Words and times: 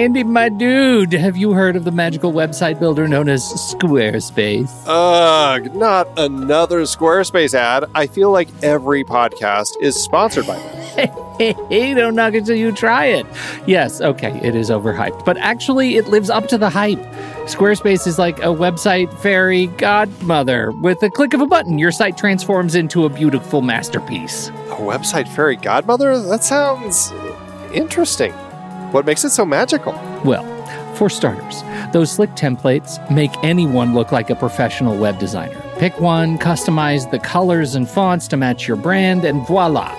Andy, 0.00 0.24
my 0.24 0.48
dude, 0.48 1.12
have 1.12 1.36
you 1.36 1.52
heard 1.52 1.76
of 1.76 1.84
the 1.84 1.90
magical 1.90 2.32
website 2.32 2.80
builder 2.80 3.06
known 3.06 3.28
as 3.28 3.44
Squarespace? 3.44 4.70
Ugh, 4.86 5.74
not 5.74 6.08
another 6.18 6.80
Squarespace 6.84 7.52
ad. 7.52 7.84
I 7.94 8.06
feel 8.06 8.30
like 8.30 8.48
every 8.62 9.04
podcast 9.04 9.72
is 9.78 10.02
sponsored 10.02 10.46
by 10.46 10.56
them. 10.56 11.10
Hey, 11.40 11.94
don't 11.94 12.16
knock 12.16 12.34
it 12.34 12.44
till 12.44 12.56
you 12.56 12.70
try 12.70 13.06
it. 13.06 13.24
Yes, 13.66 14.02
okay, 14.02 14.38
it 14.42 14.54
is 14.54 14.68
overhyped, 14.68 15.24
but 15.24 15.38
actually, 15.38 15.96
it 15.96 16.06
lives 16.08 16.28
up 16.28 16.48
to 16.48 16.58
the 16.58 16.68
hype. 16.68 16.98
Squarespace 17.46 18.06
is 18.06 18.18
like 18.18 18.38
a 18.40 18.52
website 18.52 19.10
fairy 19.20 19.68
godmother. 19.68 20.70
With 20.72 21.02
a 21.02 21.08
click 21.08 21.32
of 21.32 21.40
a 21.40 21.46
button, 21.46 21.78
your 21.78 21.92
site 21.92 22.18
transforms 22.18 22.74
into 22.74 23.06
a 23.06 23.08
beautiful 23.08 23.62
masterpiece. 23.62 24.48
A 24.48 24.76
website 24.76 25.28
fairy 25.28 25.56
godmother? 25.56 26.18
That 26.18 26.44
sounds 26.44 27.10
interesting. 27.72 28.34
What 28.92 29.06
makes 29.06 29.24
it 29.24 29.30
so 29.30 29.44
magical? 29.44 29.92
Well, 30.24 30.44
for 30.94 31.08
starters, 31.08 31.62
those 31.92 32.10
slick 32.10 32.30
templates 32.30 32.98
make 33.08 33.30
anyone 33.44 33.94
look 33.94 34.10
like 34.10 34.30
a 34.30 34.34
professional 34.34 34.96
web 34.96 35.18
designer. 35.20 35.62
Pick 35.78 36.00
one, 36.00 36.38
customize 36.38 37.08
the 37.10 37.20
colors 37.20 37.76
and 37.76 37.88
fonts 37.88 38.26
to 38.28 38.36
match 38.36 38.66
your 38.66 38.76
brand, 38.76 39.24
and 39.24 39.46
voila. 39.46 39.94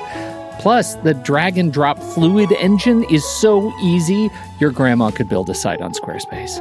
Plus, 0.59 0.95
the 0.95 1.13
drag 1.13 1.57
and 1.57 1.71
drop 1.71 1.97
fluid 1.99 2.51
engine 2.51 3.05
is 3.05 3.23
so 3.25 3.71
easy, 3.81 4.29
your 4.59 4.71
grandma 4.71 5.09
could 5.09 5.29
build 5.29 5.49
a 5.49 5.55
site 5.55 5.81
on 5.81 5.93
Squarespace. 5.93 6.59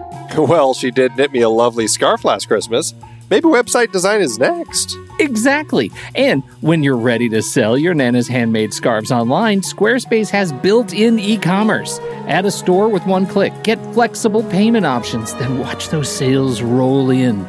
Well, 0.49 0.73
she 0.73 0.93
did 0.93 1.17
knit 1.17 1.33
me 1.33 1.41
a 1.41 1.51
lovely 1.51 1.89
scarf 1.89 2.25
last 2.25 2.47
Christmas. 2.47 2.95
Maybe 3.31 3.47
website 3.47 3.93
design 3.93 4.21
is 4.21 4.41
next. 4.41 4.99
Exactly. 5.21 5.93
And 6.17 6.43
when 6.63 6.83
you're 6.83 6.97
ready 6.97 7.29
to 7.29 7.43
sell 7.43 7.79
your 7.79 7.95
Nana's 7.95 8.27
handmade 8.27 8.75
scarves 8.75 9.13
online, 9.13 9.61
Squarespace 9.61 10.31
has 10.31 10.53
built 10.53 10.93
in 10.93 11.21
e 11.21 11.39
commerce. 11.39 12.01
Add 12.27 12.45
a 12.45 12.51
store 12.51 12.89
with 12.89 13.07
one 13.07 13.27
click, 13.27 13.53
get 13.63 13.79
flexible 13.95 14.43
payment 14.51 14.85
options, 14.85 15.33
then 15.35 15.61
watch 15.61 15.91
those 15.91 16.11
sales 16.11 16.61
roll 16.61 17.11
in. 17.11 17.47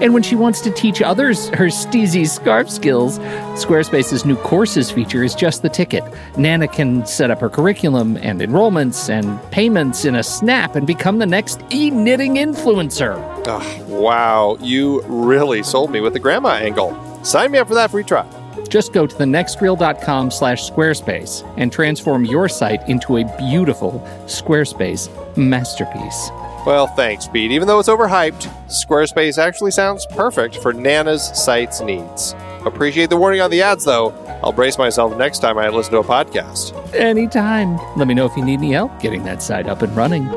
And 0.00 0.14
when 0.14 0.22
she 0.22 0.36
wants 0.36 0.60
to 0.62 0.70
teach 0.70 1.02
others 1.02 1.48
her 1.50 1.66
steezy 1.66 2.28
scarf 2.28 2.70
skills, 2.70 3.18
Squarespace's 3.60 4.24
new 4.24 4.36
courses 4.36 4.90
feature 4.90 5.22
is 5.22 5.34
just 5.34 5.62
the 5.62 5.68
ticket. 5.68 6.04
Nana 6.36 6.68
can 6.68 7.06
set 7.06 7.30
up 7.30 7.40
her 7.40 7.48
curriculum 7.48 8.16
and 8.18 8.40
enrollments 8.40 9.08
and 9.08 9.40
payments 9.50 10.04
in 10.04 10.16
a 10.16 10.22
snap 10.22 10.76
and 10.76 10.86
become 10.86 11.18
the 11.18 11.26
next 11.26 11.60
e 11.70 11.90
knitting 11.90 12.36
influencer. 12.36 13.16
Ugh, 13.46 13.88
wow, 13.88 14.56
you 14.60 15.02
really 15.02 15.62
sold 15.62 15.90
me 15.90 16.00
with 16.00 16.12
the 16.12 16.20
grandma 16.20 16.50
angle. 16.50 16.96
Sign 17.24 17.50
me 17.50 17.58
up 17.58 17.68
for 17.68 17.74
that 17.74 17.90
free 17.90 18.04
trial. 18.04 18.28
Just 18.68 18.92
go 18.92 19.06
to 19.06 19.14
thenextreel.com 19.14 20.30
slash 20.30 20.70
squarespace 20.70 21.44
and 21.56 21.72
transform 21.72 22.24
your 22.24 22.48
site 22.48 22.88
into 22.88 23.16
a 23.16 23.36
beautiful 23.36 24.00
Squarespace 24.26 25.08
masterpiece. 25.36 26.30
Well, 26.66 26.86
thanks, 26.88 27.26
Pete. 27.26 27.52
Even 27.52 27.66
though 27.66 27.78
it's 27.78 27.88
overhyped, 27.88 28.46
Squarespace 28.66 29.38
actually 29.38 29.70
sounds 29.70 30.06
perfect 30.06 30.56
for 30.56 30.72
Nana's 30.72 31.26
site's 31.38 31.80
needs. 31.80 32.34
Appreciate 32.66 33.08
the 33.08 33.16
warning 33.16 33.40
on 33.40 33.50
the 33.50 33.62
ads, 33.62 33.84
though. 33.84 34.10
I'll 34.42 34.52
brace 34.52 34.76
myself 34.76 35.16
next 35.16 35.38
time 35.38 35.56
I 35.58 35.68
listen 35.70 35.92
to 35.94 35.98
a 36.00 36.04
podcast. 36.04 36.74
Anytime. 36.94 37.78
Let 37.96 38.06
me 38.06 38.14
know 38.14 38.26
if 38.26 38.36
you 38.36 38.44
need 38.44 38.58
any 38.58 38.72
help 38.72 39.00
getting 39.00 39.24
that 39.24 39.42
site 39.42 39.66
up 39.66 39.80
and 39.82 39.96
running. 39.96 40.28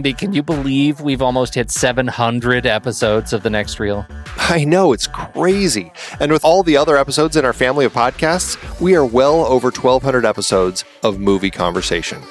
Andy, 0.00 0.14
can 0.14 0.32
you 0.32 0.42
believe 0.42 1.02
we've 1.02 1.20
almost 1.20 1.54
hit 1.54 1.70
700 1.70 2.64
episodes 2.64 3.34
of 3.34 3.42
The 3.42 3.50
Next 3.50 3.78
Reel? 3.78 4.06
I 4.38 4.64
know, 4.64 4.94
it's 4.94 5.06
crazy. 5.06 5.92
And 6.20 6.32
with 6.32 6.42
all 6.42 6.62
the 6.62 6.74
other 6.74 6.96
episodes 6.96 7.36
in 7.36 7.44
our 7.44 7.52
family 7.52 7.84
of 7.84 7.92
podcasts, 7.92 8.56
we 8.80 8.96
are 8.96 9.04
well 9.04 9.44
over 9.44 9.66
1,200 9.66 10.24
episodes 10.24 10.86
of 11.02 11.20
movie 11.20 11.50
conversation. 11.50 12.22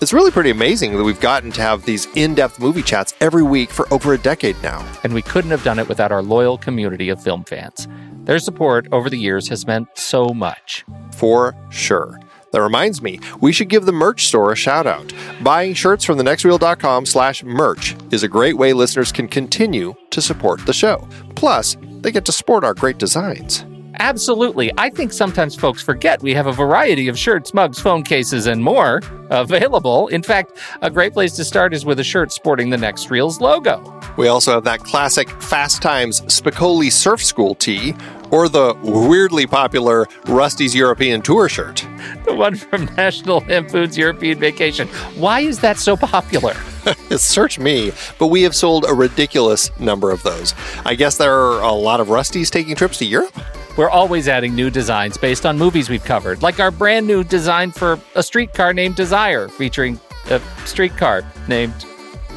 It's 0.00 0.12
really 0.12 0.30
pretty 0.30 0.50
amazing 0.50 0.96
that 0.96 1.02
we've 1.02 1.18
gotten 1.18 1.50
to 1.50 1.60
have 1.62 1.84
these 1.84 2.06
in 2.14 2.36
depth 2.36 2.60
movie 2.60 2.80
chats 2.80 3.12
every 3.20 3.42
week 3.42 3.70
for 3.70 3.92
over 3.92 4.14
a 4.14 4.18
decade 4.18 4.62
now. 4.62 4.88
And 5.02 5.12
we 5.12 5.22
couldn't 5.22 5.50
have 5.50 5.64
done 5.64 5.80
it 5.80 5.88
without 5.88 6.12
our 6.12 6.22
loyal 6.22 6.56
community 6.56 7.08
of 7.08 7.20
film 7.20 7.42
fans. 7.42 7.88
Their 8.22 8.38
support 8.38 8.86
over 8.92 9.10
the 9.10 9.18
years 9.18 9.48
has 9.48 9.66
meant 9.66 9.88
so 9.94 10.28
much. 10.28 10.84
For 11.10 11.56
sure. 11.70 12.20
That 12.56 12.62
reminds 12.62 13.02
me, 13.02 13.20
we 13.42 13.52
should 13.52 13.68
give 13.68 13.84
the 13.84 13.92
merch 13.92 14.28
store 14.28 14.50
a 14.50 14.56
shout 14.56 14.86
out. 14.86 15.12
Buying 15.42 15.74
shirts 15.74 16.06
from 16.06 16.16
thenextreel.com 16.16 17.04
slash 17.04 17.44
merch 17.44 17.94
is 18.12 18.22
a 18.22 18.28
great 18.28 18.56
way 18.56 18.72
listeners 18.72 19.12
can 19.12 19.28
continue 19.28 19.94
to 20.08 20.22
support 20.22 20.64
the 20.64 20.72
show. 20.72 21.06
Plus, 21.34 21.76
they 22.00 22.10
get 22.10 22.24
to 22.24 22.32
sport 22.32 22.64
our 22.64 22.72
great 22.72 22.96
designs. 22.96 23.66
Absolutely. 23.98 24.70
I 24.76 24.90
think 24.90 25.12
sometimes 25.12 25.54
folks 25.54 25.82
forget 25.82 26.22
we 26.22 26.34
have 26.34 26.46
a 26.46 26.52
variety 26.52 27.08
of 27.08 27.18
shirts, 27.18 27.54
mugs, 27.54 27.78
phone 27.78 28.02
cases, 28.02 28.46
and 28.46 28.62
more 28.62 29.00
available. 29.30 30.08
In 30.08 30.22
fact, 30.22 30.58
a 30.82 30.90
great 30.90 31.12
place 31.12 31.34
to 31.36 31.44
start 31.44 31.72
is 31.72 31.84
with 31.84 31.98
a 31.98 32.04
shirt 32.04 32.30
sporting 32.30 32.70
the 32.70 32.76
Next 32.76 33.10
Reels 33.10 33.40
logo. 33.40 34.00
We 34.16 34.28
also 34.28 34.52
have 34.52 34.64
that 34.64 34.80
classic 34.80 35.30
Fast 35.42 35.82
Times 35.82 36.20
Spicoli 36.22 36.92
Surf 36.92 37.22
School 37.24 37.54
tee, 37.54 37.94
or 38.30 38.48
the 38.48 38.76
weirdly 38.82 39.46
popular 39.46 40.06
Rusty's 40.26 40.74
European 40.74 41.22
Tour 41.22 41.48
shirt. 41.48 41.86
The 42.24 42.34
one 42.34 42.54
from 42.54 42.84
National 42.96 43.40
Lampoon's 43.40 43.96
European 43.96 44.38
Vacation. 44.38 44.88
Why 45.16 45.40
is 45.40 45.60
that 45.60 45.78
so 45.78 45.96
popular? 45.96 46.54
Search 47.16 47.58
me, 47.58 47.92
but 48.18 48.28
we 48.28 48.42
have 48.42 48.54
sold 48.54 48.84
a 48.88 48.94
ridiculous 48.94 49.70
number 49.78 50.10
of 50.10 50.22
those. 50.22 50.54
I 50.84 50.94
guess 50.94 51.16
there 51.16 51.34
are 51.34 51.62
a 51.62 51.72
lot 51.72 52.00
of 52.00 52.08
Rusties 52.08 52.50
taking 52.50 52.74
trips 52.74 52.98
to 52.98 53.04
Europe? 53.04 53.36
We're 53.76 53.90
always 53.90 54.26
adding 54.26 54.54
new 54.54 54.70
designs 54.70 55.18
based 55.18 55.44
on 55.44 55.58
movies 55.58 55.90
we've 55.90 56.04
covered, 56.04 56.42
like 56.42 56.60
our 56.60 56.70
brand 56.70 57.06
new 57.06 57.22
design 57.22 57.70
for 57.70 58.00
a 58.14 58.22
streetcar 58.22 58.72
named 58.72 58.96
Desire, 58.96 59.48
featuring 59.48 60.00
a 60.30 60.40
streetcar 60.64 61.22
named 61.46 61.84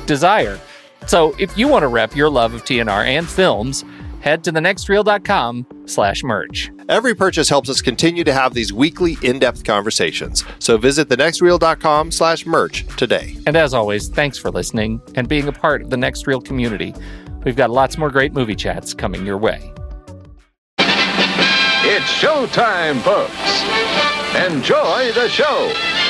Desire. 0.06 0.59
So 1.07 1.33
if 1.39 1.57
you 1.57 1.67
want 1.69 1.83
to 1.83 1.88
rep 1.88 2.13
your 2.16 2.29
love 2.29 2.53
of 2.53 2.66
TNR 2.66 3.06
and 3.06 3.27
films, 3.27 3.85
head 4.22 4.44
to 4.44 4.52
thenextreel.com 4.52 5.66
slash 5.85 6.24
merch. 6.24 6.72
Every 6.88 7.16
purchase 7.16 7.50
helps 7.50 7.69
us 7.69 7.81
continue 7.81 8.24
to 8.24 8.34
have 8.34 8.53
these 8.53 8.74
weekly 8.74 9.18
in-depth 9.22 9.63
conversations. 9.63 10.44
So 10.59 10.78
visit 10.78 11.09
thenextreel.com 11.09 12.12
slash 12.12 12.46
merch 12.46 12.85
today. 12.97 13.38
And 13.46 13.56
as 13.56 13.74
always, 13.74 14.09
thanks 14.09 14.38
for 14.38 14.52
listening 14.52 15.02
and 15.16 15.28
being 15.28 15.47
a 15.47 15.52
part 15.52 15.81
of 15.81 15.90
the 15.90 15.97
Next 15.97 16.28
Reel 16.28 16.41
community. 16.41 16.94
We've 17.44 17.56
got 17.56 17.69
lots 17.69 17.97
more 17.97 18.09
great 18.09 18.34
movie 18.34 18.56
chats 18.56 18.94
coming 18.94 19.25
your 19.25 19.38
way. 19.38 19.74
It's 20.78 22.12
showtime, 22.22 23.00
folks. 23.01 23.63
Enjoy 24.36 25.12
the 25.13 25.30
show. 25.30 26.08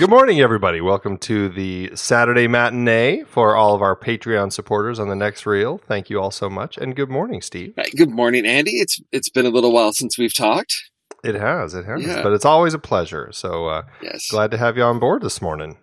Good 0.00 0.08
morning, 0.08 0.40
everybody. 0.40 0.80
Welcome 0.80 1.18
to 1.18 1.50
the 1.50 1.94
Saturday 1.94 2.48
matinee 2.48 3.24
for 3.24 3.54
all 3.54 3.74
of 3.74 3.82
our 3.82 3.94
Patreon 3.94 4.50
supporters 4.50 4.98
on 4.98 5.08
the 5.10 5.14
next 5.14 5.44
reel. 5.44 5.76
Thank 5.76 6.08
you 6.08 6.18
all 6.18 6.30
so 6.30 6.48
much, 6.48 6.78
and 6.78 6.96
good 6.96 7.10
morning, 7.10 7.42
Steve. 7.42 7.74
Right, 7.76 7.92
Good 7.94 8.08
morning, 8.08 8.46
Andy. 8.46 8.78
It's 8.78 8.98
it's 9.12 9.28
been 9.28 9.44
a 9.44 9.50
little 9.50 9.72
while 9.72 9.92
since 9.92 10.16
we've 10.16 10.32
talked. 10.32 10.74
It 11.22 11.34
has, 11.34 11.74
it 11.74 11.84
has, 11.84 12.02
Yeah. 12.02 12.22
but 12.22 12.32
it's 12.32 12.46
always 12.46 12.72
a 12.72 12.78
pleasure. 12.78 13.28
So 13.32 13.66
uh, 13.66 13.82
Yes. 14.02 14.26
glad 14.30 14.50
to 14.52 14.56
have 14.56 14.78
you 14.78 14.84
on 14.84 14.98
board 15.00 15.20
this 15.20 15.42
morning. 15.42 15.76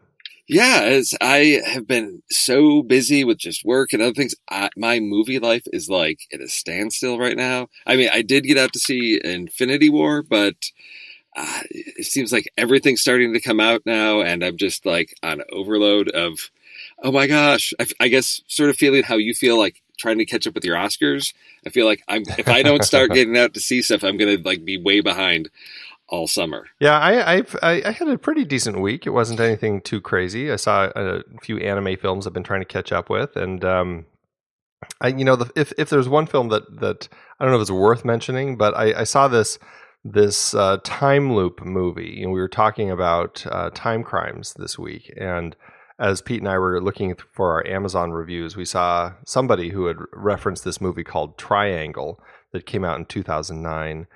Yeah, 0.50 0.79
as 0.81 1.13
I 1.22 1.61
have 1.67 1.85
been 1.85 2.23
so 2.31 2.81
busy 2.81 3.23
with 3.23 3.38
just 3.38 3.63
work 3.63 3.94
and 3.94 4.01
other 4.01 4.16
things, 4.16 4.33
I, 4.50 4.72
my 4.75 5.00
movie 5.00 5.38
life 5.38 5.63
is 5.67 5.89
like 5.89 6.22
at 6.33 6.41
a 6.41 6.47
standstill 6.47 7.19
right 7.19 7.38
now. 7.38 7.67
I 7.85 7.95
mean, 7.95 8.09
I 8.11 8.23
did 8.23 8.45
get 8.45 8.57
out 8.57 8.73
to 8.73 8.79
see 8.79 9.22
Infinity 9.23 9.89
War, 9.91 10.23
but 10.23 10.56
uh, 11.37 11.61
it 11.69 12.05
seems 12.05 12.33
like 12.33 12.51
everything's 12.57 13.01
starting 13.01 13.33
to 13.33 13.39
come 13.39 13.59
out 13.59 13.83
now, 13.85 14.21
and 14.21 14.43
I'm 14.43 14.57
just 14.57 14.85
like 14.85 15.15
on 15.21 15.43
overload 15.51 16.09
of, 16.09 16.49
oh 17.03 17.11
my 17.11 17.27
gosh, 17.27 17.73
I, 17.79 17.85
I 17.99 18.07
guess 18.07 18.41
sort 18.47 18.71
of 18.71 18.75
feeling 18.75 19.03
how 19.03 19.17
you 19.17 19.35
feel 19.35 19.57
like 19.57 19.83
trying 19.99 20.17
to 20.17 20.25
catch 20.25 20.47
up 20.47 20.55
with 20.55 20.65
your 20.65 20.75
Oscars. 20.75 21.33
I 21.65 21.69
feel 21.69 21.85
like 21.85 22.03
I'm 22.07 22.23
if 22.39 22.47
I 22.47 22.63
don't 22.63 22.83
start 22.83 23.11
getting 23.13 23.38
out 23.38 23.53
to 23.53 23.59
see 23.59 23.83
stuff, 23.83 24.03
I'm 24.03 24.17
gonna 24.17 24.38
like 24.44 24.65
be 24.65 24.77
way 24.77 25.01
behind 25.01 25.50
all 26.09 26.27
summer. 26.27 26.67
Yeah, 26.79 26.97
I, 26.97 27.38
I 27.38 27.83
I 27.85 27.91
had 27.91 28.07
a 28.07 28.17
pretty 28.17 28.44
decent 28.44 28.81
week. 28.81 29.06
It 29.06 29.12
wasn't 29.12 29.39
anything 29.39 29.81
too 29.81 30.01
crazy. 30.01 30.51
I 30.51 30.56
saw 30.56 30.89
a 30.95 31.21
few 31.44 31.59
anime 31.59 31.97
films 31.97 32.25
I've 32.25 32.33
been 32.33 32.44
trying 32.44 32.62
to 32.62 32.65
catch 32.65 32.91
up 32.91 33.12
with, 33.12 33.35
and 33.35 33.63
um, 33.63 34.06
I 35.01 35.09
you 35.09 35.23
know 35.23 35.35
the, 35.35 35.51
if 35.56 35.71
if 35.77 35.91
there's 35.91 36.09
one 36.09 36.25
film 36.25 36.50
that 36.50 36.79
that 36.79 37.07
I 37.39 37.44
don't 37.44 37.51
know 37.51 37.57
if 37.57 37.62
it's 37.62 37.71
worth 37.71 38.03
mentioning, 38.03 38.57
but 38.57 38.75
I, 38.75 39.01
I 39.01 39.03
saw 39.03 39.27
this 39.27 39.59
this 40.12 40.54
uh, 40.54 40.77
time 40.83 41.33
loop 41.33 41.63
movie, 41.65 42.21
and 42.21 42.31
we 42.31 42.39
were 42.39 42.48
talking 42.48 42.89
about 42.89 43.45
uh, 43.50 43.69
time 43.74 44.04
crimes 44.04 44.54
this 44.54 44.77
week, 44.80 45.13
and 45.19 45.56
as 46.00 46.21
Pete 46.21 46.42
and 46.42 46.50
I 46.50 46.57
were 46.59 46.81
looking 46.81 47.15
for 47.33 47.54
our 47.54 47.68
Amazon 47.68 48.12
reviews, 48.12 48.56
we 48.56 48.65
saw 48.65 49.13
somebody 49.25 49.69
who 49.69 49.88
had 49.88 49.98
referenced 50.13 50.63
this 50.63 50.80
movie 50.80 51.04
called 51.04 51.38
Triangle 51.38 52.19
that 52.54 52.65
came 52.65 52.86
out 52.86 53.00
in 53.00 53.06
2009 53.06 54.07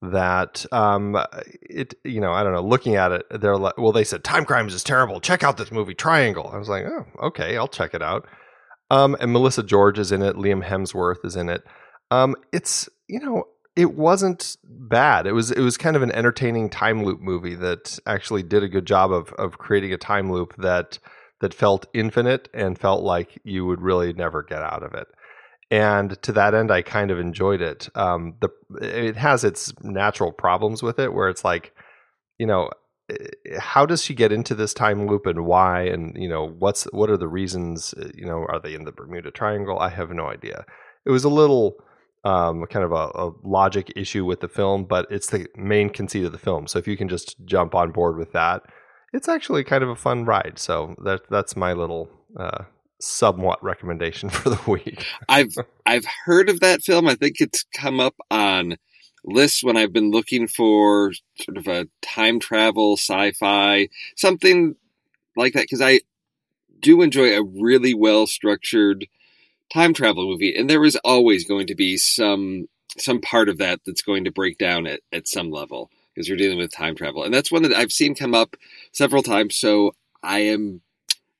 that 0.00 0.64
um 0.70 1.20
it 1.62 1.94
you 2.04 2.20
know 2.20 2.32
i 2.32 2.44
don't 2.44 2.52
know 2.52 2.62
looking 2.62 2.94
at 2.94 3.10
it 3.10 3.26
they're 3.40 3.56
like 3.56 3.76
well 3.76 3.90
they 3.90 4.04
said 4.04 4.22
time 4.22 4.44
crimes 4.44 4.72
is 4.72 4.84
terrible. 4.84 5.20
Check 5.20 5.42
out 5.42 5.56
this 5.56 5.72
movie 5.72 5.94
triangle. 5.94 6.48
I 6.52 6.56
was 6.56 6.68
like 6.68 6.84
oh 6.84 7.26
okay 7.26 7.56
i'll 7.56 7.66
check 7.66 7.94
it 7.94 8.02
out. 8.02 8.28
Um 8.90 9.16
and 9.18 9.32
melissa 9.32 9.64
george 9.64 9.98
is 9.98 10.12
in 10.12 10.22
it. 10.22 10.36
Liam 10.36 10.64
hemsworth 10.64 11.24
is 11.24 11.34
in 11.34 11.48
it. 11.48 11.64
Um 12.12 12.36
it's 12.52 12.88
you 13.08 13.18
know 13.18 13.44
it 13.78 13.94
wasn't 13.94 14.56
bad. 14.64 15.28
It 15.28 15.32
was 15.32 15.52
it 15.52 15.60
was 15.60 15.76
kind 15.76 15.94
of 15.94 16.02
an 16.02 16.10
entertaining 16.10 16.68
time 16.68 17.04
loop 17.04 17.20
movie 17.20 17.54
that 17.54 17.96
actually 18.06 18.42
did 18.42 18.64
a 18.64 18.68
good 18.68 18.86
job 18.86 19.12
of 19.12 19.32
of 19.34 19.58
creating 19.58 19.92
a 19.92 19.96
time 19.96 20.32
loop 20.32 20.56
that 20.56 20.98
that 21.40 21.54
felt 21.54 21.86
infinite 21.94 22.48
and 22.52 22.76
felt 22.76 23.04
like 23.04 23.40
you 23.44 23.64
would 23.64 23.80
really 23.80 24.12
never 24.12 24.42
get 24.42 24.62
out 24.62 24.82
of 24.82 24.94
it. 24.94 25.06
And 25.70 26.20
to 26.22 26.32
that 26.32 26.54
end, 26.54 26.72
I 26.72 26.82
kind 26.82 27.12
of 27.12 27.20
enjoyed 27.20 27.60
it. 27.60 27.88
Um, 27.94 28.34
the 28.40 28.48
it 28.82 29.14
has 29.14 29.44
its 29.44 29.72
natural 29.84 30.32
problems 30.32 30.82
with 30.82 30.98
it, 30.98 31.12
where 31.12 31.28
it's 31.28 31.44
like, 31.44 31.72
you 32.36 32.46
know, 32.46 32.70
eh, 33.08 33.58
how 33.60 33.86
does 33.86 34.02
she 34.02 34.12
get 34.12 34.32
into 34.32 34.56
this 34.56 34.74
time 34.74 35.06
loop 35.06 35.24
and 35.24 35.46
why? 35.46 35.82
And 35.82 36.16
you 36.20 36.28
know, 36.28 36.48
what's 36.48 36.82
what 36.86 37.10
are 37.10 37.16
the 37.16 37.28
reasons? 37.28 37.94
Eh, 37.96 38.10
you 38.16 38.26
know, 38.26 38.44
are 38.48 38.58
they 38.60 38.74
in 38.74 38.86
the 38.86 38.92
Bermuda 38.92 39.30
Triangle? 39.30 39.78
I 39.78 39.90
have 39.90 40.10
no 40.10 40.26
idea. 40.26 40.64
It 41.06 41.12
was 41.12 41.22
a 41.22 41.28
little 41.28 41.76
um, 42.24 42.64
kind 42.66 42.84
of 42.84 42.92
a, 42.92 43.10
a, 43.14 43.32
logic 43.42 43.92
issue 43.96 44.24
with 44.24 44.40
the 44.40 44.48
film, 44.48 44.84
but 44.84 45.06
it's 45.10 45.28
the 45.28 45.46
main 45.56 45.88
conceit 45.88 46.24
of 46.24 46.32
the 46.32 46.38
film. 46.38 46.66
So 46.66 46.78
if 46.78 46.88
you 46.88 46.96
can 46.96 47.08
just 47.08 47.36
jump 47.44 47.74
on 47.74 47.92
board 47.92 48.16
with 48.16 48.32
that, 48.32 48.62
it's 49.12 49.28
actually 49.28 49.64
kind 49.64 49.82
of 49.82 49.88
a 49.88 49.96
fun 49.96 50.24
ride. 50.24 50.58
So 50.58 50.94
that 51.04 51.22
that's 51.30 51.56
my 51.56 51.72
little 51.72 52.10
uh, 52.38 52.64
somewhat 53.00 53.62
recommendation 53.62 54.28
for 54.30 54.50
the 54.50 54.70
week. 54.70 55.04
I've 55.28 55.54
I've 55.86 56.06
heard 56.24 56.48
of 56.48 56.60
that 56.60 56.82
film. 56.82 57.06
I 57.08 57.14
think 57.14 57.36
it's 57.40 57.64
come 57.74 58.00
up 58.00 58.16
on 58.30 58.76
lists 59.24 59.62
when 59.62 59.76
I've 59.76 59.92
been 59.92 60.10
looking 60.10 60.48
for 60.48 61.12
sort 61.40 61.56
of 61.56 61.66
a 61.66 61.86
time 62.02 62.40
travel 62.40 62.96
sci-fi 62.96 63.88
something 64.16 64.76
like 65.36 65.52
that 65.52 65.62
because 65.62 65.82
I 65.82 66.00
do 66.80 67.02
enjoy 67.02 67.36
a 67.36 67.42
really 67.42 67.94
well 67.94 68.26
structured 68.26 69.06
time 69.72 69.94
travel 69.94 70.26
movie, 70.26 70.54
and 70.54 70.68
there 70.68 70.84
is 70.84 70.96
always 71.04 71.44
going 71.46 71.66
to 71.68 71.74
be 71.74 71.96
some 71.96 72.68
some 72.96 73.20
part 73.20 73.48
of 73.48 73.58
that 73.58 73.80
that's 73.86 74.02
going 74.02 74.24
to 74.24 74.32
break 74.32 74.58
down 74.58 74.86
at, 74.86 75.00
at 75.12 75.28
some 75.28 75.50
level 75.50 75.90
because 76.14 76.28
you're 76.28 76.38
dealing 76.38 76.58
with 76.58 76.72
time 76.72 76.94
travel, 76.94 77.24
and 77.24 77.32
that's 77.32 77.52
one 77.52 77.62
that 77.62 77.74
I've 77.74 77.92
seen 77.92 78.14
come 78.14 78.34
up 78.34 78.56
several 78.92 79.22
times. 79.22 79.56
So 79.56 79.94
I 80.22 80.40
am 80.40 80.80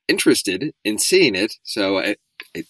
interested 0.06 0.72
in 0.84 0.98
seeing 0.98 1.34
it. 1.34 1.54
So 1.62 1.98
I, 1.98 2.16
I, 2.56 2.64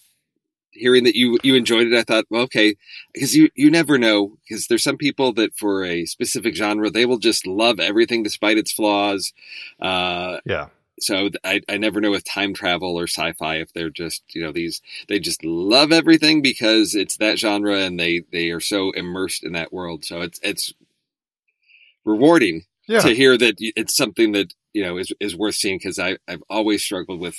hearing 0.71 1.03
that 1.03 1.15
you 1.15 1.37
you 1.43 1.55
enjoyed 1.55 1.87
it, 1.87 1.93
I 1.93 2.03
thought, 2.03 2.25
well, 2.29 2.43
okay, 2.43 2.75
because 3.13 3.35
you 3.35 3.49
you 3.55 3.69
never 3.69 3.97
know 3.97 4.37
because 4.47 4.67
there's 4.67 4.83
some 4.83 4.97
people 4.97 5.33
that 5.33 5.55
for 5.55 5.83
a 5.83 6.05
specific 6.05 6.55
genre 6.55 6.89
they 6.89 7.05
will 7.05 7.17
just 7.17 7.45
love 7.45 7.79
everything 7.79 8.23
despite 8.23 8.57
its 8.57 8.71
flaws. 8.71 9.33
Uh, 9.79 10.39
yeah 10.45 10.67
so 11.01 11.29
I, 11.43 11.61
I 11.69 11.77
never 11.77 12.01
know 12.01 12.11
with 12.11 12.23
time 12.23 12.53
travel 12.53 12.97
or 12.97 13.03
sci-fi 13.03 13.57
if 13.57 13.73
they're 13.73 13.89
just 13.89 14.23
you 14.33 14.41
know 14.41 14.51
these 14.51 14.81
they 15.07 15.19
just 15.19 15.43
love 15.43 15.91
everything 15.91 16.41
because 16.41 16.95
it's 16.95 17.17
that 17.17 17.39
genre 17.39 17.79
and 17.79 17.99
they 17.99 18.23
they 18.31 18.49
are 18.49 18.59
so 18.59 18.91
immersed 18.91 19.43
in 19.43 19.53
that 19.53 19.73
world 19.73 20.05
so 20.05 20.21
it's 20.21 20.39
it's 20.43 20.73
rewarding 22.05 22.65
yeah. 22.87 23.01
to 23.01 23.13
hear 23.13 23.37
that 23.37 23.55
it's 23.59 23.95
something 23.95 24.31
that 24.33 24.53
you 24.73 24.83
know 24.83 24.97
is 24.97 25.13
is 25.19 25.35
worth 25.35 25.55
seeing 25.55 25.77
because 25.77 25.99
I 25.99 26.17
I've 26.27 26.43
always 26.49 26.83
struggled 26.83 27.19
with 27.19 27.37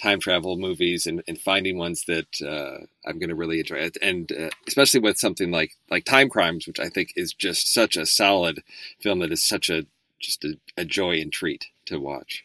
time 0.00 0.20
travel 0.20 0.56
movies 0.56 1.06
and, 1.06 1.22
and 1.28 1.38
finding 1.38 1.78
ones 1.78 2.04
that 2.06 2.26
uh, 2.42 2.84
I'm 3.08 3.18
going 3.18 3.28
to 3.28 3.34
really 3.34 3.60
enjoy 3.60 3.90
and 4.02 4.30
uh, 4.32 4.50
especially 4.66 5.00
with 5.00 5.18
something 5.18 5.50
like 5.50 5.72
like 5.90 6.04
Time 6.04 6.28
Crimes 6.28 6.66
which 6.66 6.80
I 6.80 6.88
think 6.88 7.12
is 7.16 7.32
just 7.32 7.72
such 7.72 7.96
a 7.96 8.06
solid 8.06 8.62
film 9.00 9.20
that 9.20 9.32
is 9.32 9.44
such 9.44 9.70
a 9.70 9.86
just 10.20 10.44
a, 10.44 10.58
a 10.76 10.84
joy 10.84 11.20
and 11.20 11.32
treat 11.32 11.66
to 11.86 11.98
watch. 11.98 12.44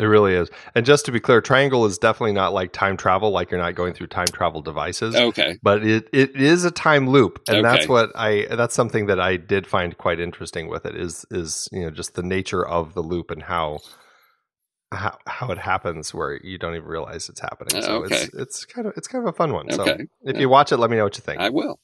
It 0.00 0.06
really 0.06 0.32
is. 0.32 0.48
And 0.74 0.86
just 0.86 1.04
to 1.04 1.12
be 1.12 1.20
clear, 1.20 1.42
Triangle 1.42 1.84
is 1.84 1.98
definitely 1.98 2.32
not 2.32 2.54
like 2.54 2.72
time 2.72 2.96
travel, 2.96 3.30
like 3.32 3.50
you're 3.50 3.60
not 3.60 3.74
going 3.74 3.92
through 3.92 4.06
time 4.06 4.28
travel 4.28 4.62
devices. 4.62 5.14
Okay. 5.14 5.58
But 5.62 5.84
it, 5.84 6.08
it 6.10 6.34
is 6.36 6.64
a 6.64 6.70
time 6.70 7.10
loop. 7.10 7.42
And 7.46 7.58
okay. 7.58 7.62
that's 7.62 7.86
what 7.86 8.10
I 8.14 8.46
that's 8.50 8.74
something 8.74 9.06
that 9.06 9.20
I 9.20 9.36
did 9.36 9.66
find 9.66 9.98
quite 9.98 10.18
interesting 10.18 10.68
with 10.68 10.86
it 10.86 10.96
is 10.96 11.26
is, 11.30 11.68
you 11.70 11.82
know, 11.82 11.90
just 11.90 12.14
the 12.14 12.22
nature 12.22 12.66
of 12.66 12.94
the 12.94 13.02
loop 13.02 13.30
and 13.30 13.42
how 13.42 13.80
how, 14.90 15.18
how 15.26 15.50
it 15.50 15.58
happens 15.58 16.14
where 16.14 16.40
you 16.42 16.56
don't 16.56 16.74
even 16.74 16.88
realize 16.88 17.28
it's 17.28 17.40
happening. 17.40 17.82
So 17.82 18.04
okay. 18.04 18.22
it's 18.22 18.34
it's 18.34 18.64
kind 18.64 18.86
of 18.86 18.94
it's 18.96 19.06
kind 19.06 19.22
of 19.22 19.34
a 19.34 19.36
fun 19.36 19.52
one. 19.52 19.66
Okay. 19.70 19.76
So 19.76 19.84
if 20.22 20.34
yeah. 20.36 20.40
you 20.40 20.48
watch 20.48 20.72
it, 20.72 20.78
let 20.78 20.88
me 20.88 20.96
know 20.96 21.04
what 21.04 21.18
you 21.18 21.22
think. 21.22 21.42
I 21.42 21.50
will. 21.50 21.78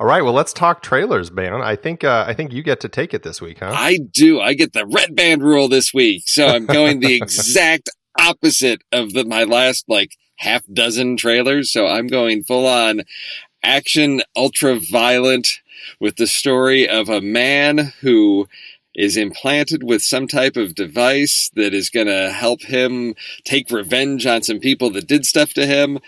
All 0.00 0.06
right, 0.06 0.22
well, 0.22 0.32
let's 0.32 0.52
talk 0.52 0.80
trailers, 0.80 1.32
man. 1.32 1.54
I 1.54 1.74
think 1.74 2.04
uh, 2.04 2.24
I 2.26 2.32
think 2.32 2.52
you 2.52 2.62
get 2.62 2.80
to 2.80 2.88
take 2.88 3.12
it 3.12 3.24
this 3.24 3.40
week, 3.40 3.58
huh? 3.58 3.72
I 3.74 3.98
do. 4.12 4.40
I 4.40 4.54
get 4.54 4.72
the 4.72 4.86
red 4.86 5.16
band 5.16 5.42
rule 5.42 5.68
this 5.68 5.92
week, 5.92 6.22
so 6.26 6.46
I'm 6.46 6.66
going 6.66 7.00
the 7.00 7.16
exact 7.22 7.90
opposite 8.16 8.82
of 8.92 9.12
the, 9.12 9.24
my 9.24 9.42
last 9.42 9.86
like 9.88 10.12
half 10.36 10.62
dozen 10.72 11.16
trailers. 11.16 11.72
So 11.72 11.86
I'm 11.88 12.06
going 12.06 12.44
full 12.44 12.66
on 12.66 13.02
action, 13.64 14.22
ultra 14.36 14.78
violent, 14.78 15.48
with 15.98 16.14
the 16.14 16.28
story 16.28 16.88
of 16.88 17.08
a 17.08 17.20
man 17.20 17.92
who 18.00 18.46
is 18.94 19.16
implanted 19.16 19.82
with 19.82 20.02
some 20.02 20.28
type 20.28 20.56
of 20.56 20.76
device 20.76 21.50
that 21.54 21.74
is 21.74 21.90
going 21.90 22.06
to 22.06 22.30
help 22.30 22.62
him 22.62 23.14
take 23.44 23.70
revenge 23.70 24.26
on 24.26 24.42
some 24.42 24.60
people 24.60 24.90
that 24.90 25.08
did 25.08 25.26
stuff 25.26 25.52
to 25.54 25.66
him 25.66 25.98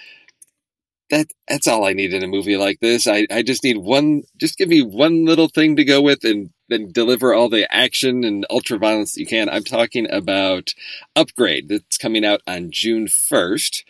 that 1.11 1.27
that's 1.49 1.69
all 1.69 1.85
I 1.85 1.93
need 1.93 2.15
in 2.15 2.23
a 2.23 2.29
movie 2.29 2.57
like 2.57 2.81
this. 2.81 3.07
I, 3.07 3.27
I 3.31 3.43
just 3.43 3.65
need 3.65 3.79
one 3.79 4.23
just 4.37 4.57
give 4.59 4.69
me 4.69 4.83
one 4.83 5.25
little 5.25 5.49
thing 5.49 5.77
to 5.77 5.85
go 5.85 6.01
with 6.01 6.25
and 6.25 6.51
then 6.69 6.93
deliver 6.93 7.35
all 7.35 7.49
the 7.49 7.73
action 7.75 8.25
and 8.25 8.47
ultra 8.49 8.79
violence 8.79 9.15
that 9.15 9.21
you 9.21 9.27
can. 9.27 9.49
I'm 9.49 9.65
talking 9.65 10.11
about 10.11 10.73
Upgrade 11.17 11.69
that's 11.69 11.99
coming 11.99 12.25
out 12.25 12.41
on 12.47 12.71
June 12.71 13.07
1st. 13.07 13.83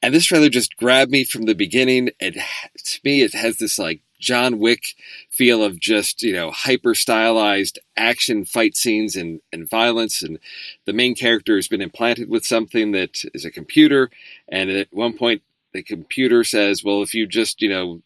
And 0.00 0.14
this 0.14 0.26
trailer 0.26 0.48
just 0.48 0.76
grabbed 0.76 1.10
me 1.10 1.24
from 1.24 1.42
the 1.42 1.54
beginning. 1.54 2.10
It 2.20 2.34
to 2.34 3.00
me 3.04 3.22
it 3.22 3.34
has 3.34 3.58
this 3.58 3.78
like 3.78 4.00
John 4.20 4.58
Wick 4.58 4.82
feel 5.30 5.62
of 5.62 5.78
just, 5.78 6.22
you 6.22 6.32
know, 6.32 6.50
hyper 6.50 6.94
stylized 6.94 7.78
action 7.96 8.44
fight 8.44 8.76
scenes 8.76 9.16
and, 9.16 9.40
and 9.52 9.68
violence. 9.68 10.22
And 10.22 10.38
the 10.86 10.92
main 10.92 11.14
character 11.14 11.56
has 11.56 11.68
been 11.68 11.80
implanted 11.80 12.28
with 12.28 12.44
something 12.44 12.92
that 12.92 13.24
is 13.34 13.44
a 13.44 13.50
computer. 13.50 14.10
And 14.48 14.70
at 14.70 14.88
one 14.92 15.16
point, 15.16 15.42
the 15.72 15.82
computer 15.82 16.44
says, 16.44 16.82
well, 16.84 17.02
if 17.02 17.14
you 17.14 17.26
just, 17.26 17.60
you 17.60 17.68
know, 17.68 18.02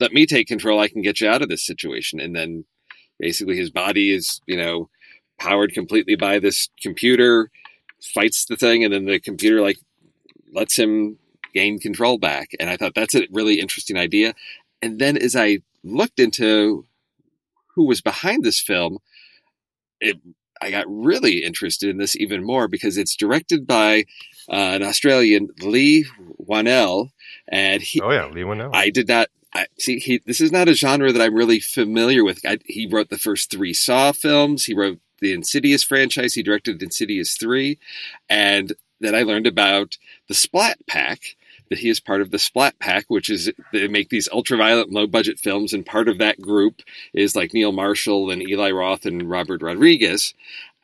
let 0.00 0.12
me 0.12 0.26
take 0.26 0.48
control, 0.48 0.80
I 0.80 0.88
can 0.88 1.02
get 1.02 1.20
you 1.20 1.28
out 1.28 1.42
of 1.42 1.48
this 1.48 1.64
situation. 1.64 2.20
And 2.20 2.34
then 2.34 2.64
basically 3.18 3.56
his 3.56 3.70
body 3.70 4.12
is, 4.12 4.40
you 4.46 4.56
know, 4.56 4.88
powered 5.38 5.72
completely 5.72 6.16
by 6.16 6.38
this 6.38 6.68
computer, 6.80 7.50
fights 8.14 8.44
the 8.44 8.56
thing, 8.56 8.84
and 8.84 8.92
then 8.92 9.06
the 9.06 9.20
computer 9.20 9.60
like 9.60 9.78
lets 10.52 10.78
him 10.78 11.18
gain 11.54 11.78
control 11.78 12.18
back. 12.18 12.50
And 12.58 12.70
I 12.70 12.76
thought 12.76 12.94
that's 12.94 13.14
a 13.14 13.26
really 13.30 13.60
interesting 13.60 13.96
idea. 13.96 14.34
And 14.82 14.98
then 14.98 15.16
as 15.16 15.34
I 15.34 15.58
looked 15.82 16.18
into 16.18 16.84
who 17.74 17.84
was 17.86 18.00
behind 18.00 18.44
this 18.44 18.60
film, 18.60 18.98
it 20.00 20.16
I 20.60 20.70
got 20.70 20.86
really 20.88 21.44
interested 21.44 21.88
in 21.88 21.98
this 21.98 22.16
even 22.16 22.44
more 22.44 22.68
because 22.68 22.96
it's 22.96 23.16
directed 23.16 23.66
by 23.66 24.04
uh, 24.50 24.76
an 24.76 24.82
Australian, 24.82 25.48
Leigh 25.60 26.04
Whannell, 26.38 27.10
and 27.48 27.82
he. 27.82 28.00
Oh 28.00 28.10
yeah, 28.10 28.26
Leigh 28.26 28.42
Whannell. 28.42 28.74
I 28.74 28.90
did 28.90 29.08
not. 29.08 29.28
I, 29.54 29.66
see, 29.78 29.98
he, 29.98 30.20
this 30.26 30.40
is 30.40 30.52
not 30.52 30.68
a 30.68 30.74
genre 30.74 31.10
that 31.10 31.22
I'm 31.22 31.34
really 31.34 31.60
familiar 31.60 32.22
with. 32.22 32.40
I, 32.44 32.58
he 32.66 32.86
wrote 32.86 33.08
the 33.08 33.18
first 33.18 33.50
three 33.50 33.72
Saw 33.72 34.12
films. 34.12 34.64
He 34.64 34.74
wrote 34.74 34.98
the 35.20 35.32
Insidious 35.32 35.82
franchise. 35.82 36.34
He 36.34 36.42
directed 36.42 36.82
Insidious 36.82 37.36
three, 37.36 37.78
and 38.28 38.72
then 39.00 39.14
I 39.14 39.22
learned 39.22 39.46
about 39.46 39.96
the 40.28 40.34
Splat 40.34 40.78
Pack, 40.86 41.36
that 41.70 41.78
he 41.78 41.88
is 41.88 42.00
part 42.00 42.20
of 42.20 42.30
the 42.30 42.38
Splat 42.38 42.78
Pack, 42.78 43.06
which 43.08 43.30
is 43.30 43.50
they 43.72 43.88
make 43.88 44.08
these 44.08 44.28
ultra-violent, 44.32 44.90
low-budget 44.90 45.38
films, 45.38 45.72
and 45.72 45.84
part 45.84 46.08
of 46.08 46.18
that 46.18 46.40
group 46.40 46.82
is 47.12 47.36
like 47.36 47.52
Neil 47.54 47.72
Marshall 47.72 48.30
and 48.30 48.42
Eli 48.42 48.70
Roth 48.70 49.06
and 49.06 49.28
Robert 49.28 49.62
Rodriguez. 49.62 50.34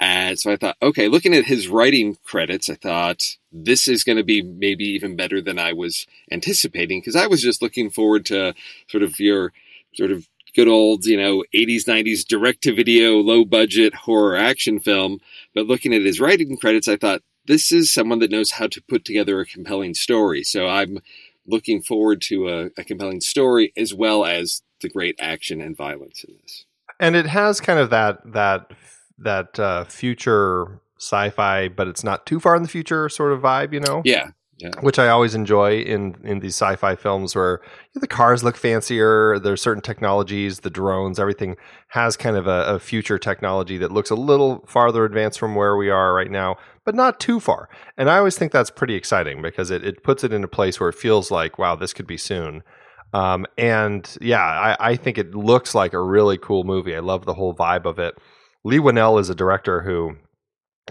And 0.00 0.38
so 0.38 0.52
I 0.52 0.56
thought, 0.56 0.76
okay, 0.82 1.08
looking 1.08 1.34
at 1.34 1.44
his 1.44 1.68
writing 1.68 2.16
credits, 2.24 2.68
I 2.68 2.74
thought 2.74 3.22
this 3.52 3.86
is 3.86 4.04
going 4.04 4.18
to 4.18 4.24
be 4.24 4.42
maybe 4.42 4.84
even 4.86 5.16
better 5.16 5.40
than 5.40 5.58
I 5.58 5.72
was 5.72 6.06
anticipating 6.30 7.00
because 7.00 7.16
I 7.16 7.28
was 7.28 7.40
just 7.40 7.62
looking 7.62 7.90
forward 7.90 8.26
to 8.26 8.54
sort 8.88 9.02
of 9.02 9.20
your 9.20 9.52
sort 9.94 10.10
of 10.10 10.28
good 10.54 10.68
old, 10.68 11.04
you 11.04 11.16
know, 11.16 11.44
80s, 11.54 11.84
90s 11.84 12.26
direct 12.26 12.62
to 12.62 12.74
video, 12.74 13.18
low 13.18 13.44
budget 13.44 13.94
horror 13.94 14.36
action 14.36 14.80
film. 14.80 15.20
But 15.54 15.66
looking 15.66 15.94
at 15.94 16.02
his 16.02 16.20
writing 16.20 16.56
credits, 16.56 16.88
I 16.88 16.96
thought 16.96 17.22
this 17.46 17.72
is 17.72 17.92
someone 17.92 18.18
that 18.20 18.30
knows 18.30 18.52
how 18.52 18.66
to 18.68 18.82
put 18.82 19.04
together 19.04 19.40
a 19.40 19.46
compelling 19.46 19.94
story. 19.94 20.42
So 20.42 20.66
I'm 20.66 20.98
looking 21.46 21.82
forward 21.82 22.20
to 22.22 22.48
a, 22.48 22.64
a 22.78 22.84
compelling 22.84 23.20
story 23.20 23.72
as 23.76 23.92
well 23.92 24.24
as 24.24 24.62
the 24.80 24.88
great 24.88 25.16
action 25.18 25.60
and 25.60 25.76
violence 25.76 26.24
in 26.24 26.34
this. 26.42 26.64
And 27.00 27.16
it 27.16 27.26
has 27.26 27.60
kind 27.60 27.78
of 27.78 27.90
that 27.90 28.20
that 28.32 28.70
that 29.18 29.58
uh, 29.58 29.84
future 29.84 30.80
sci-fi, 30.98 31.68
but 31.68 31.88
it's 31.88 32.04
not 32.04 32.26
too 32.26 32.40
far 32.40 32.56
in 32.56 32.62
the 32.62 32.68
future 32.68 33.08
sort 33.08 33.32
of 33.32 33.40
vibe, 33.40 33.72
you 33.72 33.80
know? 33.80 34.02
Yeah. 34.04 34.30
Yeah. 34.64 34.80
Which 34.80 34.98
I 34.98 35.08
always 35.08 35.34
enjoy 35.34 35.80
in 35.80 36.16
in 36.24 36.40
these 36.40 36.54
sci-fi 36.54 36.96
films 36.96 37.36
where 37.36 37.60
the 37.94 38.06
cars 38.06 38.42
look 38.42 38.56
fancier. 38.56 39.38
There's 39.38 39.60
certain 39.60 39.82
technologies, 39.82 40.60
the 40.60 40.70
drones, 40.70 41.18
everything 41.18 41.56
has 41.88 42.16
kind 42.16 42.34
of 42.34 42.46
a, 42.46 42.64
a, 42.66 42.78
future 42.78 43.18
technology 43.18 43.76
that 43.76 43.92
looks 43.92 44.08
a 44.08 44.14
little 44.14 44.64
farther 44.66 45.04
advanced 45.04 45.38
from 45.38 45.54
where 45.54 45.76
we 45.76 45.90
are 45.90 46.14
right 46.14 46.30
now, 46.30 46.56
but 46.82 46.94
not 46.94 47.20
too 47.20 47.40
far. 47.40 47.68
And 47.98 48.08
I 48.08 48.16
always 48.16 48.38
think 48.38 48.52
that's 48.52 48.70
pretty 48.70 48.94
exciting 48.94 49.42
because 49.42 49.70
it, 49.70 49.84
it 49.84 50.02
puts 50.02 50.24
it 50.24 50.32
in 50.32 50.42
a 50.42 50.48
place 50.48 50.80
where 50.80 50.88
it 50.88 50.94
feels 50.94 51.30
like, 51.30 51.58
wow, 51.58 51.76
this 51.76 51.92
could 51.92 52.06
be 52.06 52.16
soon. 52.16 52.62
Um, 53.12 53.44
and 53.58 54.16
yeah, 54.22 54.40
I, 54.40 54.92
I 54.92 54.96
think 54.96 55.18
it 55.18 55.34
looks 55.34 55.74
like 55.74 55.92
a 55.92 56.00
really 56.00 56.38
cool 56.38 56.64
movie. 56.64 56.96
I 56.96 57.00
love 57.00 57.26
the 57.26 57.34
whole 57.34 57.54
vibe 57.54 57.84
of 57.84 57.98
it. 57.98 58.14
Leigh 58.64 58.78
Whannell 58.78 59.20
is 59.20 59.28
a 59.28 59.34
director 59.34 59.82
who, 59.82 60.16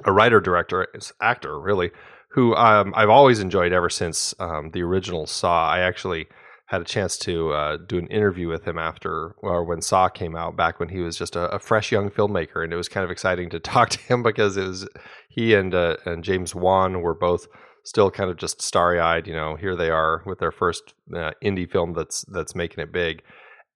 a 0.06 0.12
writer 0.12 0.40
director, 0.40 0.88
is 0.94 1.12
actor 1.20 1.60
really, 1.60 1.90
who 2.34 2.56
um, 2.56 2.94
I've 2.96 3.10
always 3.10 3.40
enjoyed 3.40 3.74
ever 3.74 3.90
since 3.90 4.34
um, 4.40 4.72
the 4.72 4.82
original 4.82 5.28
Saw. 5.28 5.70
I 5.70 5.80
actually 5.80 6.28
had 6.66 6.82
a 6.82 6.86
chance 6.86 7.16
to 7.20 7.52
uh, 7.52 7.78
do 7.78 8.00
an 8.00 8.08
interview 8.08 8.48
with 8.48 8.68
him 8.68 8.80
after 8.80 9.36
or 9.44 9.64
when 9.64 9.82
Saw 9.82 10.10
came 10.10 10.36
out 10.36 10.56
back 10.56 10.80
when 10.80 10.90
he 10.90 11.00
was 11.00 11.16
just 11.16 11.36
a, 11.36 11.48
a, 11.50 11.60
fresh 11.60 11.92
young 11.92 12.10
filmmaker, 12.10 12.64
and 12.64 12.74
it 12.74 12.76
was 12.76 12.90
kind 12.90 13.04
of 13.04 13.12
exciting 13.12 13.52
to 13.52 13.60
talk 13.74 13.90
to 13.90 14.00
him 14.00 14.24
because 14.24 14.58
it 14.58 14.68
was 14.68 14.88
he 15.30 15.54
and 15.54 15.76
uh, 15.76 15.98
and 16.06 16.24
James 16.24 16.56
Wan 16.56 17.02
were 17.02 17.14
both 17.14 17.48
still 17.84 18.10
kind 18.10 18.32
of 18.32 18.38
just 18.38 18.64
starry 18.64 19.00
eyed. 19.00 19.28
You 19.28 19.36
know, 19.36 19.56
here 19.56 19.76
they 19.76 19.92
are 19.92 20.24
with 20.26 20.40
their 20.40 20.52
first 20.52 20.96
uh, 21.16 21.32
indie 21.44 21.70
film 21.70 21.94
that's 21.94 22.26
that's 22.30 22.56
making 22.56 22.84
it 22.84 22.92
big, 22.92 23.22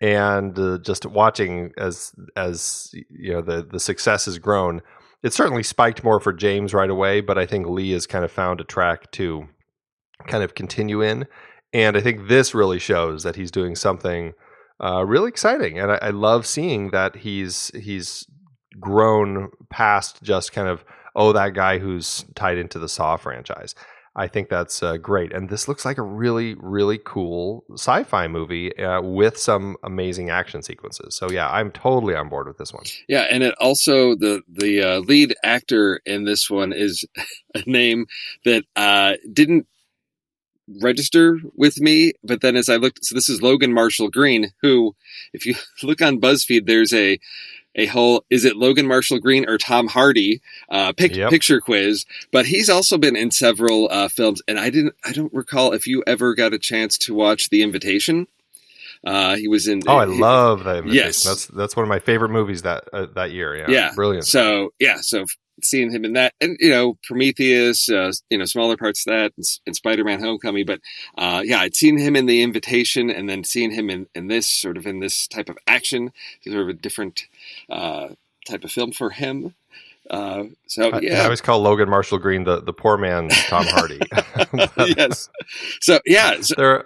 and 0.01 0.57
uh, 0.57 0.79
just 0.79 1.05
watching 1.05 1.73
as 1.77 2.11
as 2.35 2.89
you 2.93 3.33
know 3.33 3.41
the 3.41 3.67
the 3.71 3.79
success 3.79 4.25
has 4.25 4.39
grown. 4.39 4.81
It 5.23 5.33
certainly 5.33 5.63
spiked 5.63 6.03
more 6.03 6.19
for 6.19 6.31
James 6.31 6.73
right 6.73 6.89
away, 6.89 7.21
but 7.21 7.37
I 7.37 7.45
think 7.45 7.67
Leigh 7.67 7.91
has 7.91 8.07
kind 8.07 8.23
of 8.23 8.31
found 8.31 8.61
a 8.61 8.63
track 8.63 9.11
to 9.13 9.47
kind 10.27 10.43
of 10.43 10.55
continue 10.55 11.01
in 11.01 11.27
and 11.73 11.97
I 11.97 12.01
think 12.01 12.27
this 12.27 12.55
really 12.55 12.79
shows 12.79 13.23
that 13.23 13.35
he's 13.35 13.51
doing 13.51 13.75
something 13.75 14.33
uh, 14.83 15.05
really 15.05 15.29
exciting. 15.29 15.79
And 15.79 15.91
I, 15.91 15.99
I 16.01 16.09
love 16.09 16.45
seeing 16.45 16.91
that 16.91 17.17
he's 17.17 17.71
he's 17.75 18.25
grown 18.79 19.49
past 19.69 20.21
just 20.21 20.51
kind 20.51 20.67
of 20.67 20.85
oh 21.15 21.33
that 21.33 21.53
guy 21.53 21.79
who's 21.79 22.25
tied 22.35 22.57
into 22.57 22.79
the 22.79 22.89
Saw 22.89 23.17
franchise. 23.17 23.75
I 24.17 24.27
think 24.27 24.49
that's 24.49 24.81
uh, 24.81 24.97
great, 24.97 25.31
and 25.31 25.47
this 25.47 25.67
looks 25.67 25.85
like 25.85 25.99
a 25.99 26.01
really, 26.01 26.55
really 26.55 26.97
cool 26.97 27.63
sci-fi 27.73 28.27
movie 28.27 28.75
uh, 28.77 28.99
with 29.01 29.37
some 29.37 29.77
amazing 29.83 30.31
action 30.31 30.63
sequences. 30.63 31.15
So 31.15 31.29
yeah, 31.29 31.49
I'm 31.51 31.71
totally 31.71 32.15
on 32.15 32.27
board 32.27 32.47
with 32.47 32.57
this 32.57 32.73
one. 32.73 32.83
Yeah, 33.07 33.27
and 33.29 33.43
it 33.43 33.53
also 33.59 34.15
the 34.15 34.41
the 34.51 34.81
uh, 34.81 34.99
lead 35.01 35.35
actor 35.43 36.01
in 36.03 36.25
this 36.25 36.49
one 36.49 36.73
is 36.73 37.05
a 37.55 37.61
name 37.67 38.07
that 38.43 38.65
uh, 38.75 39.13
didn't 39.31 39.67
register 40.81 41.39
with 41.55 41.79
me. 41.79 42.13
But 42.23 42.41
then 42.41 42.55
as 42.55 42.69
I 42.69 42.75
looked, 42.77 43.05
so 43.05 43.15
this 43.15 43.29
is 43.29 43.41
Logan 43.41 43.73
Marshall 43.73 44.09
Green, 44.09 44.51
who, 44.61 44.95
if 45.33 45.45
you 45.45 45.55
look 45.83 46.01
on 46.01 46.19
BuzzFeed, 46.19 46.65
there's 46.65 46.93
a 46.93 47.19
a 47.77 47.85
whole 47.85 48.25
is 48.29 48.43
it 48.43 48.57
Logan 48.57 48.87
Marshall 48.87 49.19
Green 49.19 49.47
or 49.47 49.57
Tom 49.57 49.87
Hardy 49.87 50.41
uh, 50.69 50.91
pic- 50.93 51.15
yep. 51.15 51.29
picture 51.29 51.61
quiz. 51.61 52.05
But 52.31 52.47
he's 52.47 52.69
also 52.69 52.97
been 52.97 53.15
in 53.15 53.31
several 53.31 53.87
uh, 53.91 54.09
films, 54.09 54.41
and 54.47 54.59
I 54.59 54.69
didn't 54.69 54.95
I 55.05 55.13
don't 55.13 55.33
recall 55.33 55.73
if 55.73 55.87
you 55.87 56.03
ever 56.05 56.35
got 56.35 56.53
a 56.53 56.59
chance 56.59 56.97
to 56.99 57.13
watch 57.13 57.49
The 57.49 57.61
Invitation. 57.61 58.27
Uh, 59.05 59.35
he 59.35 59.47
was 59.47 59.67
in. 59.67 59.81
Oh, 59.87 59.97
I 59.97 60.05
love 60.05 60.63
that. 60.63 60.87
Yes, 60.87 61.23
that's 61.23 61.45
that's 61.47 61.75
one 61.75 61.83
of 61.83 61.89
my 61.89 61.99
favorite 61.99 62.29
movies 62.29 62.63
that 62.63 62.85
uh, 62.91 63.05
that 63.13 63.31
year. 63.31 63.55
Yeah, 63.55 63.65
yeah, 63.69 63.91
brilliant. 63.93 64.25
So 64.25 64.73
yeah, 64.79 64.97
so 65.01 65.25
seeing 65.61 65.91
him 65.91 66.05
in 66.05 66.13
that, 66.13 66.33
and 66.39 66.57
you 66.59 66.69
know 66.69 66.97
Prometheus, 67.03 67.89
uh, 67.89 68.11
you 68.29 68.37
know 68.37 68.45
smaller 68.45 68.77
parts 68.77 69.05
of 69.05 69.11
that, 69.11 69.33
and, 69.37 69.45
and 69.65 69.75
Spider-Man: 69.75 70.19
Homecoming. 70.19 70.65
But 70.65 70.81
uh, 71.17 71.41
yeah, 71.43 71.59
I'd 71.59 71.75
seen 71.75 71.97
him 71.97 72.15
in 72.15 72.25
The 72.25 72.41
Invitation, 72.41 73.09
and 73.09 73.29
then 73.29 73.43
seeing 73.43 73.71
him 73.71 73.89
in, 73.89 74.07
in 74.15 74.27
this 74.27 74.47
sort 74.47 74.77
of 74.77 74.85
in 74.85 74.99
this 74.99 75.27
type 75.27 75.49
of 75.49 75.57
action, 75.67 76.11
sort 76.43 76.61
of 76.61 76.69
a 76.69 76.73
different 76.73 77.25
uh, 77.69 78.09
type 78.47 78.63
of 78.63 78.71
film 78.71 78.91
for 78.91 79.11
him. 79.11 79.53
Uh, 80.09 80.45
so 80.67 80.97
yeah, 81.01 81.17
I, 81.17 81.21
I 81.21 81.23
always 81.25 81.41
call 81.41 81.59
Logan 81.59 81.89
Marshall 81.89 82.17
Green 82.17 82.45
the, 82.45 82.61
the 82.61 82.71
poor 82.71 82.97
man 82.97 83.29
Tom 83.29 83.65
Hardy. 83.67 83.99
yes. 84.97 85.29
So 85.81 85.99
yeah, 86.05 86.39
so, 86.41 86.55
there 86.55 86.71
are, 86.71 86.85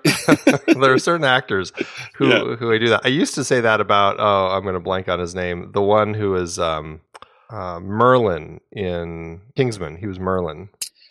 there 0.80 0.94
are 0.94 0.98
certain 0.98 1.26
actors 1.26 1.72
who 2.16 2.30
yeah. 2.30 2.56
who 2.56 2.72
I 2.72 2.80
do 2.80 2.90
that. 2.90 3.02
I 3.04 3.10
used 3.10 3.36
to 3.36 3.44
say 3.44 3.62
that 3.62 3.80
about 3.80 4.16
oh 4.20 4.56
I'm 4.56 4.64
going 4.64 4.74
to 4.74 4.80
blank 4.80 5.08
on 5.08 5.20
his 5.20 5.36
name. 5.36 5.72
The 5.72 5.82
one 5.82 6.14
who 6.14 6.36
is 6.36 6.58
um, 6.58 7.02
uh, 7.52 7.80
Merlin 7.80 8.60
in 8.72 9.42
Kingsman. 9.56 9.98
He 9.98 10.08
was 10.08 10.20
Merlin. 10.20 10.70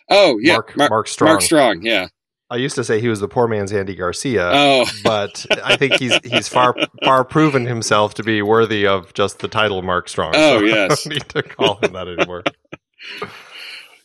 Oh 0.09 0.37
yeah, 0.41 0.53
Mark, 0.53 0.77
Mar- 0.77 0.89
Mark 0.89 1.07
Strong. 1.07 1.29
Mark 1.29 1.41
Strong, 1.41 1.81
yeah. 1.83 2.07
I 2.49 2.57
used 2.57 2.75
to 2.75 2.83
say 2.83 2.99
he 2.99 3.07
was 3.07 3.21
the 3.21 3.29
poor 3.29 3.47
man's 3.47 3.71
Andy 3.71 3.95
Garcia. 3.95 4.51
Oh. 4.53 4.85
but 5.03 5.45
I 5.63 5.77
think 5.77 5.93
he's 5.93 6.17
he's 6.25 6.49
far 6.49 6.75
far 7.03 7.23
proven 7.23 7.65
himself 7.65 8.13
to 8.15 8.23
be 8.23 8.41
worthy 8.41 8.85
of 8.85 9.13
just 9.13 9.39
the 9.39 9.47
title 9.47 9.81
Mark 9.81 10.09
Strong. 10.09 10.33
Oh 10.35 10.59
so 10.59 10.65
yes, 10.65 10.91
I 10.91 11.09
don't 11.09 11.13
need 11.13 11.29
to 11.29 11.43
call 11.43 11.75
him 11.75 11.93
that 11.93 12.07
anymore. 12.07 12.43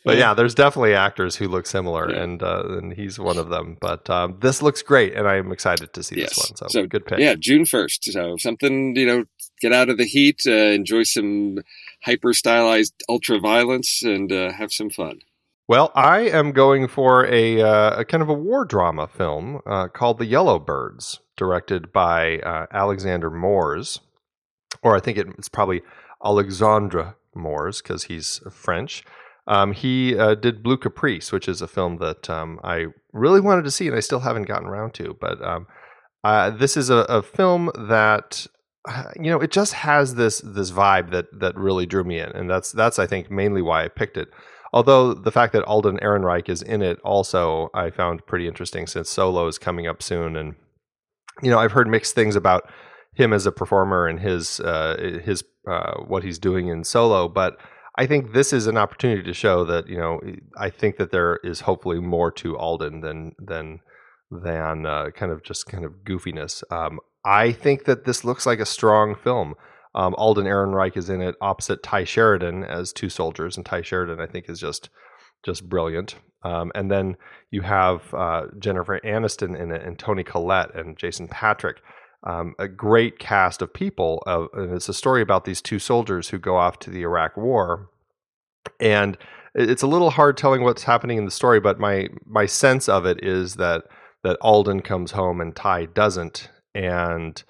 but 0.06 0.18
yeah, 0.18 0.34
there's 0.34 0.54
definitely 0.54 0.94
actors 0.94 1.34
who 1.34 1.48
look 1.48 1.66
similar, 1.66 2.08
yeah. 2.08 2.22
and 2.22 2.42
uh, 2.42 2.62
and 2.78 2.92
he's 2.92 3.18
one 3.18 3.38
of 3.38 3.48
them. 3.48 3.76
But 3.80 4.08
um, 4.08 4.38
this 4.40 4.62
looks 4.62 4.80
great, 4.80 5.14
and 5.14 5.26
I'm 5.26 5.50
excited 5.50 5.92
to 5.92 6.02
see 6.04 6.18
yes. 6.18 6.30
this 6.30 6.48
one. 6.48 6.56
So, 6.56 6.66
so, 6.68 6.86
good 6.86 7.04
pick. 7.06 7.18
Yeah, 7.18 7.34
June 7.34 7.66
first. 7.66 8.04
So 8.04 8.36
something 8.36 8.94
you 8.94 9.04
know, 9.04 9.24
get 9.60 9.72
out 9.72 9.88
of 9.88 9.98
the 9.98 10.04
heat, 10.04 10.42
uh, 10.46 10.52
enjoy 10.52 11.02
some 11.02 11.58
hyper 12.04 12.32
stylized 12.32 12.94
ultra 13.08 13.40
violence, 13.40 14.00
and 14.02 14.30
uh, 14.30 14.52
have 14.52 14.72
some 14.72 14.90
fun. 14.90 15.18
Well, 15.68 15.90
I 15.96 16.20
am 16.20 16.52
going 16.52 16.86
for 16.86 17.26
a, 17.26 17.60
uh, 17.60 18.00
a 18.00 18.04
kind 18.04 18.22
of 18.22 18.28
a 18.28 18.34
war 18.34 18.64
drama 18.64 19.08
film 19.08 19.60
uh, 19.66 19.88
called 19.88 20.18
The 20.18 20.26
Yellowbirds, 20.26 21.18
directed 21.36 21.92
by 21.92 22.38
uh, 22.38 22.66
Alexander 22.70 23.30
Moors, 23.30 23.98
or 24.82 24.94
I 24.94 25.00
think 25.00 25.18
it's 25.18 25.48
probably 25.48 25.82
Alexandre 26.24 27.16
Moors 27.34 27.82
because 27.82 28.04
he's 28.04 28.40
French. 28.48 29.02
Um, 29.46 29.72
he 29.72 30.16
uh, 30.18 30.34
did 30.34 30.62
Blue 30.62 30.76
Caprice, 30.76 31.30
which 31.30 31.48
is 31.48 31.62
a 31.62 31.68
film 31.68 31.98
that 31.98 32.28
um, 32.28 32.58
I 32.64 32.86
really 33.12 33.40
wanted 33.40 33.64
to 33.64 33.70
see 33.70 33.86
and 33.86 33.96
I 33.96 34.00
still 34.00 34.20
haven't 34.20 34.48
gotten 34.48 34.66
around 34.66 34.94
to. 34.94 35.16
But 35.20 35.42
um, 35.42 35.66
uh, 36.24 36.50
this 36.50 36.76
is 36.76 36.90
a, 36.90 36.96
a, 37.08 37.22
film 37.22 37.70
that 37.88 38.46
you 39.16 39.30
know 39.30 39.40
it 39.40 39.52
just 39.52 39.72
has 39.74 40.16
this 40.16 40.40
this 40.44 40.70
vibe 40.70 41.10
that 41.10 41.26
that 41.38 41.56
really 41.56 41.86
drew 41.86 42.04
me 42.04 42.18
in, 42.18 42.30
and 42.30 42.50
that's 42.50 42.72
that's 42.72 42.98
I 42.98 43.06
think 43.06 43.30
mainly 43.30 43.62
why 43.62 43.84
I 43.84 43.88
picked 43.88 44.16
it. 44.16 44.28
Although 44.72 45.14
the 45.14 45.32
fact 45.32 45.52
that 45.52 45.64
Alden 45.64 45.98
Ehrenreich 46.02 46.48
is 46.48 46.62
in 46.62 46.82
it 46.82 46.98
also 47.04 47.70
I 47.72 47.90
found 47.90 48.26
pretty 48.26 48.48
interesting 48.48 48.86
since 48.86 49.08
Solo 49.08 49.46
is 49.46 49.58
coming 49.58 49.86
up 49.86 50.02
soon, 50.02 50.36
and 50.36 50.56
you 51.40 51.50
know 51.50 51.58
I've 51.58 51.72
heard 51.72 51.86
mixed 51.86 52.16
things 52.16 52.34
about 52.34 52.68
him 53.14 53.32
as 53.32 53.46
a 53.46 53.52
performer 53.52 54.08
and 54.08 54.18
his 54.18 54.58
uh, 54.58 55.20
his 55.24 55.44
uh, 55.70 56.00
what 56.00 56.24
he's 56.24 56.40
doing 56.40 56.66
in 56.66 56.82
Solo, 56.82 57.28
but 57.28 57.58
I 57.98 58.06
think 58.06 58.32
this 58.32 58.52
is 58.52 58.66
an 58.66 58.76
opportunity 58.76 59.22
to 59.22 59.32
show 59.32 59.64
that 59.64 59.88
you 59.88 59.96
know 59.96 60.20
I 60.56 60.70
think 60.70 60.96
that 60.98 61.10
there 61.10 61.36
is 61.42 61.60
hopefully 61.60 62.00
more 62.00 62.30
to 62.32 62.56
Alden 62.56 63.00
than 63.00 63.34
than 63.38 63.80
than 64.30 64.86
uh, 64.86 65.10
kind 65.14 65.32
of 65.32 65.42
just 65.42 65.66
kind 65.66 65.84
of 65.84 65.92
goofiness. 66.04 66.62
Um, 66.70 67.00
I 67.24 67.52
think 67.52 67.84
that 67.84 68.04
this 68.04 68.24
looks 68.24 68.46
like 68.46 68.60
a 68.60 68.66
strong 68.66 69.14
film. 69.14 69.54
Um, 69.94 70.14
Alden 70.18 70.46
Ehrenreich 70.46 70.96
is 70.96 71.08
in 71.08 71.22
it 71.22 71.36
opposite 71.40 71.82
Tye 71.82 72.04
Sheridan 72.04 72.64
as 72.64 72.92
two 72.92 73.08
soldiers, 73.08 73.56
and 73.56 73.64
Tye 73.64 73.82
Sheridan 73.82 74.20
I 74.20 74.26
think 74.26 74.48
is 74.48 74.60
just 74.60 74.90
just 75.44 75.68
brilliant. 75.68 76.16
Um, 76.42 76.70
and 76.74 76.90
then 76.90 77.16
you 77.50 77.62
have 77.62 78.12
uh, 78.14 78.46
Jennifer 78.58 79.00
Aniston 79.00 79.58
in 79.58 79.72
it, 79.72 79.82
and 79.82 79.98
Toni 79.98 80.22
Collette, 80.22 80.74
and 80.74 80.96
Jason 80.96 81.28
Patric. 81.28 81.78
Um, 82.24 82.54
a 82.58 82.66
great 82.66 83.18
cast 83.18 83.62
of 83.62 83.72
people. 83.72 84.22
It's 84.54 84.88
a 84.88 84.94
story 84.94 85.22
about 85.22 85.44
these 85.44 85.62
two 85.62 85.78
soldiers 85.78 86.30
who 86.30 86.38
go 86.38 86.56
off 86.56 86.78
to 86.80 86.90
the 86.90 87.02
Iraq 87.02 87.36
War, 87.36 87.88
and 88.80 89.16
it's 89.54 89.82
a 89.82 89.86
little 89.86 90.10
hard 90.10 90.36
telling 90.36 90.62
what's 90.62 90.82
happening 90.82 91.18
in 91.18 91.24
the 91.24 91.30
story. 91.30 91.60
But 91.60 91.78
my 91.78 92.08
my 92.24 92.46
sense 92.46 92.88
of 92.88 93.06
it 93.06 93.22
is 93.22 93.56
that 93.56 93.84
that 94.24 94.38
Alden 94.40 94.80
comes 94.82 95.12
home 95.12 95.40
and 95.40 95.54
Tye 95.54 95.86
doesn't, 95.86 96.50
and 96.74 97.42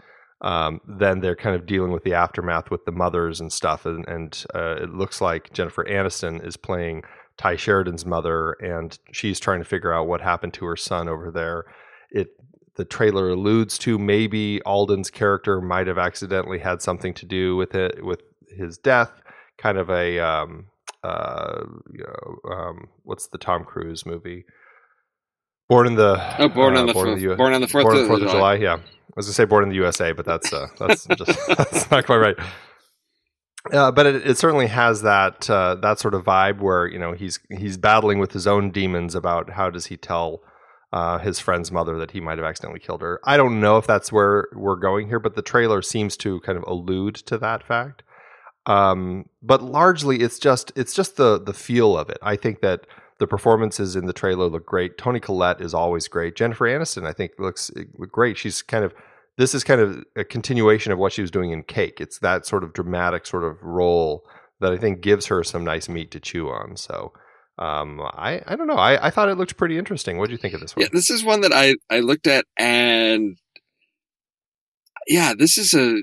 um, 0.42 0.80
then 0.87 1.20
they're 1.20 1.37
kind 1.37 1.56
of 1.56 1.64
dealing 1.64 1.92
with 1.92 2.04
the 2.04 2.14
aftermath 2.14 2.70
with 2.70 2.85
the 2.85 2.92
mothers 2.92 3.40
and 3.40 3.52
stuff. 3.52 3.87
And, 3.87 4.06
and 4.06 4.44
uh, 4.54 4.76
it 4.82 4.90
looks 4.90 5.20
like 5.20 5.52
Jennifer 5.52 5.85
Aniston 5.85 6.46
is 6.46 6.56
playing 6.58 7.02
Tye 7.38 7.56
Sheridan's 7.56 8.04
mother, 8.04 8.52
and 8.61 8.99
she's 9.12 9.40
trying 9.40 9.61
to 9.61 9.64
figure 9.64 9.92
out 9.92 10.06
what 10.06 10.20
happened 10.20 10.54
to 10.54 10.66
her 10.66 10.76
son 10.76 11.08
over 11.08 11.30
there. 11.30 11.64
It 12.11 12.28
the 12.76 12.85
trailer 12.85 13.30
alludes 13.30 13.78
to 13.78 13.99
maybe 13.99 14.61
Alden's 14.64 15.11
character 15.11 15.61
might 15.61 15.87
have 15.87 15.99
accidentally 15.99 16.59
had 16.59 16.83
something 16.83 17.14
to 17.14 17.26
do 17.26 17.56
with 17.56 17.75
it 17.75 18.04
with 18.04 18.23
his 18.56 18.78
death. 18.78 19.12
Kind 19.59 19.78
of 19.78 19.90
a 19.90 20.18
um, 20.18 20.66
uh, 21.02 21.64
you 21.92 22.04
know, 22.04 22.50
um, 22.52 22.88
what's 23.04 23.28
the 23.28 23.38
Tom 23.38 23.64
Cruise 23.64 24.04
movie? 24.04 24.45
Born 25.68 25.87
in 25.87 25.97
the 25.97 26.21
oh, 26.38 26.49
born 26.49 26.76
uh, 26.76 26.80
on 26.80 26.87
the 26.87 26.92
born, 26.92 27.14
the 27.14 27.21
U- 27.21 27.37
born 27.37 27.52
on 27.52 27.61
the 27.61 27.68
fourth, 27.68 27.85
born 27.85 27.97
of, 27.97 28.09
4th 28.09 28.14
of 28.14 28.21
July. 28.21 28.33
July. 28.33 28.54
Yeah, 28.56 28.75
I 28.75 29.12
was 29.16 29.26
gonna 29.26 29.35
say 29.35 29.45
born 29.45 29.64
in 29.64 29.71
the 29.71 29.76
USA, 29.76 30.12
but 30.12 30.25
that's 30.25 30.52
uh, 30.52 30.68
that's 30.78 31.06
just 31.16 31.47
that's 31.49 31.90
not 31.90 32.06
quite 32.06 32.18
right. 32.18 32.37
Uh, 33.73 33.90
but 33.90 34.06
it, 34.06 34.26
it, 34.26 34.38
certainly 34.38 34.68
has 34.68 35.02
that 35.02 35.50
uh, 35.50 35.75
that 35.76 35.99
sort 35.99 36.14
of 36.14 36.25
vibe 36.25 36.61
where 36.61 36.87
you 36.87 36.99
know 36.99 37.12
he's 37.12 37.40
he's 37.50 37.76
battling 37.76 38.18
with 38.18 38.33
his 38.33 38.47
own 38.47 38.71
demons 38.71 39.14
about 39.14 39.50
how 39.50 39.71
does 39.71 39.87
he 39.87 39.97
tell 39.97 40.40
uh, 40.92 41.18
his 41.18 41.38
friend's 41.40 41.70
mother 41.72 41.98
that 41.98 42.12
he 42.12 42.20
might 42.20 42.38
have 42.38 42.46
accidentally 42.46 42.80
killed 42.80 43.02
her. 43.02 43.20
I 43.24 43.36
don't 43.36 43.60
know 43.60 43.76
if 43.76 43.86
that's 43.86 44.12
where 44.12 44.48
we're 44.54 44.76
going 44.76 45.08
here, 45.08 45.18
but 45.18 45.34
the 45.34 45.42
trailer 45.42 45.82
seems 45.82 46.16
to 46.18 46.40
kind 46.40 46.56
of 46.56 46.64
allude 46.66 47.16
to 47.26 47.38
that 47.38 47.62
fact. 47.64 48.02
Um, 48.66 49.26
but 49.42 49.62
largely, 49.62 50.20
it's 50.20 50.38
just 50.38 50.72
it's 50.76 50.94
just 50.94 51.16
the 51.16 51.40
the 51.40 51.54
feel 51.54 51.96
of 51.98 52.08
it. 52.10 52.18
I 52.22 52.36
think 52.36 52.60
that 52.62 52.86
The 53.18 53.26
performances 53.26 53.96
in 53.96 54.04
the 54.06 54.12
trailer 54.12 54.46
look 54.46 54.66
great. 54.66 54.98
Toni 54.98 55.20
Collette 55.20 55.62
is 55.62 55.72
always 55.72 56.06
great. 56.06 56.36
Jennifer 56.36 56.66
Aniston, 56.66 57.06
I 57.06 57.12
think, 57.12 57.32
looks 57.38 57.70
great. 58.10 58.36
She's 58.36 58.60
kind 58.60 58.84
of 58.84 58.92
this 59.38 59.54
is 59.54 59.64
kind 59.64 59.80
of 59.80 60.04
a 60.16 60.24
continuation 60.24 60.92
of 60.92 60.98
what 60.98 61.12
she 61.12 61.22
was 61.22 61.30
doing 61.30 61.50
in 61.50 61.62
Cake. 61.62 62.00
It's 62.00 62.18
that 62.20 62.46
sort 62.46 62.62
of 62.64 62.72
dramatic 62.72 63.26
sort 63.26 63.44
of 63.44 63.62
role 63.62 64.24
that 64.60 64.72
I 64.72 64.76
think 64.76 65.00
gives 65.00 65.26
her 65.26 65.42
some 65.44 65.64
nice 65.64 65.88
meat 65.88 66.10
to 66.10 66.20
chew 66.20 66.48
on. 66.48 66.76
So 66.76 67.12
um, 67.58 68.00
I 68.00 68.42
I 68.46 68.56
don't 68.56 68.66
know. 68.66 68.75
I, 68.75 69.06
I 69.06 69.10
thought 69.10 69.28
it 69.28 69.38
looked 69.38 69.56
pretty 69.56 69.78
interesting. 69.78 70.18
What 70.18 70.26
do 70.26 70.32
you 70.32 70.38
think 70.38 70.54
of 70.54 70.60
this 70.60 70.76
one? 70.76 70.82
Yeah, 70.82 70.88
this 70.92 71.10
is 71.10 71.25
one 71.25 71.40
that 71.40 71.52
I 71.52 71.76
I 71.90 72.00
looked 72.00 72.26
at 72.26 72.44
and 72.58 73.38
yeah, 75.06 75.34
this 75.36 75.56
is 75.56 75.72
a 75.72 76.02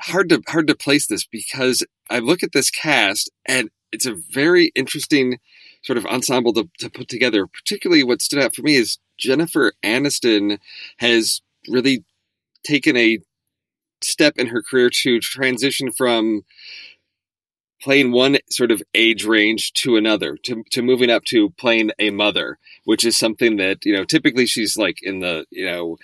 hard 0.00 0.28
to 0.28 0.42
hard 0.48 0.66
to 0.66 0.74
place 0.74 1.06
this 1.06 1.26
because 1.26 1.84
I 2.10 2.18
look 2.18 2.42
at 2.42 2.52
this 2.52 2.70
cast 2.70 3.30
and 3.46 3.70
it's 3.92 4.06
a 4.06 4.14
very 4.14 4.70
interesting 4.74 5.38
sort 5.82 5.96
of 5.96 6.06
ensemble 6.06 6.52
to, 6.54 6.68
to 6.80 6.90
put 6.90 7.08
together. 7.08 7.46
Particularly, 7.46 8.04
what 8.04 8.20
stood 8.20 8.42
out 8.42 8.54
for 8.54 8.62
me 8.62 8.76
is 8.76 8.98
Jennifer 9.18 9.72
Aniston 9.82 10.58
has 10.98 11.40
really 11.68 12.04
taken 12.64 12.96
a 12.96 13.18
step 14.02 14.34
in 14.36 14.48
her 14.48 14.62
career 14.62 14.90
to 14.90 15.20
transition 15.20 15.90
from 15.90 16.42
playing 17.80 18.12
one 18.12 18.38
sort 18.50 18.70
of 18.70 18.82
age 18.94 19.24
range 19.24 19.72
to 19.72 19.96
another 19.96 20.36
to, 20.44 20.64
to 20.70 20.82
moving 20.82 21.10
up 21.10 21.24
to 21.24 21.50
playing 21.50 21.90
a 21.98 22.10
mother 22.10 22.58
which 22.84 23.04
is 23.04 23.16
something 23.16 23.56
that 23.56 23.84
you 23.84 23.92
know 23.92 24.04
typically 24.04 24.46
she's 24.46 24.76
like 24.76 25.02
in 25.02 25.20
the 25.20 25.44
you 25.50 25.64
know 25.64 25.96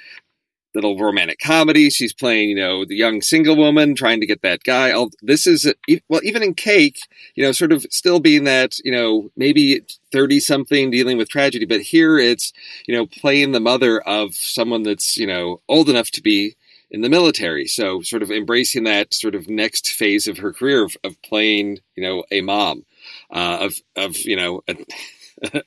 little 0.75 0.99
romantic 0.99 1.38
comedy. 1.38 1.88
She's 1.88 2.12
playing 2.12 2.50
you 2.50 2.57
know 2.57 2.85
the 2.85 2.97
young 2.97 3.23
single 3.23 3.57
woman 3.57 3.95
trying 3.95 4.21
to 4.21 4.26
get 4.26 4.43
that 4.43 4.64
guy. 4.64 4.90
All, 4.90 5.11
this 5.23 5.47
is 5.47 5.73
well 6.09 6.21
even 6.25 6.43
in 6.43 6.54
cake 6.54 6.99
you 7.35 7.45
know 7.45 7.52
sort 7.52 7.73
of 7.73 7.87
still 7.90 8.21
being 8.21 8.45
that 8.45 8.78
you 8.85 8.93
know 8.93 9.31
maybe 9.37 9.83
30 10.12 10.40
something 10.40 10.90
dealing 10.90 11.19
with 11.19 11.28
tragedy 11.28 11.64
but 11.64 11.81
here 11.81 12.19
it's 12.19 12.52
you 12.87 12.95
know 12.95 13.07
playing 13.07 13.52
the 13.52 13.61
mother 13.61 14.00
of 14.00 14.35
someone 14.35 14.83
that's 14.83 15.16
you 15.16 15.26
know 15.26 15.61
old 15.69 15.88
enough 15.88 16.11
to 16.12 16.23
be 16.23 16.57
in 16.91 17.00
the 17.00 17.09
military. 17.09 17.67
So 17.67 18.03
sort 18.03 18.23
of 18.23 18.31
embracing 18.31 18.85
that 18.85 19.12
sort 19.12 19.35
of 19.35 19.49
next 19.49 19.91
phase 19.91 20.26
of 20.26 20.38
her 20.38 20.53
career 20.53 20.85
of, 20.85 20.97
of 21.05 21.21
playing, 21.23 21.79
you 21.97 22.03
know, 22.03 22.25
a 22.31 22.41
mom, 22.41 22.85
uh, 23.31 23.59
of, 23.61 23.75
of, 23.97 24.17
you 24.19 24.37
know, 24.37 24.62
a, 24.69 24.76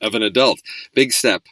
of 0.00 0.14
an 0.14 0.22
adult. 0.22 0.60
Big 0.94 1.12
step 1.12 1.42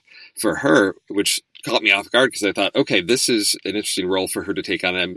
for 0.41 0.57
her, 0.57 0.95
which 1.09 1.41
caught 1.65 1.83
me 1.83 1.91
off 1.91 2.11
guard 2.11 2.31
because 2.31 2.45
I 2.45 2.53
thought, 2.53 2.77
okay, 2.77 3.01
this 3.01 3.29
is 3.29 3.57
an 3.65 3.75
interesting 3.75 4.09
role 4.09 4.29
for 4.29 4.45
her 4.45 4.55
to 4.55 4.63
take 4.63 4.85
on. 4.85 4.95
I'm 4.95 5.17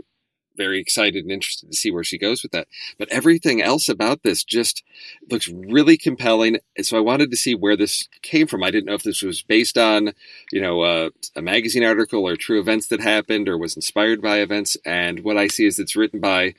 very 0.56 0.80
excited 0.80 1.24
and 1.24 1.32
interested 1.32 1.70
to 1.70 1.76
see 1.76 1.90
where 1.90 2.04
she 2.04 2.18
goes 2.18 2.42
with 2.42 2.52
that. 2.52 2.68
But 2.98 3.08
everything 3.10 3.62
else 3.62 3.88
about 3.88 4.22
this 4.22 4.44
just 4.44 4.82
looks 5.30 5.48
really 5.48 5.96
compelling. 5.96 6.58
And 6.76 6.86
so 6.86 6.96
I 6.96 7.00
wanted 7.00 7.30
to 7.30 7.36
see 7.36 7.54
where 7.54 7.76
this 7.76 8.08
came 8.22 8.46
from. 8.46 8.62
I 8.62 8.70
didn't 8.70 8.86
know 8.86 8.94
if 8.94 9.02
this 9.02 9.22
was 9.22 9.42
based 9.42 9.78
on, 9.78 10.12
you 10.52 10.60
know, 10.60 10.82
uh, 10.82 11.10
a 11.36 11.42
magazine 11.42 11.84
article 11.84 12.26
or 12.26 12.36
true 12.36 12.60
events 12.60 12.88
that 12.88 13.00
happened 13.00 13.48
or 13.48 13.58
was 13.58 13.76
inspired 13.76 14.20
by 14.20 14.38
events. 14.38 14.76
And 14.84 15.20
what 15.20 15.36
I 15.36 15.46
see 15.46 15.66
is 15.66 15.78
it's 15.78 15.96
written 15.96 16.20
by 16.20 16.54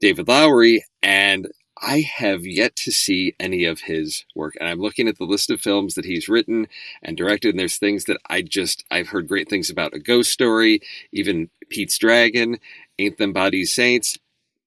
David 0.00 0.28
Lowery 0.28 0.84
and 1.02 1.48
I 1.82 2.00
have 2.00 2.46
yet 2.46 2.74
to 2.76 2.90
see 2.90 3.34
any 3.38 3.64
of 3.64 3.80
his 3.80 4.24
work. 4.34 4.56
And 4.58 4.68
I'm 4.68 4.80
looking 4.80 5.08
at 5.08 5.18
the 5.18 5.24
list 5.24 5.50
of 5.50 5.60
films 5.60 5.94
that 5.94 6.06
he's 6.06 6.28
written 6.28 6.68
and 7.02 7.16
directed, 7.16 7.50
and 7.50 7.58
there's 7.58 7.76
things 7.76 8.04
that 8.04 8.18
I 8.30 8.40
just, 8.42 8.84
I've 8.90 9.08
heard 9.08 9.28
great 9.28 9.48
things 9.48 9.68
about 9.68 9.94
A 9.94 9.98
Ghost 9.98 10.32
Story, 10.32 10.80
even 11.12 11.50
Pete's 11.68 11.98
Dragon, 11.98 12.58
Ain't 12.98 13.34
Body 13.34 13.64
Saints. 13.64 14.18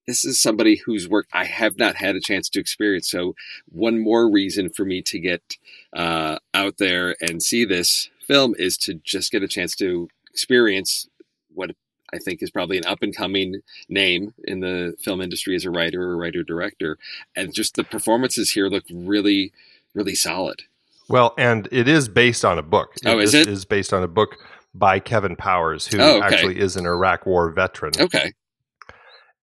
This 0.07 0.25
is 0.25 0.39
somebody 0.39 0.77
whose 0.77 1.07
work 1.07 1.27
I 1.33 1.45
have 1.45 1.77
not 1.77 1.95
had 1.95 2.15
a 2.15 2.21
chance 2.21 2.49
to 2.49 2.59
experience. 2.59 3.09
So, 3.09 3.35
one 3.67 3.99
more 3.99 4.29
reason 4.29 4.69
for 4.69 4.83
me 4.83 5.01
to 5.03 5.19
get 5.19 5.57
uh, 5.95 6.39
out 6.53 6.77
there 6.77 7.15
and 7.21 7.43
see 7.43 7.63
this 7.63 8.09
film 8.25 8.55
is 8.57 8.77
to 8.77 8.95
just 8.95 9.31
get 9.31 9.43
a 9.43 9.47
chance 9.47 9.75
to 9.75 10.09
experience 10.31 11.07
what 11.53 11.71
I 12.11 12.17
think 12.17 12.41
is 12.41 12.49
probably 12.49 12.77
an 12.77 12.85
up 12.85 13.03
and 13.03 13.15
coming 13.15 13.61
name 13.87 14.33
in 14.45 14.61
the 14.61 14.95
film 14.99 15.21
industry 15.21 15.55
as 15.55 15.65
a 15.65 15.71
writer 15.71 16.01
or 16.01 16.17
writer 16.17 16.43
director. 16.43 16.97
And 17.35 17.53
just 17.53 17.75
the 17.75 17.83
performances 17.83 18.51
here 18.51 18.67
look 18.67 18.85
really, 18.91 19.51
really 19.93 20.15
solid. 20.15 20.63
Well, 21.07 21.33
and 21.37 21.67
it 21.71 21.87
is 21.87 22.07
based 22.07 22.45
on 22.45 22.57
a 22.57 22.63
book. 22.63 22.93
Oh, 23.05 23.19
is 23.19 23.31
this 23.31 23.47
it? 23.47 23.51
Is 23.51 23.65
based 23.65 23.93
on 23.93 24.03
a 24.03 24.07
book 24.07 24.37
by 24.73 24.99
Kevin 24.99 25.35
Powers, 25.35 25.87
who 25.87 25.99
Oh, 25.99 26.17
okay. 26.17 26.25
actually 26.25 26.59
is 26.59 26.75
an 26.75 26.85
Iraq 26.85 27.25
War 27.25 27.51
veteran. 27.51 27.93
Okay. 27.99 28.33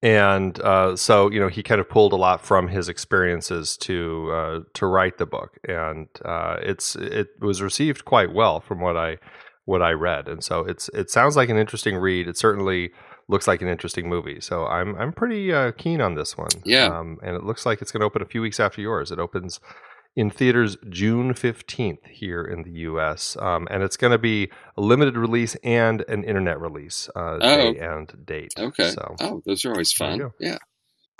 and 0.03 0.59
uh, 0.61 0.95
so 0.95 1.29
you 1.31 1.39
know 1.39 1.47
he 1.47 1.63
kind 1.63 1.81
of 1.81 1.89
pulled 1.89 2.13
a 2.13 2.17
lot 2.17 2.41
from 2.45 2.67
his 2.67 2.87
experiences 2.87 3.75
to 3.77 4.31
uh, 4.31 4.59
to 4.73 4.85
write 4.85 5.17
the 5.17 5.25
book, 5.25 5.57
and 5.67 6.07
uh, 6.23 6.57
it's 6.61 6.95
it 6.95 7.27
was 7.39 7.61
received 7.61 8.05
quite 8.05 8.31
well 8.33 8.59
from 8.59 8.79
what 8.79 8.95
I 8.95 9.17
what 9.65 9.81
I 9.81 9.91
read, 9.91 10.27
and 10.27 10.43
so 10.43 10.61
it's 10.61 10.89
it 10.93 11.09
sounds 11.09 11.35
like 11.35 11.49
an 11.49 11.57
interesting 11.57 11.97
read. 11.97 12.27
It 12.27 12.37
certainly 12.37 12.91
looks 13.27 13.47
like 13.47 13.61
an 13.61 13.67
interesting 13.67 14.07
movie, 14.07 14.39
so 14.39 14.65
I'm 14.67 14.95
I'm 14.95 15.11
pretty 15.13 15.51
uh, 15.51 15.71
keen 15.71 15.99
on 15.99 16.15
this 16.15 16.37
one. 16.37 16.49
Yeah. 16.63 16.85
um, 16.85 17.17
and 17.23 17.35
it 17.35 17.43
looks 17.43 17.65
like 17.65 17.81
it's 17.81 17.91
going 17.91 18.01
to 18.01 18.05
open 18.05 18.21
a 18.21 18.25
few 18.25 18.41
weeks 18.41 18.59
after 18.59 18.81
yours. 18.81 19.11
It 19.11 19.19
opens 19.19 19.59
in 20.17 20.31
theaters 20.31 20.75
June 20.89 21.31
15th 21.33 22.05
here 22.09 22.43
in 22.43 22.63
the 22.63 22.71
US. 22.89 23.37
Um, 23.39 23.67
and 23.69 23.83
it's 23.83 23.95
going 23.95 24.11
to 24.11 24.17
be 24.17 24.49
a 24.75 24.81
limited 24.81 25.15
release 25.15 25.55
and 25.63 26.01
an 26.09 26.23
internet 26.23 26.59
release 26.59 27.07
uh, 27.15 27.37
Oh. 27.39 27.73
day 27.73 27.79
and 27.79 28.25
date. 28.25 28.53
Okay. 28.57 28.89
So 28.89 29.15
Oh, 29.21 29.41
those 29.45 29.63
are 29.63 29.71
always 29.71 29.93
fun. 29.93 30.31
Yeah. 30.39 30.57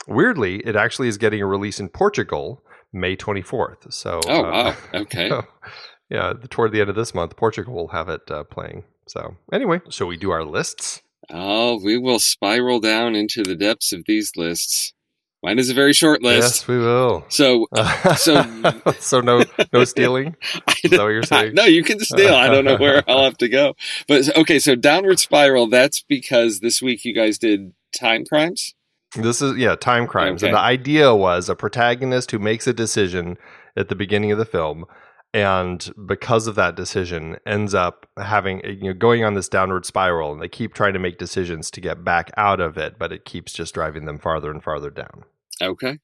weirdly, 0.07 0.57
it 0.65 0.75
actually 0.75 1.07
is 1.07 1.17
getting 1.17 1.41
a 1.41 1.45
release 1.45 1.79
in 1.79 1.89
Portugal 1.89 2.63
May 2.91 3.15
24th. 3.15 3.93
So, 3.93 4.19
Oh, 4.27 4.43
uh, 4.45 4.51
wow. 4.51 4.75
Okay. 5.01 5.29
yeah, 6.09 6.33
toward 6.49 6.71
the 6.71 6.81
end 6.81 6.89
of 6.89 6.95
this 6.95 7.13
month, 7.13 7.35
Portugal 7.35 7.75
will 7.75 7.89
have 7.89 8.09
it 8.09 8.29
uh, 8.31 8.43
playing. 8.45 8.83
So, 9.07 9.35
anyway, 9.53 9.81
shall 9.89 10.07
we 10.07 10.17
do 10.17 10.31
our 10.31 10.43
lists? 10.43 11.01
Oh, 11.29 11.79
we 11.83 11.97
will 11.99 12.19
spiral 12.19 12.79
down 12.79 13.13
into 13.15 13.43
the 13.43 13.55
depths 13.55 13.93
of 13.93 14.03
these 14.07 14.31
lists. 14.35 14.93
Mine 15.43 15.59
is 15.59 15.69
a 15.69 15.73
very 15.73 15.93
short 15.93 16.23
list. 16.23 16.61
Yes, 16.61 16.67
we 16.67 16.77
will. 16.79 17.23
So, 17.29 17.67
so 18.17 18.71
so 18.99 19.21
no, 19.21 19.43
no 19.71 19.83
stealing. 19.83 20.35
Is 20.83 20.91
that 20.91 20.99
what 20.99 21.07
you're 21.07 21.23
saying? 21.23 21.53
No, 21.53 21.65
you 21.65 21.83
can 21.83 21.99
steal. 21.99 22.33
I 22.33 22.47
don't 22.47 22.65
know 22.65 22.77
where 22.77 23.03
I'll 23.07 23.23
have 23.23 23.37
to 23.37 23.49
go. 23.49 23.75
But 24.07 24.35
okay, 24.35 24.57
so 24.57 24.75
downward 24.75 25.19
spiral. 25.19 25.67
That's 25.67 26.01
because 26.01 26.59
this 26.59 26.81
week 26.81 27.05
you 27.05 27.13
guys 27.13 27.37
did 27.37 27.73
time 27.97 28.25
crimes. 28.25 28.73
This 29.15 29.41
is 29.41 29.57
yeah, 29.57 29.75
time 29.75 30.07
crimes. 30.07 30.41
Okay. 30.41 30.49
And 30.49 30.55
the 30.55 30.61
idea 30.61 31.13
was 31.15 31.49
a 31.49 31.55
protagonist 31.55 32.31
who 32.31 32.39
makes 32.39 32.65
a 32.65 32.73
decision 32.73 33.37
at 33.75 33.89
the 33.89 33.95
beginning 33.95 34.31
of 34.31 34.39
the 34.39 34.45
film 34.45 34.85
and 35.33 35.91
because 36.07 36.47
of 36.47 36.55
that 36.55 36.75
decision 36.75 37.37
ends 37.45 37.73
up 37.73 38.07
having 38.17 38.61
you 38.65 38.89
know 38.89 38.93
going 38.93 39.23
on 39.23 39.33
this 39.33 39.49
downward 39.49 39.85
spiral 39.85 40.31
and 40.31 40.41
they 40.41 40.47
keep 40.47 40.73
trying 40.73 40.93
to 40.93 40.99
make 40.99 41.17
decisions 41.17 41.69
to 41.71 41.81
get 41.81 42.03
back 42.03 42.31
out 42.37 42.59
of 42.59 42.77
it, 42.77 42.97
but 42.97 43.11
it 43.11 43.25
keeps 43.25 43.53
just 43.53 43.73
driving 43.73 44.05
them 44.05 44.19
farther 44.19 44.51
and 44.51 44.63
farther 44.63 44.89
down. 44.89 45.23
Okay. 45.61 45.97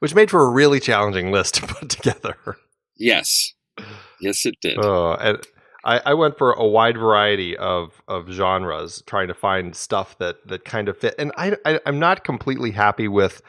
Which 0.00 0.14
made 0.14 0.30
for 0.30 0.44
a 0.44 0.50
really 0.50 0.80
challenging 0.80 1.32
list 1.32 1.56
to 1.56 1.66
put 1.66 1.90
together. 1.90 2.36
Yes. 2.96 3.52
Yes, 4.20 4.44
it 4.46 4.56
did. 4.60 4.78
Oh, 4.78 5.12
and 5.12 5.38
I, 5.84 6.00
I 6.06 6.14
went 6.14 6.38
for 6.38 6.52
a 6.52 6.66
wide 6.66 6.96
variety 6.96 7.56
of, 7.56 8.02
of 8.08 8.28
genres, 8.28 9.02
trying 9.06 9.28
to 9.28 9.34
find 9.34 9.74
stuff 9.74 10.18
that, 10.18 10.36
that 10.46 10.64
kind 10.64 10.88
of 10.88 10.98
fit. 10.98 11.14
And 11.18 11.32
I, 11.36 11.56
I 11.64 11.80
I'm 11.86 11.98
not 11.98 12.24
completely 12.24 12.72
happy 12.72 13.08
with 13.08 13.42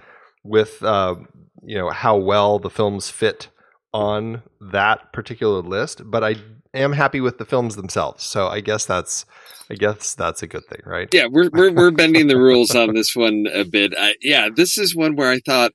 with 0.44 0.82
uh, 0.84 1.16
you 1.64 1.78
know 1.78 1.90
how 1.90 2.16
well 2.16 2.60
the 2.60 2.70
films 2.70 3.10
fit 3.10 3.50
on 3.94 4.44
that 4.62 5.12
particular 5.14 5.62
list, 5.62 6.02
but 6.06 6.24
I 6.24 6.36
am 6.74 6.94
happy 6.94 7.22
with 7.22 7.38
the 7.38 7.46
films 7.46 7.76
themselves. 7.76 8.24
So 8.24 8.48
I 8.48 8.62
guess 8.62 8.86
that's 8.86 9.26
I 9.72 9.76
guess 9.76 10.16
that's 10.16 10.42
a 10.42 10.48
good 10.48 10.66
thing, 10.66 10.82
right? 10.86 11.08
yeah, 11.14 11.28
we're 11.30 11.50
we're 11.52 11.72
we're 11.72 11.92
bending 11.92 12.28
the 12.28 12.38
rules 12.38 12.76
on 12.76 12.94
this 12.94 13.16
one 13.16 13.46
a 13.54 13.64
bit. 13.64 13.94
I, 13.98 14.16
yeah, 14.22 14.50
this 14.54 14.78
is 14.78 14.96
one 14.96 15.16
where 15.16 15.32
I 15.32 15.40
thought. 15.40 15.72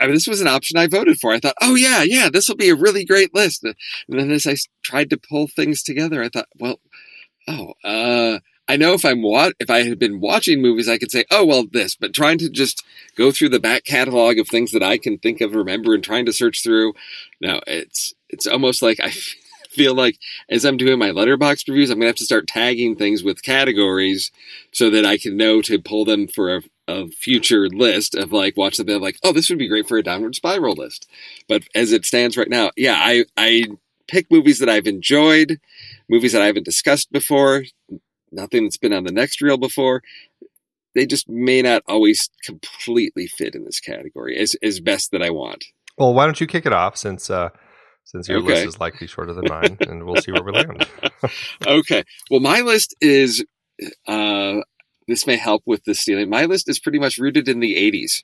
I 0.00 0.06
mean, 0.06 0.14
this 0.14 0.26
was 0.26 0.40
an 0.40 0.48
option 0.48 0.78
I 0.78 0.86
voted 0.86 1.18
for. 1.18 1.32
I 1.32 1.38
thought, 1.38 1.56
oh 1.60 1.74
yeah, 1.74 2.02
yeah, 2.02 2.30
this 2.30 2.48
will 2.48 2.56
be 2.56 2.70
a 2.70 2.74
really 2.74 3.04
great 3.04 3.34
list. 3.34 3.64
And 3.64 3.74
then 4.08 4.30
as 4.30 4.46
I 4.46 4.56
tried 4.82 5.10
to 5.10 5.18
pull 5.18 5.46
things 5.46 5.82
together, 5.82 6.22
I 6.22 6.30
thought, 6.30 6.48
well, 6.58 6.80
oh, 7.48 7.74
uh, 7.84 8.38
I 8.66 8.76
know 8.76 8.94
if 8.94 9.04
I'm 9.04 9.22
wa- 9.22 9.52
if 9.60 9.68
I 9.68 9.82
had 9.82 9.98
been 9.98 10.20
watching 10.20 10.62
movies, 10.62 10.88
I 10.88 10.96
could 10.98 11.10
say, 11.10 11.24
oh 11.30 11.44
well, 11.44 11.64
this. 11.70 11.94
But 11.96 12.14
trying 12.14 12.38
to 12.38 12.48
just 12.48 12.84
go 13.16 13.30
through 13.30 13.50
the 13.50 13.60
back 13.60 13.84
catalog 13.84 14.38
of 14.38 14.48
things 14.48 14.72
that 14.72 14.82
I 14.82 14.96
can 14.98 15.18
think 15.18 15.40
of, 15.40 15.54
remember, 15.54 15.94
and 15.94 16.02
trying 16.02 16.26
to 16.26 16.32
search 16.32 16.62
through, 16.62 16.94
no, 17.40 17.60
it's 17.66 18.14
it's 18.30 18.46
almost 18.46 18.80
like 18.82 19.00
I 19.00 19.10
feel 19.70 19.94
like 19.94 20.18
as 20.48 20.64
I'm 20.64 20.76
doing 20.78 20.98
my 20.98 21.10
Letterboxd 21.10 21.68
reviews, 21.68 21.90
I'm 21.90 21.98
gonna 21.98 22.06
have 22.06 22.16
to 22.16 22.24
start 22.24 22.46
tagging 22.46 22.96
things 22.96 23.22
with 23.22 23.42
categories 23.42 24.30
so 24.72 24.88
that 24.90 25.04
I 25.04 25.18
can 25.18 25.36
know 25.36 25.60
to 25.62 25.78
pull 25.80 26.04
them 26.06 26.26
for 26.26 26.56
a, 26.56 26.62
a 26.88 27.08
future 27.08 27.68
list 27.68 28.14
of 28.14 28.32
like 28.32 28.56
watch 28.56 28.76
something 28.76 29.00
like, 29.00 29.18
oh, 29.22 29.32
this 29.32 29.50
would 29.50 29.58
be 29.58 29.68
great 29.68 29.88
for 29.88 29.98
a 29.98 30.02
downward 30.02 30.34
spiral 30.36 30.74
list. 30.74 31.06
But 31.48 31.64
as 31.74 31.92
it 31.92 32.06
stands 32.06 32.36
right 32.36 32.48
now, 32.48 32.70
yeah, 32.76 32.96
I 32.98 33.26
I 33.36 33.66
pick 34.08 34.30
movies 34.30 34.58
that 34.58 34.68
I've 34.70 34.86
enjoyed, 34.86 35.60
movies 36.08 36.32
that 36.32 36.42
I 36.42 36.46
haven't 36.46 36.64
discussed 36.64 37.10
before, 37.12 37.64
nothing 38.34 38.64
that's 38.64 38.76
been 38.76 38.92
on 38.92 39.04
the 39.04 39.12
next 39.12 39.40
reel 39.40 39.56
before. 39.56 40.02
They 40.94 41.06
just 41.06 41.28
may 41.28 41.62
not 41.62 41.82
always 41.88 42.30
completely 42.44 43.26
fit 43.26 43.54
in 43.54 43.64
this 43.64 43.80
category 43.80 44.36
as 44.38 44.54
as 44.62 44.80
best 44.80 45.10
that 45.10 45.22
I 45.22 45.30
want. 45.30 45.64
Well, 45.98 46.14
why 46.14 46.24
don't 46.24 46.40
you 46.40 46.46
kick 46.46 46.66
it 46.66 46.72
off 46.72 46.96
since 46.96 47.30
uh, 47.30 47.50
since 48.04 48.28
your 48.28 48.40
Okay. 48.40 48.50
list 48.50 48.66
is 48.66 48.80
likely 48.80 49.06
shorter 49.06 49.32
than 49.32 49.46
mine, 49.46 49.78
and 49.86 50.04
we'll 50.04 50.16
see 50.16 50.32
where 50.32 50.42
we 50.42 50.52
land. 50.52 50.86
okay. 51.66 52.04
Well, 52.30 52.40
my 52.40 52.60
list 52.60 52.94
is. 53.00 53.44
Uh, 54.06 54.60
this 55.08 55.26
may 55.26 55.36
help 55.36 55.62
with 55.66 55.84
the 55.84 55.94
stealing. 55.94 56.30
My 56.30 56.44
list 56.44 56.68
is 56.68 56.78
pretty 56.78 56.98
much 56.98 57.18
rooted 57.18 57.48
in 57.48 57.60
the 57.60 57.74
'80s 57.74 58.22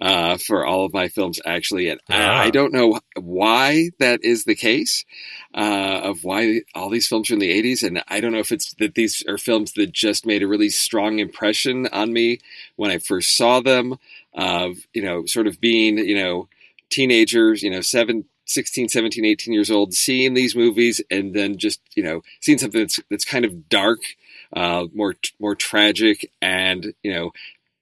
uh, 0.00 0.38
for 0.38 0.64
all 0.64 0.84
of 0.84 0.92
my 0.92 1.08
films, 1.08 1.40
actually, 1.44 1.88
and 1.88 2.00
Ah. 2.10 2.14
I, 2.14 2.44
I 2.44 2.50
don't 2.50 2.72
know 2.72 3.00
why 3.16 3.90
that 3.98 4.24
is 4.24 4.44
the 4.44 4.54
case. 4.54 5.04
Uh, 5.52 6.00
of 6.04 6.22
why 6.22 6.60
all 6.76 6.88
these 6.90 7.08
films 7.08 7.30
are 7.30 7.34
in 7.34 7.40
the 7.40 7.50
'80s, 7.50 7.82
and 7.82 8.02
I 8.08 8.20
don't 8.20 8.32
know 8.32 8.38
if 8.38 8.52
it's 8.52 8.72
that 8.74 8.94
these 8.94 9.24
are 9.28 9.36
films 9.36 9.72
that 9.72 9.92
just 9.92 10.24
made 10.24 10.42
a 10.42 10.48
really 10.48 10.70
strong 10.70 11.18
impression 11.18 11.88
on 11.88 12.12
me 12.12 12.38
when 12.76 12.90
I 12.90 12.98
first 12.98 13.36
saw 13.36 13.60
them. 13.60 13.98
Of 14.32 14.76
you 14.94 15.02
know, 15.02 15.26
sort 15.26 15.48
of 15.48 15.60
being 15.60 15.98
you 15.98 16.14
know 16.14 16.48
teenagers, 16.90 17.62
you 17.62 17.70
know, 17.70 17.80
seven, 17.80 18.24
16, 18.46 18.88
17, 18.88 19.24
18 19.24 19.54
years 19.54 19.70
old, 19.70 19.94
seeing 19.94 20.34
these 20.34 20.54
movies 20.54 21.00
and 21.10 21.32
then 21.34 21.56
just, 21.56 21.80
you 21.94 22.02
know, 22.02 22.20
seeing 22.40 22.58
something 22.58 22.80
that's, 22.80 23.00
that's 23.10 23.24
kind 23.24 23.44
of 23.44 23.68
dark, 23.68 24.00
uh, 24.54 24.86
more, 24.92 25.14
more 25.38 25.54
tragic 25.54 26.30
and, 26.42 26.92
you 27.02 27.12
know, 27.12 27.30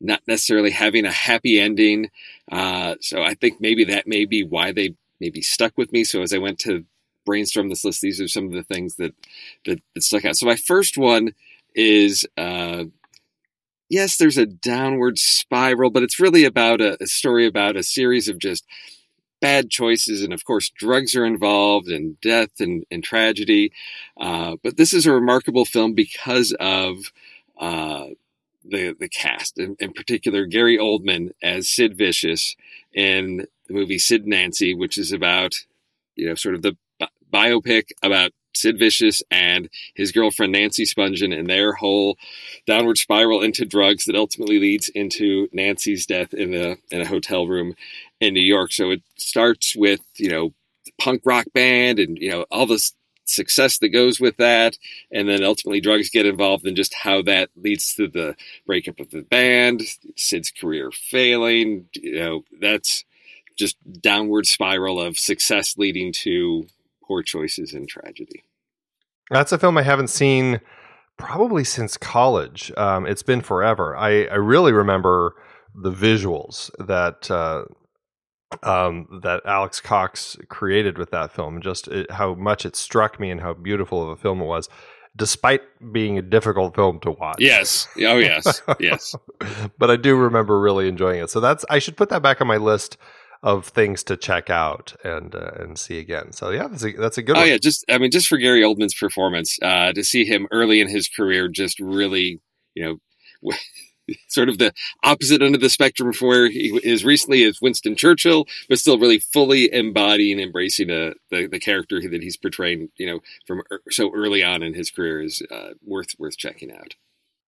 not 0.00 0.22
necessarily 0.26 0.70
having 0.70 1.04
a 1.04 1.10
happy 1.10 1.58
ending. 1.58 2.10
Uh, 2.50 2.94
so 3.00 3.22
I 3.22 3.34
think 3.34 3.60
maybe 3.60 3.84
that 3.84 4.06
may 4.06 4.24
be 4.24 4.42
why 4.44 4.72
they 4.72 4.94
maybe 5.20 5.42
stuck 5.42 5.76
with 5.76 5.92
me. 5.92 6.04
So 6.04 6.22
as 6.22 6.32
I 6.32 6.38
went 6.38 6.58
to 6.60 6.84
brainstorm 7.26 7.68
this 7.68 7.84
list, 7.84 8.00
these 8.00 8.20
are 8.20 8.28
some 8.28 8.46
of 8.46 8.52
the 8.52 8.62
things 8.62 8.96
that, 8.96 9.14
that, 9.66 9.80
that 9.94 10.02
stuck 10.02 10.24
out. 10.24 10.36
So 10.36 10.46
my 10.46 10.56
first 10.56 10.96
one 10.96 11.34
is, 11.74 12.26
uh, 12.36 12.84
yes, 13.88 14.16
there's 14.16 14.38
a 14.38 14.46
downward 14.46 15.18
spiral, 15.18 15.90
but 15.90 16.02
it's 16.02 16.20
really 16.20 16.44
about 16.44 16.80
a, 16.80 17.02
a 17.02 17.06
story 17.06 17.46
about 17.46 17.76
a 17.76 17.82
series 17.82 18.28
of 18.28 18.38
just 18.38 18.64
bad 19.40 19.70
choices. 19.70 20.22
And 20.22 20.32
of 20.32 20.44
course, 20.44 20.70
drugs 20.70 21.14
are 21.14 21.26
involved 21.26 21.88
and 21.88 22.20
death 22.20 22.60
and, 22.60 22.84
and 22.90 23.02
tragedy. 23.02 23.72
Uh, 24.18 24.56
but 24.62 24.76
this 24.76 24.92
is 24.92 25.06
a 25.06 25.12
remarkable 25.12 25.64
film 25.64 25.94
because 25.94 26.52
of 26.58 27.12
uh, 27.58 28.06
the, 28.68 28.94
the 28.98 29.08
cast, 29.08 29.58
in, 29.58 29.76
in 29.78 29.92
particular, 29.92 30.46
Gary 30.46 30.78
Oldman 30.78 31.30
as 31.42 31.70
Sid 31.70 31.96
Vicious 31.96 32.54
in 32.92 33.46
the 33.66 33.74
movie 33.74 33.98
Sid 33.98 34.26
Nancy, 34.26 34.74
which 34.74 34.98
is 34.98 35.12
about, 35.12 35.54
you 36.16 36.28
know, 36.28 36.34
sort 36.34 36.54
of 36.54 36.62
the 36.62 36.76
bi- 36.98 37.08
biopic 37.32 37.90
about 38.02 38.32
Sid 38.54 38.78
Vicious 38.78 39.22
and 39.30 39.68
his 39.94 40.12
girlfriend 40.12 40.52
Nancy 40.52 40.84
Spungen 40.84 41.36
and 41.36 41.48
their 41.48 41.74
whole 41.74 42.18
downward 42.66 42.98
spiral 42.98 43.42
into 43.42 43.64
drugs 43.64 44.04
that 44.04 44.16
ultimately 44.16 44.58
leads 44.58 44.88
into 44.90 45.48
Nancy's 45.52 46.06
death 46.06 46.34
in 46.34 46.54
a 46.54 46.76
in 46.90 47.00
a 47.00 47.06
hotel 47.06 47.46
room 47.46 47.74
in 48.20 48.34
New 48.34 48.40
York. 48.40 48.72
So 48.72 48.90
it 48.90 49.02
starts 49.16 49.76
with 49.76 50.00
you 50.16 50.30
know 50.30 50.52
punk 51.00 51.22
rock 51.24 51.46
band 51.54 51.98
and 51.98 52.18
you 52.18 52.30
know 52.30 52.46
all 52.50 52.66
this 52.66 52.94
success 53.28 53.78
that 53.78 53.90
goes 53.90 54.20
with 54.20 54.36
that, 54.36 54.78
and 55.12 55.28
then 55.28 55.44
ultimately 55.44 55.80
drugs 55.80 56.10
get 56.10 56.26
involved 56.26 56.66
and 56.66 56.76
just 56.76 56.94
how 56.94 57.22
that 57.22 57.50
leads 57.56 57.94
to 57.94 58.08
the 58.08 58.34
breakup 58.66 59.00
of 59.00 59.10
the 59.10 59.22
band, 59.22 59.82
Sid's 60.16 60.50
career 60.50 60.90
failing. 60.90 61.86
You 61.94 62.18
know 62.18 62.44
that's 62.60 63.04
just 63.56 63.76
downward 64.00 64.46
spiral 64.46 65.00
of 65.00 65.18
success 65.18 65.76
leading 65.76 66.12
to 66.12 66.66
poor 67.04 67.22
choices 67.22 67.72
and 67.72 67.88
tragedy. 67.88 68.44
That's 69.30 69.52
a 69.52 69.58
film 69.58 69.76
I 69.76 69.82
haven't 69.82 70.08
seen 70.08 70.60
probably 71.16 71.64
since 71.64 71.96
college. 71.96 72.72
Um, 72.76 73.06
it's 73.06 73.22
been 73.22 73.40
forever. 73.40 73.96
I, 73.96 74.24
I 74.26 74.36
really 74.36 74.72
remember 74.72 75.34
the 75.74 75.90
visuals 75.90 76.70
that 76.86 77.30
uh, 77.30 77.64
um, 78.62 79.20
that 79.22 79.42
Alex 79.44 79.80
Cox 79.80 80.36
created 80.48 80.98
with 80.98 81.10
that 81.10 81.32
film, 81.32 81.60
just 81.60 81.88
it, 81.88 82.10
how 82.10 82.34
much 82.34 82.64
it 82.64 82.76
struck 82.76 83.20
me 83.20 83.30
and 83.30 83.40
how 83.40 83.54
beautiful 83.54 84.02
of 84.02 84.08
a 84.08 84.16
film 84.16 84.40
it 84.40 84.46
was, 84.46 84.68
despite 85.16 85.62
being 85.92 86.18
a 86.18 86.22
difficult 86.22 86.74
film 86.74 87.00
to 87.00 87.10
watch. 87.10 87.36
Yes. 87.40 87.86
Oh 87.98 88.16
yes. 88.18 88.62
Yes. 88.80 89.14
but 89.78 89.90
I 89.90 89.96
do 89.96 90.16
remember 90.16 90.60
really 90.60 90.88
enjoying 90.88 91.20
it. 91.22 91.30
So 91.30 91.40
that's 91.40 91.64
I 91.68 91.78
should 91.78 91.96
put 91.96 92.08
that 92.10 92.22
back 92.22 92.40
on 92.40 92.46
my 92.46 92.56
list 92.56 92.96
of 93.42 93.66
things 93.68 94.02
to 94.02 94.16
check 94.16 94.50
out 94.50 94.96
and 95.04 95.34
uh, 95.34 95.52
and 95.56 95.78
see 95.78 95.98
again. 95.98 96.32
So 96.32 96.50
yeah, 96.50 96.66
that's 96.68 96.84
a 96.84 96.92
that's 96.92 97.18
a 97.18 97.22
good 97.22 97.36
Oh 97.36 97.40
one. 97.40 97.48
yeah, 97.48 97.58
just 97.58 97.84
I 97.88 97.98
mean, 97.98 98.10
just 98.10 98.26
for 98.28 98.38
Gary 98.38 98.62
Oldman's 98.62 98.94
performance, 98.94 99.58
uh, 99.62 99.92
to 99.92 100.02
see 100.02 100.24
him 100.24 100.48
early 100.50 100.80
in 100.80 100.88
his 100.88 101.08
career, 101.08 101.48
just 101.48 101.78
really, 101.78 102.40
you 102.74 102.84
know, 102.84 103.52
sort 104.28 104.48
of 104.48 104.58
the 104.58 104.72
opposite 105.02 105.42
end 105.42 105.54
of 105.54 105.60
the 105.60 105.70
spectrum 105.70 106.12
from 106.12 106.28
where 106.28 106.48
he 106.48 106.78
is 106.82 107.04
recently 107.04 107.44
as 107.44 107.60
Winston 107.60 107.96
Churchill, 107.96 108.46
but 108.68 108.78
still 108.78 108.98
really 108.98 109.18
fully 109.18 109.72
embodying, 109.72 110.40
embracing 110.40 110.90
a, 110.90 111.12
the 111.30 111.46
the 111.46 111.60
character 111.60 112.00
that 112.00 112.22
he's 112.22 112.36
portraying, 112.36 112.88
you 112.96 113.06
know, 113.06 113.20
from 113.46 113.62
er, 113.72 113.80
so 113.90 114.12
early 114.14 114.42
on 114.42 114.62
in 114.62 114.74
his 114.74 114.90
career 114.90 115.20
is 115.20 115.42
uh, 115.50 115.70
worth 115.84 116.18
worth 116.18 116.36
checking 116.36 116.72
out. 116.72 116.94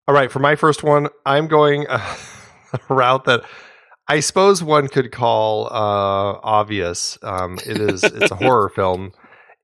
All 0.08 0.14
right, 0.14 0.30
for 0.30 0.40
my 0.40 0.56
first 0.56 0.82
one, 0.82 1.08
I'm 1.24 1.46
going 1.46 1.86
uh, 1.88 2.16
a 2.88 2.94
route 2.94 3.24
that 3.24 3.44
I 4.08 4.20
suppose 4.20 4.62
one 4.62 4.88
could 4.88 5.12
call 5.12 5.66
uh, 5.66 6.40
obvious. 6.42 7.18
Um, 7.22 7.58
it 7.66 7.78
is 7.78 8.02
it's 8.02 8.30
a 8.30 8.34
horror 8.36 8.68
film, 8.68 9.12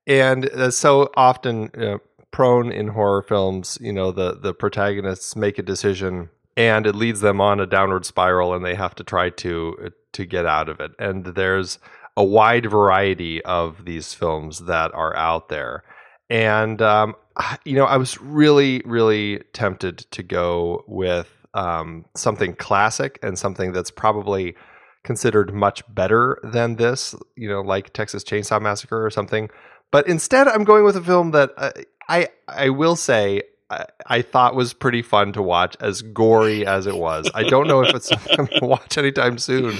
and 0.05 0.49
uh, 0.49 0.71
so 0.71 1.09
often 1.15 1.69
uh, 1.75 1.97
prone 2.31 2.71
in 2.71 2.89
horror 2.89 3.23
films, 3.23 3.77
you 3.81 3.91
know, 3.91 4.11
the 4.11 4.37
the 4.39 4.53
protagonists 4.53 5.35
make 5.35 5.57
a 5.57 5.63
decision 5.63 6.29
and 6.57 6.87
it 6.87 6.95
leads 6.95 7.21
them 7.21 7.39
on 7.39 7.59
a 7.59 7.67
downward 7.67 8.05
spiral, 8.05 8.53
and 8.53 8.65
they 8.65 8.75
have 8.75 8.95
to 8.95 9.03
try 9.03 9.29
to 9.29 9.91
to 10.13 10.25
get 10.25 10.45
out 10.45 10.67
of 10.67 10.79
it. 10.79 10.91
And 10.99 11.23
there's 11.23 11.77
a 12.17 12.23
wide 12.23 12.65
variety 12.69 13.45
of 13.45 13.85
these 13.85 14.15
films 14.15 14.61
that 14.61 14.91
are 14.95 15.15
out 15.15 15.49
there. 15.49 15.83
And 16.29 16.81
um, 16.81 17.15
you 17.63 17.75
know, 17.75 17.85
I 17.85 17.97
was 17.97 18.19
really, 18.19 18.81
really 18.85 19.43
tempted 19.53 19.99
to 20.11 20.23
go 20.23 20.83
with 20.87 21.31
um, 21.53 22.05
something 22.15 22.55
classic 22.55 23.19
and 23.21 23.37
something 23.37 23.71
that's 23.71 23.91
probably 23.91 24.55
considered 25.03 25.53
much 25.53 25.83
better 25.93 26.39
than 26.43 26.75
this. 26.75 27.15
You 27.35 27.49
know, 27.49 27.61
like 27.61 27.93
Texas 27.93 28.23
Chainsaw 28.23 28.59
Massacre 28.59 29.05
or 29.05 29.11
something. 29.11 29.49
But 29.91 30.07
instead, 30.07 30.47
I'm 30.47 30.63
going 30.63 30.83
with 30.83 30.97
a 30.97 31.03
film 31.03 31.31
that 31.31 31.51
uh, 31.55 31.71
I 32.09 32.29
I 32.47 32.69
will 32.69 32.95
say 32.95 33.43
I, 33.69 33.85
I 34.05 34.21
thought 34.21 34.55
was 34.55 34.73
pretty 34.73 35.01
fun 35.01 35.33
to 35.33 35.41
watch, 35.41 35.75
as 35.79 36.01
gory 36.01 36.65
as 36.65 36.87
it 36.87 36.95
was. 36.95 37.29
I 37.33 37.43
don't 37.43 37.67
know 37.67 37.81
if 37.81 37.93
it's 37.93 38.07
something 38.07 38.35
going 38.35 38.47
to 38.59 38.65
watch 38.65 38.97
anytime 38.97 39.37
soon. 39.37 39.77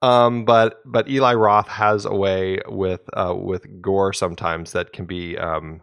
Um, 0.00 0.44
but 0.44 0.80
but 0.84 1.08
Eli 1.08 1.34
Roth 1.34 1.68
has 1.68 2.04
a 2.04 2.14
way 2.14 2.60
with 2.68 3.00
uh, 3.14 3.34
with 3.36 3.82
gore 3.82 4.12
sometimes 4.12 4.72
that 4.72 4.92
can 4.92 5.06
be 5.06 5.36
um, 5.36 5.80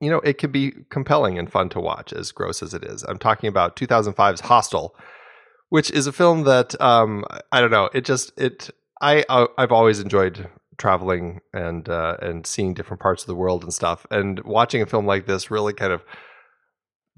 you 0.00 0.10
know 0.10 0.18
it 0.18 0.38
can 0.38 0.50
be 0.50 0.72
compelling 0.90 1.38
and 1.38 1.50
fun 1.50 1.68
to 1.70 1.80
watch, 1.80 2.12
as 2.12 2.32
gross 2.32 2.62
as 2.62 2.74
it 2.74 2.84
is. 2.84 3.04
I'm 3.04 3.18
talking 3.18 3.48
about 3.48 3.76
2005's 3.76 4.40
Hostel, 4.40 4.96
which 5.68 5.90
is 5.92 6.08
a 6.08 6.12
film 6.12 6.42
that 6.44 6.80
um, 6.80 7.24
I 7.52 7.60
don't 7.60 7.70
know. 7.70 7.88
It 7.94 8.04
just 8.04 8.32
it 8.36 8.70
I 9.00 9.24
uh, 9.28 9.46
I've 9.56 9.72
always 9.72 10.00
enjoyed 10.00 10.48
traveling 10.76 11.40
and 11.52 11.88
uh, 11.88 12.16
and 12.20 12.44
seeing 12.44 12.74
different 12.74 13.00
parts 13.00 13.22
of 13.22 13.28
the 13.28 13.36
world 13.36 13.62
and 13.62 13.72
stuff. 13.72 14.06
And 14.10 14.42
watching 14.42 14.82
a 14.82 14.86
film 14.86 15.06
like 15.06 15.26
this 15.26 15.52
really 15.52 15.72
kind 15.72 15.92
of 15.92 16.02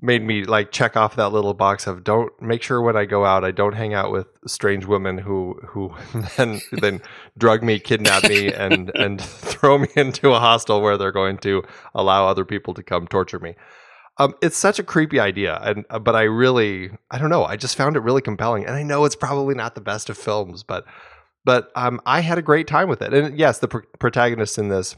made 0.02 0.22
me 0.22 0.44
like 0.44 0.72
check 0.72 0.96
off 0.96 1.14
that 1.16 1.28
little 1.28 1.54
box 1.54 1.86
of 1.86 2.02
don't 2.02 2.30
make 2.42 2.60
sure 2.60 2.82
when 2.82 2.96
I 2.96 3.04
go 3.04 3.24
out 3.24 3.44
I 3.44 3.52
don't 3.52 3.74
hang 3.74 3.94
out 3.94 4.10
with 4.10 4.26
strange 4.46 4.84
women 4.84 5.16
who 5.16 5.58
who 5.64 5.94
then 6.36 6.60
then 6.72 7.00
drug 7.38 7.62
me, 7.62 7.78
kidnap 7.78 8.24
me, 8.24 8.52
and 8.52 8.90
and 8.96 9.20
throw 9.20 9.78
me 9.78 9.88
into 9.96 10.32
a 10.32 10.40
hostel 10.40 10.80
where 10.80 10.98
they're 10.98 11.12
going 11.12 11.38
to 11.38 11.62
allow 11.94 12.26
other 12.26 12.44
people 12.44 12.74
to 12.74 12.82
come 12.82 13.06
torture 13.06 13.38
me. 13.38 13.54
Um, 14.18 14.34
it's 14.42 14.58
such 14.58 14.78
a 14.78 14.84
creepy 14.84 15.20
idea, 15.20 15.58
and 15.62 15.86
uh, 15.88 15.98
but 15.98 16.16
I 16.16 16.22
really 16.22 16.90
I 17.10 17.18
don't 17.18 17.30
know 17.30 17.44
I 17.44 17.56
just 17.56 17.76
found 17.76 17.96
it 17.96 18.00
really 18.00 18.22
compelling, 18.22 18.66
and 18.66 18.74
I 18.74 18.82
know 18.82 19.04
it's 19.04 19.16
probably 19.16 19.54
not 19.54 19.74
the 19.74 19.80
best 19.80 20.10
of 20.10 20.18
films, 20.18 20.64
but 20.64 20.84
but 21.44 21.70
um, 21.76 22.00
I 22.06 22.20
had 22.20 22.38
a 22.38 22.42
great 22.42 22.66
time 22.66 22.88
with 22.88 23.02
it. 23.02 23.14
And 23.14 23.38
yes, 23.38 23.58
the 23.58 23.68
pr- 23.68 23.78
protagonists 23.98 24.58
in 24.58 24.68
this, 24.68 24.96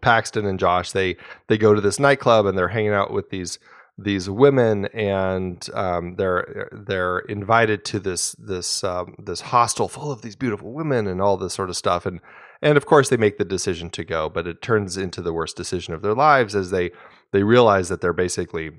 Paxton 0.00 0.46
and 0.46 0.58
Josh, 0.58 0.92
they 0.92 1.16
they 1.48 1.58
go 1.58 1.74
to 1.74 1.80
this 1.80 1.98
nightclub 1.98 2.46
and 2.46 2.56
they're 2.56 2.68
hanging 2.68 2.92
out 2.92 3.12
with 3.12 3.30
these 3.30 3.58
these 3.98 4.28
women, 4.28 4.86
and 4.86 5.68
um, 5.74 6.16
they're 6.16 6.68
they're 6.72 7.20
invited 7.20 7.84
to 7.86 8.00
this 8.00 8.32
this 8.32 8.82
um, 8.84 9.14
this 9.18 9.40
hostel 9.40 9.88
full 9.88 10.10
of 10.10 10.22
these 10.22 10.36
beautiful 10.36 10.72
women 10.72 11.06
and 11.06 11.20
all 11.20 11.36
this 11.36 11.54
sort 11.54 11.70
of 11.70 11.76
stuff, 11.76 12.06
and 12.06 12.20
and 12.62 12.76
of 12.76 12.86
course 12.86 13.08
they 13.08 13.16
make 13.16 13.38
the 13.38 13.44
decision 13.44 13.90
to 13.90 14.04
go, 14.04 14.28
but 14.28 14.46
it 14.46 14.62
turns 14.62 14.96
into 14.96 15.20
the 15.20 15.32
worst 15.32 15.56
decision 15.56 15.94
of 15.94 16.02
their 16.02 16.14
lives 16.14 16.54
as 16.54 16.70
they 16.70 16.90
they 17.32 17.42
realize 17.42 17.88
that 17.88 18.00
they're 18.00 18.12
basically 18.12 18.70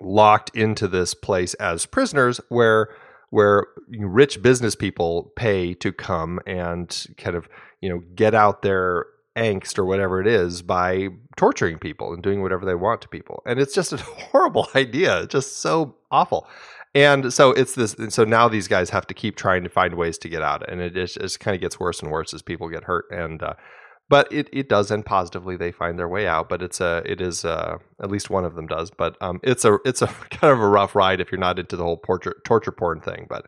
locked 0.00 0.50
into 0.56 0.88
this 0.88 1.14
place 1.14 1.54
as 1.54 1.86
prisoners 1.86 2.40
where 2.48 2.88
where 3.30 3.66
rich 3.98 4.42
business 4.42 4.74
people 4.74 5.32
pay 5.36 5.74
to 5.74 5.92
come 5.92 6.40
and 6.46 7.06
kind 7.18 7.36
of 7.36 7.48
you 7.80 7.88
know 7.88 8.00
get 8.14 8.34
out 8.34 8.62
their 8.62 9.06
angst 9.36 9.78
or 9.78 9.84
whatever 9.84 10.20
it 10.20 10.26
is 10.26 10.62
by 10.62 11.08
torturing 11.36 11.78
people 11.78 12.12
and 12.12 12.22
doing 12.22 12.42
whatever 12.42 12.64
they 12.64 12.74
want 12.74 13.00
to 13.02 13.08
people 13.08 13.42
and 13.46 13.58
it's 13.58 13.74
just 13.74 13.92
a 13.92 13.96
horrible 13.96 14.68
idea 14.74 15.26
just 15.26 15.58
so 15.58 15.96
awful 16.10 16.46
and 16.94 17.32
so 17.32 17.50
it's 17.50 17.74
this 17.74 17.94
and 17.94 18.12
so 18.12 18.24
now 18.24 18.48
these 18.48 18.68
guys 18.68 18.90
have 18.90 19.06
to 19.06 19.14
keep 19.14 19.36
trying 19.36 19.64
to 19.64 19.70
find 19.70 19.94
ways 19.94 20.18
to 20.18 20.28
get 20.28 20.42
out 20.42 20.68
and 20.70 20.80
it 20.80 20.94
just, 20.94 21.20
just 21.20 21.40
kind 21.40 21.54
of 21.54 21.60
gets 21.60 21.80
worse 21.80 22.00
and 22.00 22.10
worse 22.10 22.32
as 22.32 22.42
people 22.42 22.68
get 22.68 22.84
hurt 22.84 23.06
and 23.10 23.42
uh, 23.42 23.54
but 24.08 24.30
it, 24.32 24.48
it 24.52 24.68
does 24.68 24.90
end 24.90 25.06
positively. 25.06 25.56
They 25.56 25.72
find 25.72 25.98
their 25.98 26.08
way 26.08 26.26
out, 26.26 26.48
but 26.48 26.62
it's 26.62 26.80
a 26.80 27.02
it 27.06 27.20
is 27.20 27.44
a, 27.44 27.78
at 28.02 28.10
least 28.10 28.30
one 28.30 28.44
of 28.44 28.54
them 28.54 28.66
does. 28.66 28.90
But 28.90 29.16
um, 29.22 29.40
it's 29.42 29.64
a 29.64 29.78
it's 29.84 30.02
a 30.02 30.06
kind 30.30 30.52
of 30.52 30.60
a 30.60 30.68
rough 30.68 30.94
ride 30.94 31.20
if 31.20 31.32
you're 31.32 31.38
not 31.38 31.58
into 31.58 31.76
the 31.76 31.84
whole 31.84 31.98
torture 31.98 32.36
torture 32.44 32.72
porn 32.72 33.00
thing. 33.00 33.26
But 33.28 33.46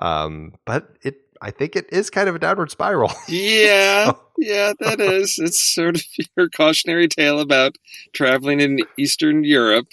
um, 0.00 0.52
but 0.64 0.96
it 1.02 1.16
I 1.40 1.50
think 1.50 1.76
it 1.76 1.86
is 1.92 2.10
kind 2.10 2.28
of 2.28 2.34
a 2.34 2.38
downward 2.38 2.70
spiral. 2.70 3.12
Yeah, 3.28 4.12
yeah, 4.36 4.72
that 4.80 5.00
is. 5.00 5.38
It's 5.38 5.62
sort 5.74 5.96
of 5.96 6.02
your 6.36 6.48
cautionary 6.48 7.08
tale 7.08 7.40
about 7.40 7.76
traveling 8.12 8.60
in 8.60 8.80
Eastern 8.98 9.44
Europe. 9.44 9.86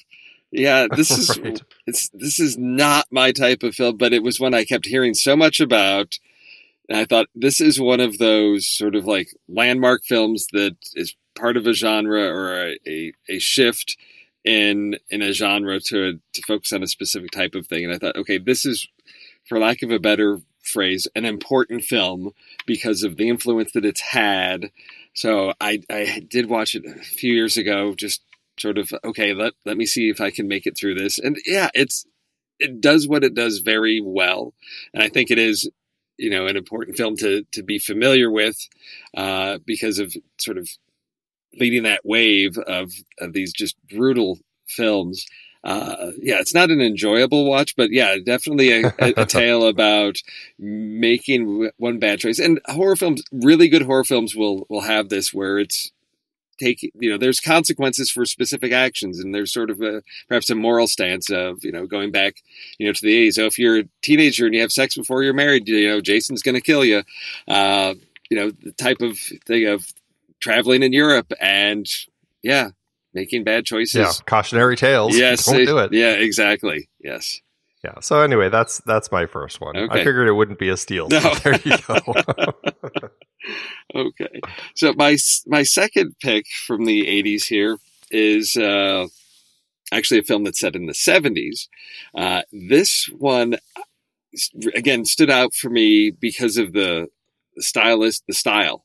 Yeah, 0.51 0.87
this 0.95 1.11
is 1.11 1.37
Right. 1.37 1.61
it's 1.85 2.09
this 2.13 2.39
is 2.39 2.57
not 2.57 3.05
my 3.11 3.31
type 3.31 3.63
of 3.63 3.75
film, 3.75 3.97
but 3.97 4.13
it 4.13 4.23
was 4.23 4.39
one 4.39 4.53
I 4.53 4.63
kept 4.65 4.85
hearing 4.85 5.13
so 5.13 5.35
much 5.35 5.59
about. 5.59 6.17
And 6.87 6.97
I 6.97 7.05
thought 7.05 7.27
this 7.33 7.59
is 7.59 7.79
one 7.79 7.99
of 7.99 8.19
those 8.19 8.67
sort 8.67 8.95
of 8.95 9.05
like 9.05 9.27
landmark 9.49 10.03
films 10.03 10.47
that 10.53 10.75
is 10.93 11.15
part 11.35 11.57
of 11.57 11.65
a 11.65 11.73
genre 11.73 12.21
or 12.21 12.67
a, 12.67 12.77
a, 12.87 13.13
a 13.27 13.39
shift 13.39 13.97
in 14.43 14.95
in 15.09 15.21
a 15.23 15.33
genre 15.33 15.79
to 15.79 16.19
to 16.33 16.41
focus 16.47 16.71
on 16.71 16.83
a 16.83 16.87
specific 16.87 17.31
type 17.31 17.55
of 17.55 17.67
thing. 17.67 17.83
And 17.85 17.93
I 17.93 17.97
thought, 17.97 18.15
okay, 18.15 18.37
this 18.37 18.65
is, 18.65 18.87
for 19.49 19.59
lack 19.59 19.81
of 19.81 19.89
a 19.91 19.99
better 19.99 20.39
phrase, 20.65 21.07
an 21.15 21.25
important 21.25 21.83
film 21.83 22.31
because 22.65 23.03
of 23.03 23.17
the 23.17 23.29
influence 23.29 23.71
that 23.73 23.85
it's 23.85 24.01
had. 24.01 24.71
So 25.13 25.53
I 25.61 25.81
I 25.89 26.25
did 26.27 26.49
watch 26.49 26.75
it 26.75 26.85
a 26.85 27.03
few 27.03 27.33
years 27.33 27.57
ago, 27.57 27.93
just 27.95 28.21
sort 28.59 28.77
of 28.77 28.91
okay, 29.03 29.33
let 29.33 29.53
let 29.65 29.77
me 29.77 29.85
see 29.85 30.09
if 30.09 30.21
I 30.21 30.31
can 30.31 30.47
make 30.47 30.65
it 30.65 30.77
through 30.77 30.95
this. 30.95 31.19
And 31.19 31.37
yeah, 31.45 31.69
it's 31.73 32.05
it 32.59 32.81
does 32.81 33.07
what 33.07 33.23
it 33.23 33.33
does 33.33 33.59
very 33.59 34.01
well, 34.03 34.53
and 34.93 35.03
I 35.03 35.09
think 35.09 35.31
it 35.31 35.37
is 35.37 35.69
you 36.17 36.29
know 36.29 36.47
an 36.47 36.57
important 36.57 36.97
film 36.97 37.15
to 37.17 37.43
to 37.53 37.63
be 37.63 37.79
familiar 37.79 38.31
with 38.31 38.57
uh, 39.15 39.59
because 39.65 39.99
of 39.99 40.13
sort 40.37 40.57
of 40.57 40.69
leading 41.57 41.83
that 41.83 42.01
wave 42.03 42.57
of 42.57 42.91
of 43.19 43.33
these 43.33 43.53
just 43.53 43.75
brutal 43.89 44.39
films. 44.67 45.25
Uh, 45.65 46.11
yeah, 46.21 46.39
it's 46.39 46.53
not 46.53 46.69
an 46.69 46.79
enjoyable 46.79 47.49
watch, 47.49 47.75
but 47.75 47.89
yeah, 47.91 48.17
definitely 48.23 48.83
a, 48.83 48.93
a, 48.99 49.13
a 49.17 49.25
tale 49.25 49.67
about 49.67 50.17
making 50.59 51.71
one 51.77 51.97
bad 51.97 52.19
choice. 52.19 52.37
And 52.37 52.61
horror 52.67 52.95
films, 52.95 53.23
really 53.31 53.67
good 53.67 53.81
horror 53.81 54.03
films, 54.03 54.35
will 54.35 54.67
will 54.69 54.81
have 54.81 55.09
this 55.09 55.33
where 55.33 55.57
it's 55.57 55.91
take 56.59 56.83
you 56.83 57.09
know 57.09 57.17
there's 57.17 57.39
consequences 57.39 58.11
for 58.11 58.25
specific 58.25 58.71
actions, 58.71 59.19
and 59.19 59.33
there's 59.33 59.51
sort 59.51 59.71
of 59.71 59.81
a 59.81 60.03
perhaps 60.27 60.51
a 60.51 60.55
moral 60.55 60.85
stance 60.85 61.31
of 61.31 61.65
you 61.65 61.71
know 61.71 61.87
going 61.87 62.11
back 62.11 62.35
you 62.77 62.85
know 62.85 62.93
to 62.93 63.01
the 63.01 63.27
80s. 63.27 63.33
So 63.33 63.45
if 63.45 63.57
you're 63.57 63.79
a 63.79 63.89
teenager 64.03 64.45
and 64.45 64.53
you 64.53 64.61
have 64.61 64.71
sex 64.71 64.95
before 64.95 65.23
you're 65.23 65.33
married, 65.33 65.67
you 65.67 65.87
know 65.87 65.99
Jason's 65.99 66.43
going 66.43 66.55
to 66.55 66.61
kill 66.61 66.85
you. 66.85 67.01
Uh, 67.47 67.95
you 68.29 68.37
know 68.37 68.51
the 68.51 68.71
type 68.73 69.01
of 69.01 69.17
thing 69.17 69.65
of 69.65 69.91
traveling 70.39 70.83
in 70.83 70.93
Europe 70.93 71.33
and 71.41 71.87
yeah, 72.43 72.69
making 73.15 73.43
bad 73.43 73.65
choices. 73.65 73.95
yeah, 73.95 74.11
cautionary 74.27 74.75
tales. 74.75 75.17
Yes, 75.17 75.45
don't 75.45 75.65
do 75.65 75.77
it. 75.79 75.93
Yeah, 75.93 76.11
exactly. 76.11 76.89
Yes. 76.99 77.39
Yeah. 77.83 77.99
So 78.01 78.21
anyway, 78.21 78.49
that's 78.49 78.79
that's 78.85 79.11
my 79.11 79.25
first 79.25 79.61
one. 79.61 79.75
I 79.77 80.03
figured 80.03 80.27
it 80.27 80.33
wouldn't 80.33 80.59
be 80.59 80.69
a 80.69 80.77
steal. 80.77 81.07
No. 81.07 81.19
So 81.19 81.33
there 81.43 81.59
you 81.63 81.77
go. 81.87 81.97
Okay. 83.93 84.41
So 84.75 84.91
my 84.93 85.17
my 85.45 85.61
second 85.61 86.15
pick 86.19 86.47
from 86.65 86.85
the 86.85 87.05
80s 87.05 87.45
here 87.45 87.77
is 88.09 88.55
uh, 88.55 89.05
actually 89.91 90.19
a 90.21 90.23
film 90.23 90.43
that's 90.43 90.59
set 90.59 90.75
in 90.75 90.87
the 90.87 90.93
70s. 90.93 91.67
Uh, 92.17 92.41
this 92.51 93.07
one 93.15 93.57
again 94.73 95.05
stood 95.05 95.29
out 95.29 95.53
for 95.53 95.69
me 95.69 96.09
because 96.09 96.57
of 96.57 96.73
the, 96.73 97.07
the 97.55 97.61
stylist, 97.61 98.23
the 98.27 98.33
style 98.33 98.83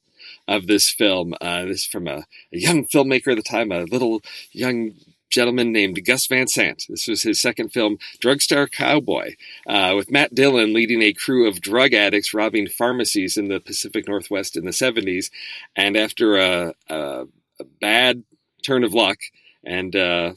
of 0.50 0.66
this 0.66 0.90
film. 0.90 1.32
Uh, 1.40 1.64
this 1.64 1.82
is 1.82 1.86
from 1.86 2.08
a, 2.08 2.26
a 2.52 2.58
young 2.58 2.84
filmmaker 2.84 3.28
at 3.28 3.36
the 3.36 3.42
time, 3.42 3.70
a 3.70 3.84
little 3.84 4.20
young 4.50 4.94
gentleman 5.30 5.72
named 5.72 6.04
Gus 6.04 6.26
Van 6.26 6.48
Sant. 6.48 6.86
This 6.88 7.06
was 7.06 7.22
his 7.22 7.40
second 7.40 7.72
film, 7.72 7.98
Drugstore 8.18 8.66
Cowboy, 8.66 9.36
uh, 9.64 9.94
with 9.96 10.10
Matt 10.10 10.34
Dillon 10.34 10.74
leading 10.74 11.02
a 11.02 11.12
crew 11.12 11.46
of 11.46 11.60
drug 11.60 11.94
addicts 11.94 12.34
robbing 12.34 12.66
pharmacies 12.66 13.36
in 13.36 13.46
the 13.46 13.60
Pacific 13.60 14.08
Northwest 14.08 14.56
in 14.56 14.64
the 14.64 14.72
70s. 14.72 15.30
And 15.76 15.96
after 15.96 16.36
a, 16.36 16.74
a, 16.88 17.26
a 17.60 17.64
bad 17.80 18.24
turn 18.66 18.82
of 18.82 18.92
luck, 18.92 19.18
and 19.64 19.94
uh, 19.94 20.32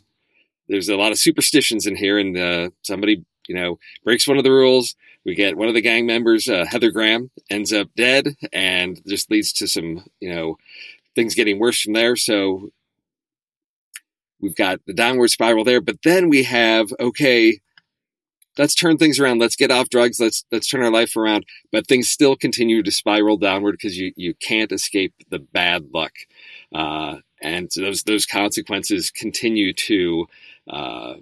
there's 0.69 0.89
a 0.89 0.95
lot 0.95 1.11
of 1.11 1.17
superstitions 1.17 1.87
in 1.87 1.95
here, 1.95 2.19
and 2.19 2.37
uh, 2.37 2.69
somebody, 2.83 3.25
you 3.47 3.55
know, 3.55 3.79
breaks 4.03 4.27
one 4.27 4.37
of 4.37 4.43
the 4.43 4.51
rules. 4.51 4.95
We 5.25 5.35
get 5.35 5.57
one 5.57 5.69
of 5.69 5.73
the 5.73 5.81
gang 5.81 6.05
members, 6.05 6.49
uh, 6.49 6.65
Heather 6.65 6.91
Graham, 6.91 7.31
ends 7.49 7.71
up 7.71 7.89
dead, 7.95 8.35
and 8.51 9.01
just 9.07 9.31
leads 9.31 9.53
to 9.53 9.67
some, 9.67 10.05
you 10.19 10.33
know, 10.33 10.57
things 11.15 11.35
getting 11.35 11.59
worse 11.59 11.81
from 11.81 11.93
there. 11.93 12.15
So 12.15 12.71
we've 14.39 14.55
got 14.55 14.81
the 14.85 14.93
downward 14.93 15.29
spiral 15.29 15.63
there, 15.63 15.81
but 15.81 15.97
then 16.03 16.29
we 16.29 16.43
have 16.43 16.93
okay, 16.99 17.61
let's 18.57 18.75
turn 18.75 18.97
things 18.97 19.19
around. 19.19 19.39
Let's 19.39 19.55
get 19.55 19.71
off 19.71 19.89
drugs. 19.89 20.19
Let's 20.19 20.45
let's 20.51 20.67
turn 20.67 20.83
our 20.83 20.91
life 20.91 21.15
around. 21.15 21.45
But 21.71 21.87
things 21.87 22.09
still 22.09 22.35
continue 22.35 22.83
to 22.83 22.91
spiral 22.91 23.37
downward 23.37 23.73
because 23.73 23.97
you 23.97 24.13
you 24.15 24.33
can't 24.35 24.71
escape 24.71 25.13
the 25.29 25.39
bad 25.39 25.89
luck, 25.93 26.13
uh, 26.73 27.17
and 27.41 27.71
so 27.71 27.81
those 27.81 28.03
those 28.03 28.25
consequences 28.25 29.11
continue 29.11 29.73
to. 29.73 30.27
Uh, 30.69 31.15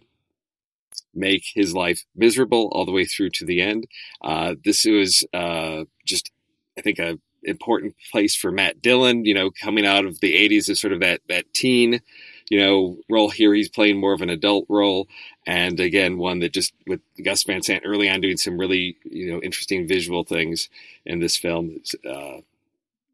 make 1.13 1.43
his 1.53 1.73
life 1.73 2.05
miserable 2.15 2.69
all 2.71 2.85
the 2.85 2.91
way 2.91 3.05
through 3.05 3.29
to 3.31 3.45
the 3.45 3.61
end. 3.61 3.87
Uh, 4.21 4.55
this 4.63 4.85
was 4.85 5.25
uh, 5.33 5.83
just, 6.05 6.31
I 6.77 6.81
think, 6.81 6.99
a 6.99 7.19
important 7.43 7.95
place 8.11 8.35
for 8.35 8.51
Matt 8.51 8.81
Dillon. 8.81 9.25
You 9.25 9.33
know, 9.33 9.51
coming 9.51 9.85
out 9.85 10.05
of 10.05 10.19
the 10.19 10.35
'80s 10.35 10.69
as 10.69 10.79
sort 10.79 10.93
of 10.93 10.99
that 11.01 11.21
that 11.29 11.53
teen, 11.53 12.01
you 12.49 12.59
know, 12.59 12.97
role 13.09 13.29
here. 13.29 13.53
He's 13.53 13.69
playing 13.69 13.99
more 13.99 14.13
of 14.13 14.21
an 14.21 14.29
adult 14.29 14.65
role, 14.69 15.07
and 15.45 15.79
again, 15.79 16.17
one 16.17 16.39
that 16.39 16.53
just 16.53 16.73
with 16.87 17.01
Gus 17.23 17.43
Van 17.43 17.61
Sant 17.61 17.83
early 17.85 18.09
on 18.09 18.21
doing 18.21 18.37
some 18.37 18.57
really 18.57 18.95
you 19.03 19.31
know 19.31 19.41
interesting 19.41 19.87
visual 19.87 20.23
things 20.23 20.69
in 21.05 21.19
this 21.19 21.37
film. 21.37 21.79
Is, 21.83 21.95
uh, 22.05 22.41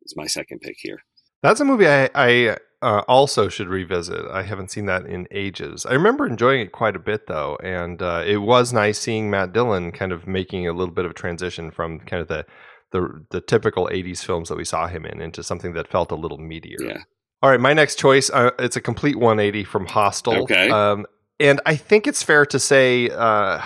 is 0.04 0.16
my 0.16 0.28
second 0.28 0.60
pick 0.62 0.78
here. 0.80 1.04
That's 1.42 1.60
a 1.60 1.66
movie 1.66 1.88
I, 1.88 2.10
I 2.16 2.58
uh, 2.82 3.02
also 3.08 3.50
should 3.50 3.68
revisit. 3.68 4.26
I 4.32 4.44
haven't 4.44 4.72
seen 4.72 4.86
that 4.86 5.06
in 5.06 5.28
ages. 5.32 5.86
I 5.86 5.94
remember 5.94 6.28
enjoying 6.28 6.62
it 6.62 6.72
quite 6.72 6.96
a 6.96 7.00
bit 7.00 7.28
though, 7.28 7.58
and 7.64 8.02
uh, 8.02 8.24
it 8.26 8.38
was 8.38 8.72
nice 8.72 9.00
seeing 9.00 9.30
Matt 9.30 9.54
Dillon 9.54 9.92
kind 9.92 10.12
of 10.12 10.28
making 10.28 10.68
a 10.68 10.74
little 10.74 10.94
bit 10.94 11.06
of 11.06 11.12
a 11.12 11.16
transition 11.16 11.72
from 11.72 12.00
kind 12.00 12.22
of 12.22 12.28
the 12.28 12.46
the, 12.92 13.26
the 13.32 13.42
typical 13.42 13.90
'80s 13.92 14.24
films 14.24 14.50
that 14.50 14.58
we 14.58 14.64
saw 14.64 14.88
him 14.88 15.06
in 15.06 15.22
into 15.22 15.44
something 15.44 15.74
that 15.74 15.90
felt 15.90 16.12
a 16.12 16.16
little 16.16 16.38
meatier. 16.38 16.80
Yeah. 16.80 17.04
All 17.42 17.50
right, 17.50 17.60
my 17.60 17.74
next 17.74 18.00
choice. 18.00 18.30
Uh, 18.30 18.52
it's 18.58 18.76
a 18.76 18.82
complete 18.82 19.16
180 19.16 19.64
from 19.64 19.86
Hostel. 19.86 20.44
Okay. 20.44 20.70
Um, 20.70 21.06
and 21.40 21.62
I 21.68 21.76
think 21.76 22.08
it's 22.08 22.24
fair 22.24 22.48
to 22.48 22.60
say 22.60 23.10
uh, 23.10 23.62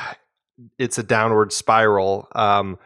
it's 0.78 0.97
a 0.97 1.04
downward 1.04 1.54
spiral. 1.54 2.28
Um, 2.36 2.78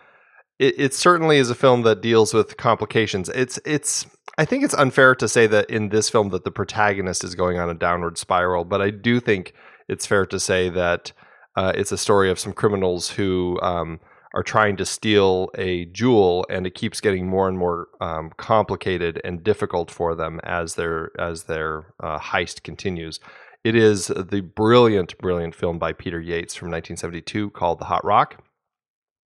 it, 0.60 0.76
it 0.78 0.94
certainly 0.94 1.38
is 1.38 1.50
a 1.50 1.56
film 1.56 1.84
that 1.84 2.02
deals 2.02 2.34
with 2.34 2.58
complications. 2.58 3.30
It's 3.30 3.60
it's. 3.66 4.06
I 4.38 4.44
think 4.44 4.66
it's 4.66 4.74
unfair 4.74 5.16
to 5.16 5.30
say 5.30 5.48
that 5.48 5.70
in 5.70 5.90
this 5.90 6.10
film 6.10 6.30
that 6.30 6.44
the 6.44 6.52
protagonist 6.52 7.24
is 7.24 7.36
going 7.36 7.58
on 7.58 7.70
a 7.70 7.74
downward 7.74 8.18
spiral, 8.18 8.66
but 8.66 8.82
I 8.82 8.90
do 8.90 9.22
think 9.22 9.54
it's 9.88 10.06
fair 10.06 10.26
to 10.26 10.40
say 10.40 10.68
that 10.70 11.14
uh, 11.56 11.72
it's 11.74 11.94
a 11.94 11.98
story 11.98 12.30
of 12.30 12.38
some 12.38 12.52
criminals 12.52 13.12
who 13.12 13.58
um, 13.62 14.00
are 14.34 14.44
trying 14.44 14.76
to 14.76 14.86
steal 14.86 15.50
a 15.58 15.86
jewel, 15.86 16.46
and 16.50 16.68
it 16.68 16.76
keeps 16.76 17.00
getting 17.00 17.28
more 17.28 17.48
and 17.48 17.58
more 17.58 17.88
um, 18.02 18.32
complicated 18.36 19.22
and 19.24 19.42
difficult 19.42 19.90
for 19.90 20.16
them 20.16 20.42
as 20.44 20.76
their 20.76 21.12
as 21.20 21.44
their 21.44 21.86
uh, 22.02 22.20
heist 22.20 22.64
continues. 22.64 23.20
It 23.64 23.76
is 23.76 24.08
the 24.08 24.42
brilliant, 24.42 25.18
brilliant 25.18 25.56
film 25.56 25.80
by 25.80 25.94
Peter 25.94 26.22
Yates 26.22 26.54
from 26.54 26.68
1972 26.68 27.50
called 27.52 27.80
The 27.80 27.86
Hot 27.86 28.06
Rock, 28.06 28.44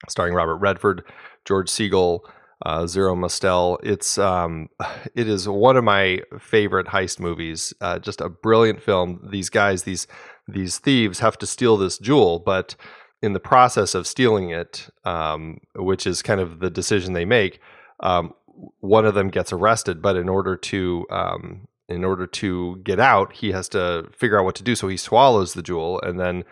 starring 0.07 0.33
Robert 0.33 0.57
Redford, 0.57 1.03
George 1.45 1.69
Segal, 1.69 2.21
uh, 2.65 2.87
Zero 2.87 3.15
Mostel. 3.15 3.79
It's 3.83 4.17
um, 4.17 4.69
it 5.15 5.27
is 5.27 5.47
one 5.47 5.77
of 5.77 5.83
my 5.83 6.21
favorite 6.39 6.87
heist 6.87 7.19
movies. 7.19 7.73
Uh, 7.81 7.99
just 7.99 8.21
a 8.21 8.29
brilliant 8.29 8.81
film. 8.81 9.27
These 9.31 9.49
guys, 9.49 9.83
these 9.83 10.07
these 10.47 10.79
thieves, 10.79 11.19
have 11.19 11.37
to 11.39 11.47
steal 11.47 11.77
this 11.77 11.97
jewel, 11.97 12.39
but 12.39 12.75
in 13.21 13.33
the 13.33 13.39
process 13.39 13.93
of 13.95 14.07
stealing 14.07 14.49
it, 14.49 14.89
um, 15.03 15.59
which 15.75 16.07
is 16.07 16.21
kind 16.21 16.39
of 16.39 16.59
the 16.59 16.69
decision 16.69 17.13
they 17.13 17.25
make, 17.25 17.59
um, 17.99 18.33
one 18.79 19.05
of 19.05 19.13
them 19.13 19.29
gets 19.29 19.51
arrested. 19.51 20.01
But 20.01 20.15
in 20.15 20.29
order 20.29 20.55
to 20.55 21.05
um, 21.09 21.67
in 21.87 22.03
order 22.03 22.27
to 22.27 22.77
get 22.83 22.99
out, 22.99 23.33
he 23.33 23.51
has 23.51 23.67
to 23.69 24.09
figure 24.15 24.39
out 24.39 24.45
what 24.45 24.55
to 24.55 24.63
do. 24.63 24.75
So 24.75 24.87
he 24.87 24.97
swallows 24.97 25.53
the 25.53 25.63
jewel, 25.63 25.99
and 26.01 26.19
then 26.19 26.43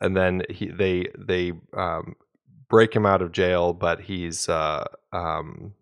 and 0.00 0.16
then 0.16 0.42
he 0.50 0.68
they 0.68 1.06
they 1.18 1.52
um, 1.76 2.16
break 2.72 2.96
him 2.96 3.06
out 3.06 3.22
of 3.22 3.30
jail. 3.30 3.72
But 3.72 4.00
he's 4.00 4.48
uh, 4.48 4.86
um, 5.12 5.74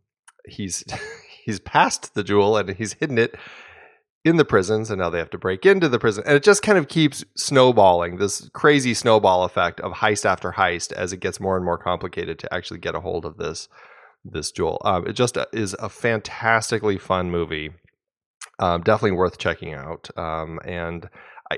he's 0.47 0.85
he's 1.45 1.61
passed 1.61 2.15
the 2.15 2.23
jewel 2.23 2.59
and 2.59 2.77
he's 2.77 2.93
hidden 2.95 3.17
it 3.17 3.35
in 4.23 4.37
the 4.37 4.45
prisons, 4.45 4.91
and 4.91 5.01
now 5.01 5.09
they 5.09 5.19
have 5.19 5.31
to 5.31 5.39
break 5.39 5.65
into 5.65 5.89
the 5.89 5.99
prison, 5.99 6.23
and 6.27 6.37
it 6.37 6.43
just 6.43 6.63
kind 6.63 6.77
of 6.77 6.89
keeps 6.89 7.25
snowballing 7.39 8.19
this 8.19 8.51
crazy 8.53 8.93
snowball 8.93 9.45
effect 9.45 9.81
of 9.81 9.93
heist 9.93 10.27
after 10.27 10.53
heist 10.53 10.93
as 10.93 11.15
it 11.15 11.21
gets 11.21 11.41
more 11.41 11.57
and 11.57 11.65
more 11.65 11.79
complicated 11.79 12.39
to 12.39 12.53
actually 12.53 12.81
get 12.81 12.95
a 12.95 13.01
hold 13.01 13.25
of 13.25 13.39
this 13.39 13.69
this 14.23 14.53
jewel. 14.53 14.83
Um, 14.85 15.07
it 15.07 15.15
just 15.15 15.39
uh, 15.39 15.47
is 15.53 15.75
a 15.79 15.89
fantastically 15.89 16.99
fun 16.99 17.31
movie. 17.31 17.71
Um, 18.59 18.83
definitely 18.83 19.17
worth 19.17 19.39
checking 19.39 19.73
out. 19.73 20.11
Um, 20.19 20.61
and 20.67 21.09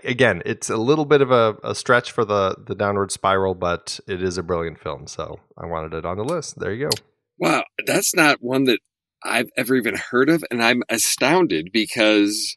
again, 0.05 0.43
it's 0.45 0.71
a 0.71 0.77
little 0.77 1.05
bit 1.05 1.21
of 1.21 1.31
a, 1.31 1.57
a, 1.63 1.75
stretch 1.75 2.11
for 2.11 2.25
the 2.25 2.57
the 2.67 2.75
downward 2.75 3.13
spiral, 3.13 3.55
but 3.55 4.01
it 4.07 4.23
is 4.23 4.39
a 4.39 4.43
brilliant 4.43 4.79
film. 4.79 5.07
So 5.07 5.41
I 5.57 5.67
wanted 5.67 5.95
it 5.95 6.05
on 6.05 6.17
the 6.17 6.25
list. 6.25 6.59
There 6.59 6.73
you 6.73 6.89
go. 6.89 6.97
Wow, 7.39 7.65
that's 7.87 8.15
not 8.15 8.39
one 8.43 8.65
that 8.65 8.81
I've 9.25 9.51
ever 9.57 9.75
even 9.75 9.97
heard 9.97 10.29
of, 10.29 10.45
and 10.51 10.63
I'm 10.63 10.83
astounded 10.89 11.71
because 11.73 12.57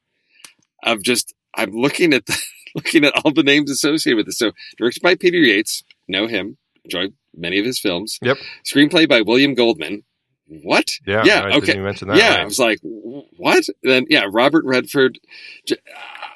of 0.84 1.04
just 1.04 1.34
I'm 1.56 1.72
looking 1.72 2.14
at 2.14 2.26
the, 2.26 2.42
looking 2.76 3.06
at 3.06 3.14
all 3.24 3.32
the 3.32 3.44
names 3.44 3.70
associated 3.70 4.18
with 4.18 4.28
it. 4.28 4.34
So 4.34 4.52
directed 4.78 5.02
by 5.02 5.16
Peter 5.16 5.38
Yates, 5.38 5.84
know 6.08 6.28
him, 6.28 6.58
enjoyed 6.84 7.14
many 7.36 7.60
of 7.60 7.66
his 7.66 7.80
films. 7.80 8.20
Yep. 8.22 8.38
Screenplay 8.66 9.08
by 9.08 9.22
William 9.22 9.54
Goldman. 9.54 10.04
What? 10.48 10.92
Yeah. 11.06 11.24
Yeah. 11.26 11.42
I 11.42 11.58
okay. 11.58 11.76
You 11.76 11.84
mentioned 11.84 12.12
that. 12.12 12.18
yeah. 12.18 12.36
right. 12.36 12.40
I 12.42 12.46
was 12.46 12.60
like, 12.60 12.80
what? 12.82 13.66
Then 13.84 14.06
yeah, 14.10 14.28
Robert 14.30 14.66
Redford. 14.66 15.20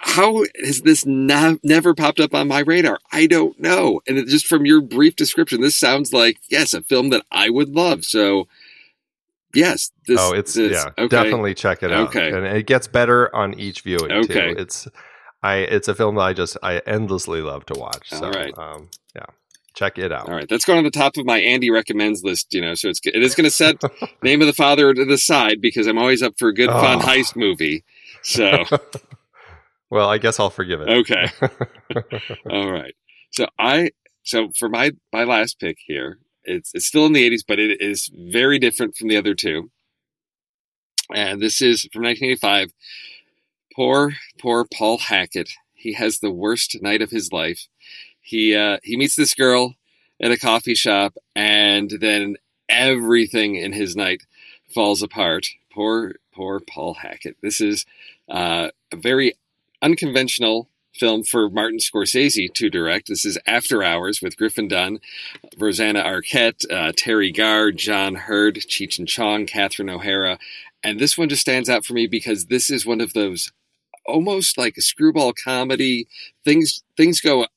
How 0.01 0.45
has 0.63 0.81
this 0.81 1.05
not, 1.05 1.59
never 1.61 1.93
popped 1.93 2.21
up 2.21 2.33
on 2.33 2.47
my 2.47 2.59
radar? 2.59 2.99
I 3.11 3.27
don't 3.27 3.59
know. 3.59 4.01
And 4.07 4.17
it, 4.17 4.27
just 4.27 4.47
from 4.47 4.65
your 4.65 4.79
brief 4.79 5.15
description, 5.17 5.61
this 5.61 5.75
sounds 5.75 6.13
like 6.13 6.37
yes, 6.49 6.73
a 6.73 6.81
film 6.81 7.09
that 7.09 7.25
I 7.31 7.49
would 7.49 7.69
love. 7.69 8.05
So 8.05 8.47
yes, 9.53 9.91
this. 10.07 10.19
oh, 10.19 10.33
it's 10.33 10.53
this, 10.53 10.71
yeah, 10.71 10.91
okay. 10.97 11.07
definitely 11.07 11.53
check 11.53 11.83
it 11.83 11.91
out. 11.91 12.09
Okay. 12.09 12.31
and 12.31 12.45
it 12.45 12.65
gets 12.65 12.87
better 12.87 13.33
on 13.35 13.59
each 13.59 13.81
viewing. 13.81 14.11
Okay. 14.11 14.53
too. 14.53 14.59
it's 14.59 14.87
I 15.43 15.57
it's 15.57 15.87
a 15.87 15.95
film 15.95 16.15
that 16.15 16.21
I 16.21 16.33
just 16.33 16.57
I 16.63 16.79
endlessly 16.79 17.41
love 17.41 17.65
to 17.67 17.79
watch. 17.79 18.09
So 18.09 18.25
All 18.25 18.31
right. 18.31 18.57
um, 18.57 18.89
yeah, 19.15 19.25
check 19.79 19.97
it 19.97 20.11
out. 20.11 20.27
All 20.27 20.35
right, 20.35 20.47
that's 20.49 20.65
going 20.65 20.77
on 20.77 20.83
the 20.83 20.91
top 20.91 21.15
of 21.17 21.25
my 21.25 21.39
Andy 21.39 21.69
recommends 21.71 22.23
list. 22.23 22.53
You 22.53 22.61
know, 22.61 22.75
so 22.75 22.89
it's 22.89 22.99
it 23.05 23.21
is 23.23 23.33
going 23.35 23.45
to 23.45 23.51
set 23.51 23.81
name 24.23 24.41
of 24.41 24.47
the 24.47 24.53
father 24.53 24.93
to 24.93 25.05
the 25.05 25.17
side 25.17 25.61
because 25.61 25.87
I'm 25.87 25.97
always 25.97 26.21
up 26.21 26.33
for 26.37 26.49
a 26.49 26.53
good 26.53 26.69
fun 26.69 26.99
Oh. 26.99 27.05
heist 27.05 27.35
movie. 27.35 27.83
So 28.23 28.65
well, 29.89 30.09
I 30.09 30.17
guess 30.17 30.39
I'll 30.39 30.49
forgive 30.49 30.81
it. 30.81 30.89
okay, 30.89 31.27
all 32.49 32.71
right. 32.71 32.95
So 33.31 33.47
I 33.57 33.91
so 34.23 34.49
for 34.57 34.67
my 34.69 34.91
my 35.13 35.23
last 35.23 35.59
pick 35.59 35.77
here, 35.85 36.19
it's 36.43 36.71
it's 36.73 36.85
still 36.85 37.05
in 37.05 37.13
the 37.13 37.29
80s, 37.29 37.43
but 37.47 37.59
it 37.59 37.81
is 37.81 38.09
very 38.13 38.59
different 38.59 38.95
from 38.97 39.07
the 39.07 39.17
other 39.17 39.33
two. 39.33 39.71
And 41.13 41.41
this 41.41 41.61
is 41.61 41.87
from 41.93 42.03
1985. 42.03 42.71
Poor 43.75 44.11
poor 44.39 44.65
Paul 44.65 44.97
Hackett. 44.97 45.49
He 45.73 45.93
has 45.93 46.19
the 46.19 46.31
worst 46.31 46.77
night 46.81 47.01
of 47.01 47.09
his 47.11 47.31
life. 47.31 47.67
He 48.21 48.55
uh, 48.55 48.77
he 48.83 48.97
meets 48.97 49.15
this 49.15 49.33
girl 49.33 49.75
at 50.21 50.31
a 50.31 50.37
coffee 50.37 50.75
shop, 50.75 51.15
and 51.35 51.89
then 52.01 52.35
everything 52.67 53.55
in 53.55 53.73
his 53.73 53.95
night 53.95 54.23
falls 54.67 55.01
apart. 55.01 55.47
Poor, 55.71 56.15
poor 56.33 56.59
Paul 56.59 56.95
Hackett. 56.95 57.37
This 57.41 57.61
is 57.61 57.85
uh, 58.29 58.69
a 58.91 58.95
very 58.95 59.33
unconventional 59.81 60.69
film 60.93 61.23
for 61.23 61.49
Martin 61.49 61.79
Scorsese 61.79 62.53
to 62.53 62.69
direct. 62.69 63.07
This 63.07 63.25
is 63.25 63.37
After 63.47 63.83
Hours 63.83 64.21
with 64.21 64.37
Griffin 64.37 64.67
Dunne, 64.67 64.99
Rosanna 65.57 66.03
Arquette, 66.03 66.69
uh, 66.69 66.91
Teri 66.91 67.35
Garr, 67.35 67.71
John 67.71 68.15
Heard, 68.15 68.55
Cheech 68.55 68.99
and 68.99 69.07
Chong, 69.07 69.45
Catherine 69.45 69.89
O'Hara. 69.89 70.37
And 70.83 70.99
this 70.99 71.17
one 71.17 71.29
just 71.29 71.41
stands 71.41 71.69
out 71.69 71.85
for 71.85 71.93
me 71.93 72.07
because 72.07 72.47
this 72.47 72.69
is 72.69 72.85
one 72.85 73.01
of 73.01 73.13
those 73.13 73.51
almost 74.05 74.57
like 74.57 74.75
a 74.77 74.81
screwball 74.81 75.33
comedy. 75.33 76.07
Things 76.43 76.83
things 76.97 77.21
go 77.21 77.47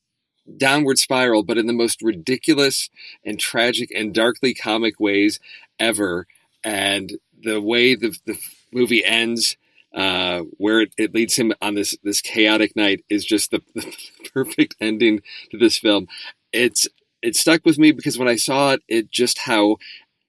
downward 0.57 0.97
spiral, 0.97 1.43
but 1.43 1.57
in 1.57 1.67
the 1.67 1.73
most 1.73 2.01
ridiculous 2.01 2.89
and 3.25 3.39
tragic 3.39 3.89
and 3.95 4.13
darkly 4.13 4.53
comic 4.53 4.99
ways 4.99 5.39
ever. 5.79 6.27
And 6.63 7.13
the 7.41 7.61
way 7.61 7.95
the, 7.95 8.17
the 8.25 8.37
movie 8.71 9.03
ends, 9.03 9.57
uh, 9.93 10.41
where 10.57 10.81
it, 10.81 10.93
it 10.97 11.13
leads 11.13 11.35
him 11.35 11.53
on 11.61 11.75
this 11.75 11.95
this 12.03 12.21
chaotic 12.21 12.75
night, 12.75 13.03
is 13.09 13.25
just 13.25 13.51
the, 13.51 13.61
the 13.75 13.95
perfect 14.33 14.75
ending 14.79 15.21
to 15.51 15.57
this 15.57 15.77
film. 15.77 16.07
It's 16.51 16.87
it 17.21 17.35
stuck 17.35 17.65
with 17.65 17.77
me 17.79 17.91
because 17.91 18.17
when 18.17 18.27
I 18.27 18.35
saw 18.35 18.71
it, 18.71 18.81
it 18.87 19.11
just 19.11 19.39
how 19.39 19.77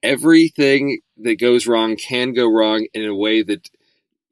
everything 0.01 0.99
that 1.17 1.39
goes 1.39 1.67
wrong 1.67 1.95
can 1.95 2.33
go 2.33 2.47
wrong 2.47 2.87
in 2.93 3.05
a 3.05 3.15
way 3.15 3.41
that 3.41 3.69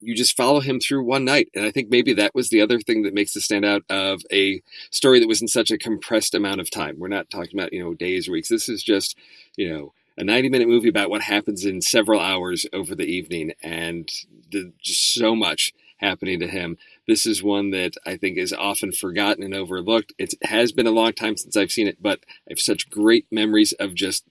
you 0.04 0.16
just 0.16 0.38
follow 0.38 0.60
him 0.60 0.80
through 0.80 1.04
one 1.04 1.26
night. 1.26 1.50
And 1.56 1.66
I 1.66 1.72
think 1.72 1.89
maybe 1.89 2.13
that 2.13 2.36
was 2.36 2.50
the 2.50 2.62
other 2.62 2.80
thing 2.80 3.04
that 3.04 3.13
makes 3.13 3.34
this 3.34 3.46
stand 3.46 3.66
out 3.66 3.84
of 3.89 4.22
a 4.32 4.62
story 4.92 5.20
that 5.20 5.28
was 5.28 5.42
in 5.42 5.48
such 5.48 5.72
a 5.72 5.78
compressed 5.78 6.36
amount 6.36 6.62
of 6.62 6.70
time. 6.70 7.00
We're 7.00 7.08
not 7.08 7.30
talking 7.30 7.58
about, 7.58 7.74
you 7.74 7.84
know, 7.84 7.94
days 7.94 8.28
or 8.28 8.34
weeks. 8.34 8.50
This 8.50 8.70
is 8.70 8.84
just, 8.84 9.18
you 9.56 9.72
know, 9.72 9.94
a 10.18 10.24
90 10.24 10.50
minute 10.50 10.68
movie 10.68 10.89
about 10.89 11.10
what 11.10 11.22
happens 11.22 11.66
in 11.66 11.82
several 11.82 12.20
hours 12.20 12.66
over 12.74 12.96
the 12.96 13.06
evening 13.06 13.54
and 13.62 14.12
the, 14.52 14.72
just 14.82 15.13
so 15.13 15.36
much 15.36 15.74
happening 15.98 16.39
to 16.39 16.48
him. 16.48 16.78
This 17.08 17.26
is 17.26 17.42
one 17.42 17.72
that 17.72 17.96
I 18.06 18.18
think 18.18 18.38
is 18.38 18.54
often 18.54 18.92
forgotten 18.92 19.44
and 19.44 19.56
overlooked. 19.56 20.13
It 20.18 20.34
has 20.44 20.72
been 20.72 20.88
a 20.88 20.92
long 20.92 21.13
time 21.13 21.38
since 21.38 21.58
I've 21.58 21.72
seen 21.72 21.88
it, 21.88 22.02
but 22.02 22.20
I 22.48 22.52
have 22.52 22.60
such 22.60 22.89
great 22.89 23.26
memories 23.32 23.74
of 23.74 23.94
just 23.96 24.26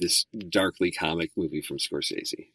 this 0.00 0.26
darkly 0.48 0.90
comic 0.90 1.30
movie 1.36 1.60
from 1.62 1.78
Scorsese. 1.78 2.48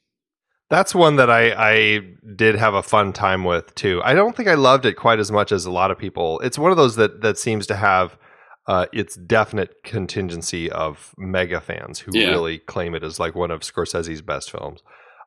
That's 0.73 0.95
one 0.95 1.17
that 1.17 1.29
I, 1.29 1.51
I 1.55 1.99
did 2.35 2.55
have 2.55 2.73
a 2.73 2.81
fun 2.81 3.13
time 3.13 3.43
with 3.43 3.75
too. 3.75 4.01
I 4.03 4.15
don't 4.15 4.35
think 4.35 4.49
I 4.49 4.55
loved 4.55 4.85
it 4.87 4.95
quite 4.95 5.19
as 5.19 5.31
much 5.31 5.51
as 5.51 5.65
a 5.65 5.71
lot 5.71 5.91
of 5.91 5.99
people. 5.99 6.39
It's 6.39 6.57
one 6.57 6.71
of 6.71 6.77
those 6.77 6.95
that 6.95 7.21
that 7.21 7.37
seems 7.37 7.67
to 7.67 7.75
have 7.75 8.17
uh, 8.65 8.87
its 8.91 9.15
definite 9.15 9.83
contingency 9.83 10.71
of 10.71 11.13
mega 11.15 11.61
fans 11.61 11.99
who 11.99 12.11
Yeah. 12.17 12.29
really 12.31 12.57
claim 12.57 12.95
it 12.95 13.03
as 13.03 13.19
like 13.19 13.35
one 13.35 13.51
of 13.51 13.61
Scorsese's 13.61 14.23
best 14.23 14.49
films. 14.49 14.81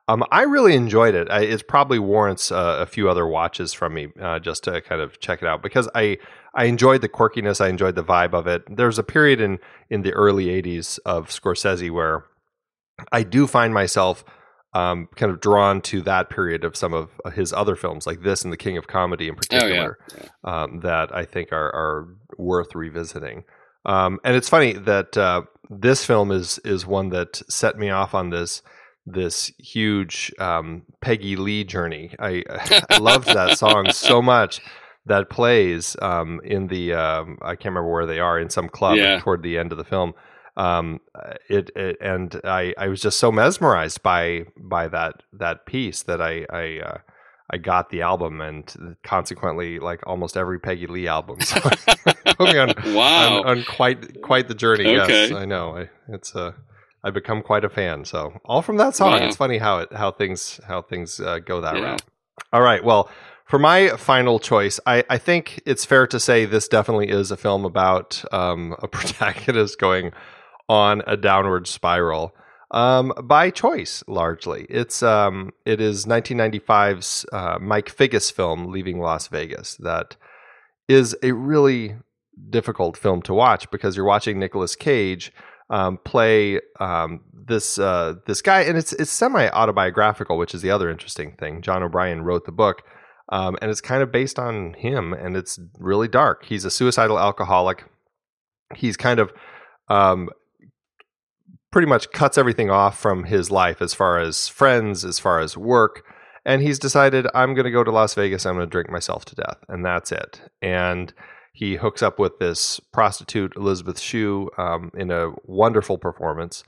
Um, 0.09 0.23
I 0.31 0.41
really 0.43 0.75
enjoyed 0.75 1.15
it. 1.15 1.29
I, 1.29 1.41
it 1.43 1.65
probably 1.67 1.99
warrants 1.99 2.51
uh, 2.51 2.77
a 2.81 2.85
few 2.85 3.09
other 3.09 3.25
watches 3.25 3.71
from 3.73 3.93
me 3.93 4.07
uh, 4.21 4.39
just 4.39 4.65
to 4.65 4.81
kind 4.81 4.99
of 5.01 5.19
check 5.21 5.41
it 5.41 5.47
out 5.47 5.61
because 5.63 5.87
I 5.95 6.17
I 6.55 6.65
enjoyed 6.65 6.99
the 7.01 7.09
quirkiness. 7.09 7.61
I 7.61 7.69
enjoyed 7.69 7.95
the 7.95 8.03
vibe 8.03 8.33
of 8.33 8.47
it. 8.47 8.63
There's 8.75 8.99
a 8.99 9.03
period 9.03 9.39
in 9.39 9.59
in 9.89 10.01
the 10.01 10.11
early 10.11 10.47
'80s 10.47 10.99
of 11.05 11.29
Scorsese 11.29 11.89
where 11.89 12.25
I 13.13 13.23
do 13.23 13.47
find 13.47 13.73
myself 13.73 14.25
um, 14.73 15.07
kind 15.15 15.31
of 15.31 15.39
drawn 15.39 15.81
to 15.81 16.01
that 16.03 16.29
period 16.29 16.63
of 16.63 16.75
some 16.75 16.93
of 16.93 17.09
his 17.33 17.53
other 17.53 17.75
films, 17.75 18.05
like 18.05 18.21
this 18.21 18.43
and 18.43 18.51
The 18.53 18.57
King 18.57 18.77
of 18.77 18.87
Comedy 18.87 19.27
in 19.27 19.35
Oh, 19.35 19.37
yeah. 19.51 19.59
particular, 19.59 19.97
um, 20.43 20.79
that 20.81 21.15
I 21.15 21.25
think 21.25 21.51
are, 21.51 21.67
are 21.73 22.07
worth 22.37 22.75
revisiting. 22.75 23.43
Um, 23.85 24.19
and 24.23 24.35
it's 24.35 24.49
funny 24.49 24.73
that 24.73 25.17
uh, 25.17 25.43
this 25.69 26.03
film 26.05 26.31
is 26.31 26.59
is 26.65 26.85
one 26.85 27.09
that 27.09 27.41
set 27.49 27.77
me 27.77 27.89
off 27.89 28.13
on 28.13 28.29
this 28.29 28.61
this 29.05 29.49
huge 29.57 30.33
um, 30.39 30.83
Peggy 30.99 31.37
Lee 31.37 31.63
journey. 31.63 32.13
I, 32.19 32.43
I 32.89 32.97
loved 32.97 33.27
that 33.29 33.57
song 33.57 33.89
so 33.91 34.21
much 34.21 34.59
that 35.05 35.29
plays 35.29 35.95
um, 36.01 36.41
in 36.43 36.67
the 36.67 36.93
um, 36.93 37.37
I 37.41 37.55
can't 37.55 37.73
remember 37.73 37.91
where 37.93 38.05
they 38.05 38.19
are 38.19 38.37
in 38.37 38.49
some 38.49 38.67
club 38.67 38.97
Yeah. 38.97 39.19
toward 39.21 39.41
the 39.43 39.57
end 39.57 39.71
of 39.71 39.77
the 39.77 39.85
film. 39.85 40.13
Um, 40.57 40.99
it, 41.49 41.69
it 41.75 41.97
and 42.01 42.41
I, 42.43 42.73
I 42.77 42.87
was 42.87 42.99
just 42.99 43.19
so 43.19 43.31
mesmerized 43.31 44.01
by 44.03 44.45
by 44.59 44.87
that 44.87 45.21
that 45.33 45.65
piece 45.67 46.01
that 46.03 46.19
I 46.21 46.45
I 46.51 46.79
uh, 46.83 46.97
I 47.49 47.57
got 47.57 47.91
the 47.91 48.01
album 48.01 48.41
and 48.41 48.95
consequently 49.03 49.79
like 49.79 50.01
almost 50.07 50.35
every 50.35 50.59
Peggy 50.59 50.87
Lee 50.87 51.07
album. 51.07 51.39
So 51.41 51.59
put 52.37 52.51
me 52.51 52.57
on, 52.57 52.73
Wow. 52.93 53.41
on, 53.43 53.47
on 53.59 53.63
quite 53.65 54.21
quite 54.21 54.47
the 54.47 54.55
journey. 54.55 54.83
Yes, 54.91 55.31
I 55.31 55.45
know. 55.45 55.77
I, 55.77 55.89
it's 56.09 56.35
uh, 56.35 56.53
I've 57.03 57.13
become 57.13 57.41
quite 57.43 57.63
a 57.63 57.69
fan. 57.69 58.03
So 58.03 58.33
all 58.43 58.61
from 58.61 58.77
that 58.77 58.95
song. 58.95 59.19
Wow. 59.19 59.27
It's 59.27 59.37
funny 59.37 59.59
how 59.59 59.77
it 59.79 59.93
how 59.93 60.11
things 60.11 60.59
how 60.67 60.81
things 60.81 61.19
uh, 61.19 61.39
go 61.39 61.61
that 61.61 61.75
Yeah. 61.75 61.91
route. 61.91 62.01
All 62.51 62.61
right. 62.61 62.83
Well, 62.83 63.09
for 63.45 63.59
my 63.59 63.89
final 63.89 64.39
choice, 64.39 64.79
I, 64.85 65.03
I 65.09 65.17
think 65.17 65.61
it's 65.65 65.85
fair 65.85 66.05
to 66.07 66.19
say 66.19 66.45
this 66.45 66.67
definitely 66.67 67.09
is 67.09 67.31
a 67.31 67.37
film 67.37 67.63
about 67.63 68.23
um, 68.33 68.75
a 68.79 68.87
protagonist 68.97 69.77
going 69.79 70.11
on 70.69 71.01
a 71.07 71.17
downward 71.17 71.67
spiral 71.67 72.33
um, 72.71 73.13
by 73.23 73.49
choice, 73.49 74.03
largely. 74.07 74.65
It's 74.69 75.01
um, 75.01 75.51
it 75.65 75.79
is 75.79 76.05
1995's 76.05 77.25
uh, 77.31 77.59
Mike 77.61 77.95
Figgis 77.95 78.31
film, 78.31 78.71
Leaving 78.71 78.99
Las 78.99 79.27
Vegas, 79.27 79.75
that 79.77 80.15
is 80.87 81.15
a 81.23 81.31
really 81.31 81.95
difficult 82.49 82.97
film 82.97 83.21
to 83.23 83.33
watch 83.33 83.69
because 83.71 83.95
you're 83.95 84.05
watching 84.05 84.39
Nicolas 84.39 84.75
Cage 84.75 85.31
um, 85.69 85.97
play 85.97 86.59
um, 86.79 87.21
this 87.33 87.79
uh, 87.79 88.15
this 88.25 88.41
guy, 88.41 88.61
and 88.61 88.77
it's 88.77 88.93
it's 88.93 89.11
semi 89.11 89.47
autobiographical, 89.49 90.37
which 90.37 90.53
is 90.53 90.61
the 90.61 90.71
other 90.71 90.89
interesting 90.89 91.33
thing. 91.33 91.61
John 91.61 91.83
O'Brien 91.83 92.21
wrote 92.21 92.45
the 92.45 92.51
book, 92.51 92.83
um, 93.29 93.57
and 93.61 93.71
it's 93.71 93.81
kind 93.81 94.01
of 94.03 94.11
based 94.11 94.39
on 94.39 94.73
him, 94.73 95.13
and 95.13 95.35
it's 95.37 95.59
really 95.79 96.07
dark. 96.07 96.45
He's 96.45 96.65
a 96.65 96.71
suicidal 96.71 97.19
alcoholic. 97.19 97.85
He's 98.75 98.97
kind 98.97 99.19
of 99.19 99.31
um, 99.89 100.29
pretty 101.77 101.87
much 101.87 102.09
cuts 102.09 102.39
everything 102.39 102.71
off 102.71 102.97
from 102.97 103.25
his 103.25 103.51
life 103.51 103.83
as 103.83 103.93
far 103.93 104.17
as 104.17 104.47
friends, 104.47 105.05
as 105.05 105.19
far 105.19 105.39
as 105.39 105.55
work. 105.55 106.03
And 106.43 106.63
he's 106.63 106.79
decided, 106.79 107.27
I'm 107.35 107.53
going 107.53 107.65
to 107.65 107.69
go 107.69 107.83
to 107.83 107.91
Las 107.91 108.15
Vegas. 108.15 108.47
I'm 108.47 108.55
going 108.55 108.65
to 108.65 108.71
drink 108.71 108.89
myself 108.89 109.25
to 109.25 109.35
death. 109.35 109.57
And 109.69 109.85
that's 109.85 110.11
it. 110.11 110.41
And 110.59 111.13
he 111.53 111.75
hooks 111.75 112.01
up 112.01 112.17
with 112.17 112.39
this 112.39 112.79
prostitute, 112.79 113.53
Elizabeth 113.55 113.99
Shue, 113.99 114.49
um, 114.57 114.89
in 114.95 115.11
a 115.11 115.33
wonderful 115.43 115.99
performance. 115.99 116.63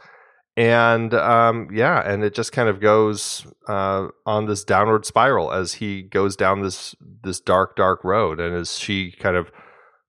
and 0.55 1.13
um, 1.15 1.69
yeah, 1.73 2.07
and 2.07 2.23
it 2.23 2.35
just 2.35 2.51
kind 2.51 2.69
of 2.69 2.79
goes 2.79 3.47
uh, 3.67 4.09
on 4.27 4.45
this 4.45 4.63
downward 4.63 5.07
spiral 5.07 5.51
as 5.51 5.73
he 5.73 6.03
goes 6.03 6.35
down 6.35 6.61
this 6.61 6.93
this 7.23 7.39
dark, 7.39 7.75
dark 7.75 8.03
road, 8.03 8.39
and 8.39 8.53
as 8.53 8.77
she 8.77 9.11
kind 9.13 9.37
of 9.37 9.49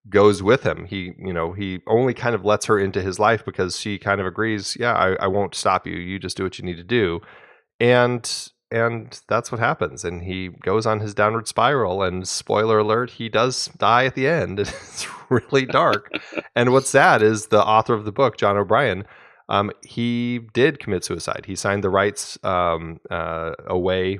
goes 0.08 0.42
with 0.42 0.62
him. 0.62 0.86
He, 0.86 1.12
you 1.18 1.32
know, 1.32 1.52
he 1.52 1.80
only 1.86 2.14
kind 2.14 2.34
of 2.34 2.44
lets 2.44 2.66
her 2.66 2.78
into 2.78 3.02
his 3.02 3.18
life 3.18 3.44
because 3.44 3.78
she 3.78 3.98
kind 3.98 4.20
of 4.20 4.26
agrees, 4.26 4.76
yeah, 4.78 4.94
I, 4.94 5.12
I 5.14 5.26
won't 5.26 5.54
stop 5.54 5.86
you. 5.86 5.94
You 5.94 6.18
just 6.18 6.36
do 6.36 6.44
what 6.44 6.58
you 6.58 6.64
need 6.64 6.76
to 6.76 6.84
do. 6.84 7.20
And 7.78 8.50
and 8.72 9.20
that's 9.28 9.50
what 9.50 9.58
happens. 9.58 10.04
And 10.04 10.22
he 10.22 10.48
goes 10.48 10.86
on 10.86 11.00
his 11.00 11.12
downward 11.12 11.48
spiral. 11.48 12.04
And 12.04 12.26
spoiler 12.28 12.78
alert, 12.78 13.10
he 13.10 13.28
does 13.28 13.66
die 13.78 14.04
at 14.04 14.14
the 14.14 14.28
end. 14.28 14.60
It's 14.90 15.06
really 15.28 15.64
dark. 15.64 16.12
and 16.56 16.72
what's 16.72 16.90
sad 16.90 17.22
is 17.22 17.46
the 17.46 17.64
author 17.64 17.94
of 17.94 18.04
the 18.04 18.12
book, 18.12 18.36
John 18.36 18.56
O'Brien, 18.56 19.04
um, 19.48 19.70
he 19.82 20.40
did 20.52 20.80
commit 20.80 21.04
suicide. 21.04 21.44
He 21.46 21.54
signed 21.54 21.84
the 21.84 21.90
rights 21.90 22.36
um, 22.44 22.98
uh, 23.10 23.52
away 23.66 24.18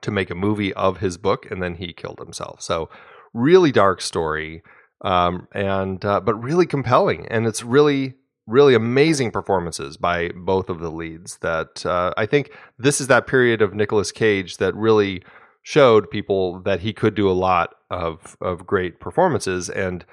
to 0.00 0.10
make 0.10 0.30
a 0.30 0.36
movie 0.36 0.72
of 0.74 0.98
his 0.98 1.18
book, 1.18 1.50
and 1.50 1.62
then 1.62 1.74
he 1.74 1.92
killed 1.92 2.20
himself. 2.20 2.62
So, 2.62 2.88
really 3.34 3.72
dark 3.72 4.00
story 4.00 4.62
um, 5.02 5.48
and 5.52 6.04
uh, 6.04 6.20
but 6.20 6.34
really 6.34 6.66
compelling, 6.66 7.26
and 7.28 7.46
it's 7.46 7.62
really 7.62 8.14
really 8.46 8.74
amazing 8.74 9.30
performances 9.30 9.96
by 9.96 10.30
both 10.34 10.68
of 10.68 10.80
the 10.80 10.90
leads. 10.90 11.38
That 11.38 11.84
uh, 11.86 12.12
I 12.16 12.26
think 12.26 12.52
this 12.78 13.00
is 13.00 13.06
that 13.08 13.26
period 13.26 13.62
of 13.62 13.74
Nicolas 13.74 14.12
Cage 14.12 14.56
that 14.56 14.74
really 14.74 15.22
showed 15.62 16.10
people 16.10 16.60
that 16.62 16.80
he 16.80 16.92
could 16.92 17.14
do 17.14 17.30
a 17.30 17.32
lot 17.32 17.74
of 17.90 18.36
of 18.40 18.66
great 18.66 19.00
performances 19.00 19.68
and. 19.68 20.04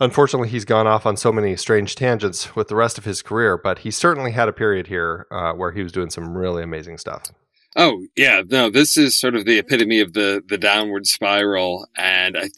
Unfortunately, 0.00 0.48
he's 0.48 0.64
gone 0.64 0.86
off 0.86 1.06
on 1.06 1.16
so 1.16 1.32
many 1.32 1.56
strange 1.56 1.96
tangents 1.96 2.54
with 2.54 2.68
the 2.68 2.76
rest 2.76 2.98
of 2.98 3.04
his 3.04 3.20
career, 3.20 3.58
but 3.58 3.80
he 3.80 3.90
certainly 3.90 4.30
had 4.30 4.48
a 4.48 4.52
period 4.52 4.86
here 4.86 5.26
uh, 5.32 5.52
where 5.54 5.72
he 5.72 5.82
was 5.82 5.90
doing 5.90 6.08
some 6.08 6.38
really 6.38 6.62
amazing 6.62 6.98
stuff. 6.98 7.32
Oh 7.74 8.06
yeah, 8.16 8.42
no, 8.46 8.70
this 8.70 8.96
is 8.96 9.18
sort 9.18 9.34
of 9.34 9.44
the 9.44 9.58
epitome 9.58 9.98
of 9.98 10.12
the 10.12 10.40
the 10.46 10.56
downward 10.56 11.06
spiral, 11.06 11.88
and 11.96 12.36
I, 12.38 12.48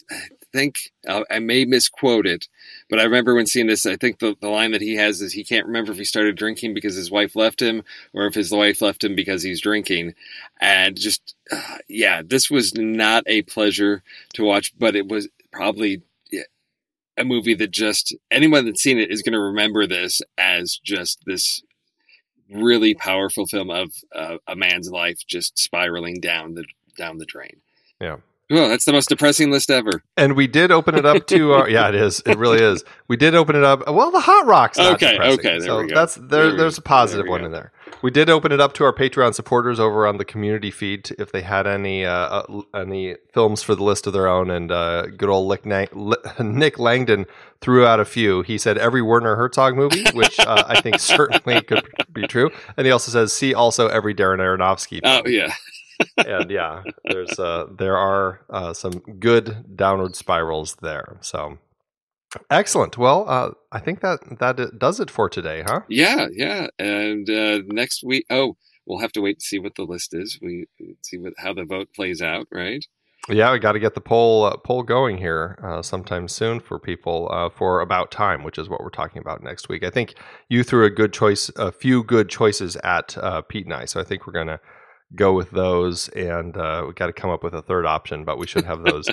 think 0.53 0.91
uh, 1.07 1.23
I 1.29 1.39
may 1.39 1.65
misquote 1.65 2.25
it, 2.25 2.47
but 2.89 2.99
I 2.99 3.03
remember 3.03 3.35
when 3.35 3.47
seeing 3.47 3.67
this. 3.67 3.85
I 3.85 3.95
think 3.95 4.19
the, 4.19 4.35
the 4.41 4.49
line 4.49 4.71
that 4.71 4.81
he 4.81 4.95
has 4.95 5.21
is 5.21 5.33
he 5.33 5.43
can't 5.43 5.65
remember 5.65 5.91
if 5.91 5.97
he 5.97 6.03
started 6.03 6.35
drinking 6.35 6.73
because 6.73 6.95
his 6.95 7.11
wife 7.11 7.35
left 7.35 7.61
him 7.61 7.83
or 8.13 8.25
if 8.25 8.33
his 8.33 8.51
wife 8.51 8.81
left 8.81 9.03
him 9.03 9.15
because 9.15 9.43
he's 9.43 9.61
drinking. 9.61 10.13
And 10.59 10.99
just, 10.99 11.35
uh, 11.51 11.77
yeah, 11.87 12.21
this 12.25 12.49
was 12.49 12.75
not 12.75 13.23
a 13.27 13.43
pleasure 13.43 14.03
to 14.33 14.43
watch, 14.43 14.73
but 14.77 14.95
it 14.95 15.07
was 15.07 15.27
probably 15.51 16.01
a 17.17 17.25
movie 17.25 17.53
that 17.55 17.71
just 17.71 18.15
anyone 18.31 18.65
that's 18.65 18.81
seen 18.81 18.97
it 18.97 19.11
is 19.11 19.21
going 19.21 19.33
to 19.33 19.39
remember 19.39 19.85
this 19.85 20.21
as 20.37 20.79
just 20.83 21.23
this 21.25 21.61
really 22.49 22.93
powerful 22.93 23.45
film 23.45 23.69
of 23.69 23.91
uh, 24.13 24.37
a 24.47 24.55
man's 24.55 24.89
life 24.89 25.19
just 25.25 25.57
spiraling 25.57 26.19
down 26.19 26.55
the 26.55 26.65
down 26.97 27.17
the 27.17 27.25
drain. 27.25 27.61
Yeah. 27.99 28.17
Oh, 28.53 28.67
that's 28.67 28.83
the 28.85 28.91
most 28.91 29.07
depressing 29.09 29.49
list 29.49 29.71
ever. 29.71 30.03
And 30.17 30.35
we 30.35 30.45
did 30.45 30.71
open 30.71 30.95
it 30.95 31.05
up 31.05 31.25
to 31.27 31.53
our, 31.53 31.69
yeah, 31.69 31.87
it 31.87 31.95
is. 31.95 32.21
It 32.25 32.37
really 32.37 32.61
is. 32.61 32.83
We 33.07 33.15
did 33.15 33.33
open 33.33 33.55
it 33.55 33.63
up. 33.63 33.87
Well, 33.87 34.11
the 34.11 34.19
hot 34.19 34.45
rocks. 34.45 34.77
okay, 34.77 35.13
depressing. 35.13 35.39
okay, 35.39 35.59
there 35.59 35.61
so 35.61 35.81
we 35.81 35.87
go. 35.87 35.95
That's 35.95 36.15
there. 36.15 36.47
There 36.49 36.57
there's 36.57 36.77
a 36.77 36.81
positive 36.81 37.25
There 37.25 37.31
one 37.31 37.39
go. 37.41 37.45
in 37.47 37.51
there. 37.53 37.71
We 38.01 38.11
did 38.11 38.29
open 38.29 38.51
it 38.51 38.59
up 38.59 38.73
to 38.73 38.83
our 38.83 38.93
Patreon 38.93 39.35
supporters 39.35 39.79
over 39.79 40.05
on 40.07 40.17
the 40.17 40.25
community 40.25 40.71
feed 40.71 41.11
if 41.19 41.31
they 41.31 41.41
had 41.41 41.67
any 41.67 42.03
uh, 42.05 42.11
uh, 42.13 42.61
any 42.73 43.15
films 43.33 43.61
for 43.63 43.75
the 43.75 43.83
list 43.83 44.05
of 44.07 44.13
their 44.13 44.27
own. 44.27 44.49
And 44.49 44.71
uh, 44.71 45.07
good 45.07 45.29
old 45.29 45.47
Li- 45.47 46.15
Nick 46.39 46.77
Langdon 46.79 47.27
threw 47.61 47.85
out 47.85 47.99
a 47.99 48.05
few. 48.05 48.41
He 48.41 48.57
said 48.57 48.77
every 48.77 49.01
Werner 49.01 49.35
Herzog 49.35 49.75
movie, 49.75 50.03
which 50.13 50.39
uh, 50.39 50.63
I 50.67 50.81
think 50.81 50.99
certainly 50.99 51.61
could 51.61 51.85
be 52.11 52.27
true. 52.27 52.49
And 52.75 52.85
he 52.87 52.91
also 52.91 53.11
says 53.11 53.31
see 53.33 53.53
also 53.53 53.87
every 53.87 54.15
Darren 54.15 54.39
Aronofsky. 54.39 54.99
Oh 55.03 55.21
film." 55.23 55.33
yeah, 55.35 55.53
and 56.27 56.49
yeah, 56.51 56.83
there's 57.05 57.39
uh, 57.39 57.67
there 57.77 57.97
are 57.97 58.41
uh, 58.49 58.73
some 58.73 58.93
good 59.19 59.75
downward 59.75 60.15
spirals 60.15 60.77
there. 60.81 61.17
So 61.21 61.57
excellent. 62.49 62.97
Well, 62.97 63.25
uh, 63.27 63.51
I 63.71 63.79
think 63.79 64.01
that 64.01 64.19
that 64.39 64.79
does 64.79 64.99
it 64.99 65.11
for 65.11 65.29
today, 65.29 65.63
huh? 65.65 65.81
yeah, 65.89 66.27
yeah. 66.31 66.67
And 66.79 67.29
uh, 67.29 67.61
next 67.67 68.03
week, 68.03 68.25
oh, 68.29 68.55
we'll 68.85 68.99
have 68.99 69.11
to 69.13 69.21
wait 69.21 69.39
to 69.39 69.45
see 69.45 69.59
what 69.59 69.75
the 69.75 69.83
list 69.83 70.13
is. 70.13 70.39
We 70.41 70.67
see 71.03 71.17
what 71.17 71.33
how 71.37 71.53
the 71.53 71.65
vote 71.65 71.89
plays 71.95 72.21
out, 72.21 72.47
right? 72.51 72.85
Yeah, 73.29 73.51
we 73.51 73.59
got 73.59 73.73
to 73.73 73.79
get 73.79 73.93
the 73.93 74.01
poll 74.01 74.45
uh, 74.45 74.57
poll 74.57 74.81
going 74.81 75.17
here 75.17 75.59
uh, 75.63 75.83
sometime 75.83 76.27
soon 76.27 76.59
for 76.59 76.79
people 76.79 77.29
uh, 77.31 77.49
for 77.49 77.81
about 77.81 78.09
time, 78.09 78.43
which 78.43 78.57
is 78.57 78.67
what 78.67 78.81
we're 78.81 78.89
talking 78.89 79.19
about 79.19 79.43
next 79.43 79.69
week. 79.69 79.83
I 79.83 79.91
think 79.91 80.15
you 80.49 80.63
threw 80.63 80.85
a 80.85 80.89
good 80.89 81.13
choice, 81.13 81.49
a 81.55 81.71
few 81.71 82.03
good 82.03 82.29
choices 82.29 82.77
at 82.77 83.15
uh, 83.19 83.41
Pete 83.41 83.65
and 83.65 83.75
I, 83.75 83.85
so 83.85 83.99
I 83.99 84.03
think 84.03 84.25
we're 84.25 84.33
gonna 84.33 84.59
go 85.15 85.33
with 85.33 85.51
those, 85.51 86.09
and 86.09 86.55
uh, 86.55 86.85
we 86.87 86.93
got 86.93 87.07
to 87.07 87.13
come 87.13 87.29
up 87.29 87.43
with 87.43 87.53
a 87.53 87.61
third 87.61 87.85
option, 87.85 88.23
but 88.23 88.37
we 88.37 88.47
should 88.47 88.65
have 88.65 88.83
those 88.83 89.09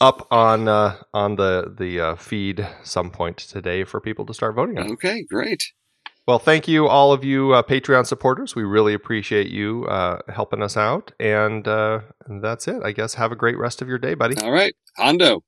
up 0.00 0.26
on 0.30 0.68
uh, 0.68 0.96
on 1.12 1.36
the 1.36 1.74
the 1.76 2.00
uh, 2.00 2.16
feed 2.16 2.66
some 2.82 3.10
point 3.10 3.38
today 3.38 3.84
for 3.84 4.00
people 4.00 4.26
to 4.26 4.34
start 4.34 4.54
voting 4.54 4.78
on. 4.78 4.92
Okay, 4.92 5.24
great. 5.24 5.72
Well, 6.26 6.38
thank 6.38 6.68
you, 6.68 6.86
all 6.86 7.14
of 7.14 7.24
you 7.24 7.54
uh, 7.54 7.62
Patreon 7.62 8.06
supporters. 8.06 8.54
We 8.54 8.62
really 8.62 8.92
appreciate 8.92 9.46
you 9.46 9.86
uh, 9.86 10.18
helping 10.28 10.62
us 10.62 10.76
out, 10.76 11.10
and, 11.18 11.66
uh, 11.66 12.00
and 12.26 12.44
that's 12.44 12.68
it. 12.68 12.82
I 12.84 12.92
guess 12.92 13.14
have 13.14 13.32
a 13.32 13.34
great 13.34 13.56
rest 13.56 13.80
of 13.80 13.88
your 13.88 13.96
day, 13.96 14.12
buddy. 14.12 14.36
All 14.36 14.52
right, 14.52 14.74
Hondo. 14.98 15.42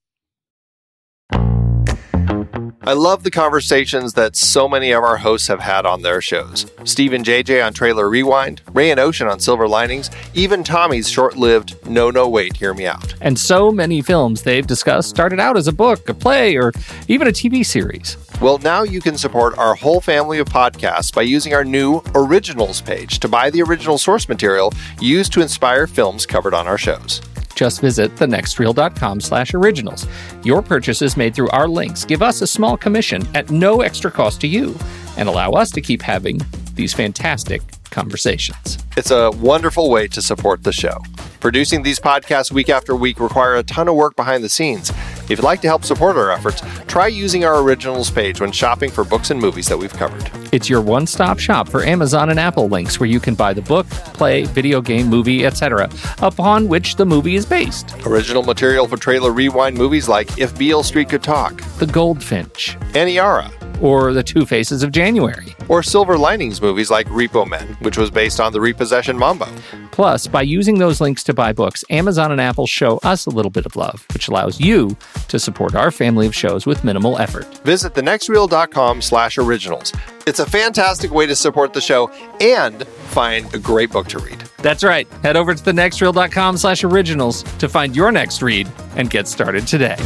I 2.91 2.95
love 2.95 3.23
the 3.23 3.31
conversations 3.31 4.15
that 4.15 4.35
so 4.35 4.69
many 4.69 4.91
of 4.91 5.05
our 5.05 5.19
hosts 5.19 5.47
have 5.47 5.61
had 5.61 5.87
on 5.87 6.03
their 6.03 6.21
shows. 6.21 6.67
Steve 6.83 7.13
and 7.13 7.25
JJ 7.25 7.65
on 7.65 7.73
Trailer 7.73 8.11
Rewind, 8.11 8.63
Ray 8.73 8.91
and 8.91 8.99
Ocean 8.99 9.29
on 9.29 9.39
Silver 9.39 9.69
Linings, 9.69 10.11
even 10.35 10.65
Tommy's 10.65 11.09
short 11.09 11.37
lived 11.37 11.77
No 11.87 12.11
No 12.11 12.29
Wait, 12.29 12.57
Hear 12.57 12.75
Me 12.75 12.89
Out. 12.89 13.15
And 13.21 13.39
so 13.39 13.71
many 13.71 14.03
films 14.03 14.43
they've 14.43 14.67
discussed 14.67 15.09
started 15.09 15.39
out 15.39 15.57
as 15.57 15.69
a 15.69 15.73
book, 15.73 16.09
a 16.09 16.15
play, 16.15 16.57
or 16.57 16.73
even 17.07 17.29
a 17.29 17.31
TV 17.31 17.65
series. 17.65 18.17
Well, 18.41 18.59
now 18.59 18.83
you 18.83 19.01
can 19.01 19.17
support 19.17 19.57
our 19.57 19.77
whole 19.77 20.01
family 20.01 20.41
of 20.41 20.49
podcasts 20.49 21.15
by 21.15 21.23
using 21.23 21.55
our 21.55 21.65
new 21.65 22.03
Originals 22.17 22.81
page 22.81 23.21
to 23.21 23.29
buy 23.29 23.51
the 23.51 23.63
original 23.63 23.99
source 23.99 24.29
material 24.29 24.75
used 25.01 25.33
to 25.35 25.43
inspire 25.43 25.87
films 25.87 26.27
covered 26.27 26.55
on 26.55 26.67
our 26.67 26.79
shows. 26.79 27.21
Just 27.61 27.83
visit 27.83 28.15
thenextreel.com 28.17 29.21
slash 29.21 29.53
originals. 29.53 30.07
Your 30.45 30.63
purchases 30.63 31.15
made 31.19 31.35
through 31.35 31.51
our 31.51 31.69
links 31.69 32.07
give 32.07 32.23
us 32.23 32.41
a 32.41 32.47
small 32.47 32.75
commission 32.75 33.23
at 33.35 33.51
no 33.51 33.83
extra 33.83 34.11
cost 34.11 34.41
to 34.41 34.47
you 34.47 34.75
and 35.19 35.29
allow 35.29 35.51
us 35.51 35.71
to 35.73 35.83
keep 35.83 36.01
having 36.01 36.41
these 36.73 36.95
fantastic 36.95 37.61
conversations. 37.91 38.79
It's 38.97 39.11
a 39.11 39.31
wonderful 39.33 39.91
way 39.91 40.09
to 40.09 40.23
support 40.23 40.63
the 40.63 40.73
show. 40.73 40.97
Producing 41.41 41.83
these 41.83 42.01
podcasts 42.01 42.51
week 42.51 42.71
after 42.71 42.97
week 42.97 43.21
require 43.21 43.57
a 43.57 43.63
ton 43.63 43.89
of 43.89 43.95
work 43.95 44.17
behind 44.17 44.43
the 44.43 44.49
scenes. 44.49 44.91
If 45.31 45.39
you'd 45.39 45.45
like 45.45 45.61
to 45.61 45.69
help 45.69 45.85
support 45.85 46.17
our 46.17 46.33
efforts, 46.33 46.61
try 46.89 47.07
using 47.07 47.45
our 47.45 47.63
originals 47.63 48.11
page 48.11 48.41
when 48.41 48.51
shopping 48.51 48.91
for 48.91 49.05
books 49.05 49.31
and 49.31 49.41
movies 49.41 49.69
that 49.69 49.79
we've 49.79 49.93
covered. 49.93 50.29
It's 50.53 50.69
your 50.69 50.81
one-stop 50.81 51.39
shop 51.39 51.69
for 51.69 51.85
Amazon 51.85 52.31
and 52.31 52.41
Apple 52.41 52.69
links 52.69 52.99
where 52.99 53.09
you 53.09 53.21
can 53.21 53.37
buy 53.37 53.55
the 53.55 53.63
book, 53.63 53.87
play, 53.89 54.43
video 54.47 54.81
game, 54.81 55.07
movie, 55.07 55.47
etc., 55.47 55.89
upon 56.19 56.67
which 56.67 56.97
the 56.97 57.07
movie 57.07 57.37
is 57.37 57.47
based. 57.47 57.95
Original 58.05 58.43
material 58.43 58.89
for 58.89 58.97
trailer 58.97 59.31
rewind 59.31 59.79
movies 59.79 60.09
like 60.09 60.37
If 60.37 60.59
Beale 60.59 60.83
Street 60.83 61.09
Could 61.09 61.23
Talk, 61.23 61.63
The 61.79 61.87
Goldfinch, 61.87 62.77
Aniara, 62.95 63.53
or 63.81 64.13
The 64.13 64.23
Two 64.23 64.45
Faces 64.47 64.83
of 64.83 64.93
January. 64.93 65.55
or 65.69 65.83
Silver 65.83 66.19
Linings 66.19 66.61
movies 66.61 66.91
like 66.91 67.07
Repo 67.09 67.47
Men, 67.49 67.67
which 67.81 67.97
was 67.99 68.11
based 68.11 68.41
on 68.41 68.53
the 68.53 68.61
repossession 68.61 69.17
Mambo. 69.19 69.47
Plus, 69.93 70.27
by 70.27 70.43
using 70.43 70.79
those 70.79 71.01
links 71.01 71.23
to 71.25 71.35
buy 71.35 71.53
books, 71.53 71.85
Amazon 71.91 72.33
and 72.33 72.41
Apple 72.41 72.67
show 72.67 72.99
us 72.99 73.27
a 73.27 73.31
little 73.31 73.51
bit 73.51 73.67
of 73.67 73.77
love, 73.77 74.07
which 74.13 74.29
allows 74.29 74.61
you 74.61 74.97
to 75.29 75.39
support 75.39 75.75
our 75.75 75.91
family 75.91 76.27
of 76.27 76.35
shows 76.35 76.67
with 76.67 76.85
minimal 76.85 77.19
effort. 77.19 77.47
Visit 77.65 77.95
thenextreel.com 77.95 79.03
slash 79.03 79.39
originals. 79.39 79.93
It's 80.27 80.39
a 80.41 80.47
fantastic 80.47 81.11
way 81.11 81.27
to 81.27 81.35
support 81.37 81.73
the 81.73 81.81
show 81.81 82.11
and 82.41 82.87
find 82.87 83.53
a 83.55 83.59
great 83.59 83.91
book 83.91 84.07
to 84.09 84.19
read. 84.19 84.39
That's 84.59 84.85
right. 84.85 85.09
Head 85.23 85.37
over 85.37 85.55
to 85.55 85.63
thenextreel.com 85.63 86.57
slash 86.57 86.85
originals 86.85 87.43
to 87.59 87.69
find 87.69 87.97
your 87.97 88.13
next 88.13 88.43
read 88.43 88.69
and 88.97 89.09
get 89.11 89.27
started 89.29 89.67
today. 89.67 89.97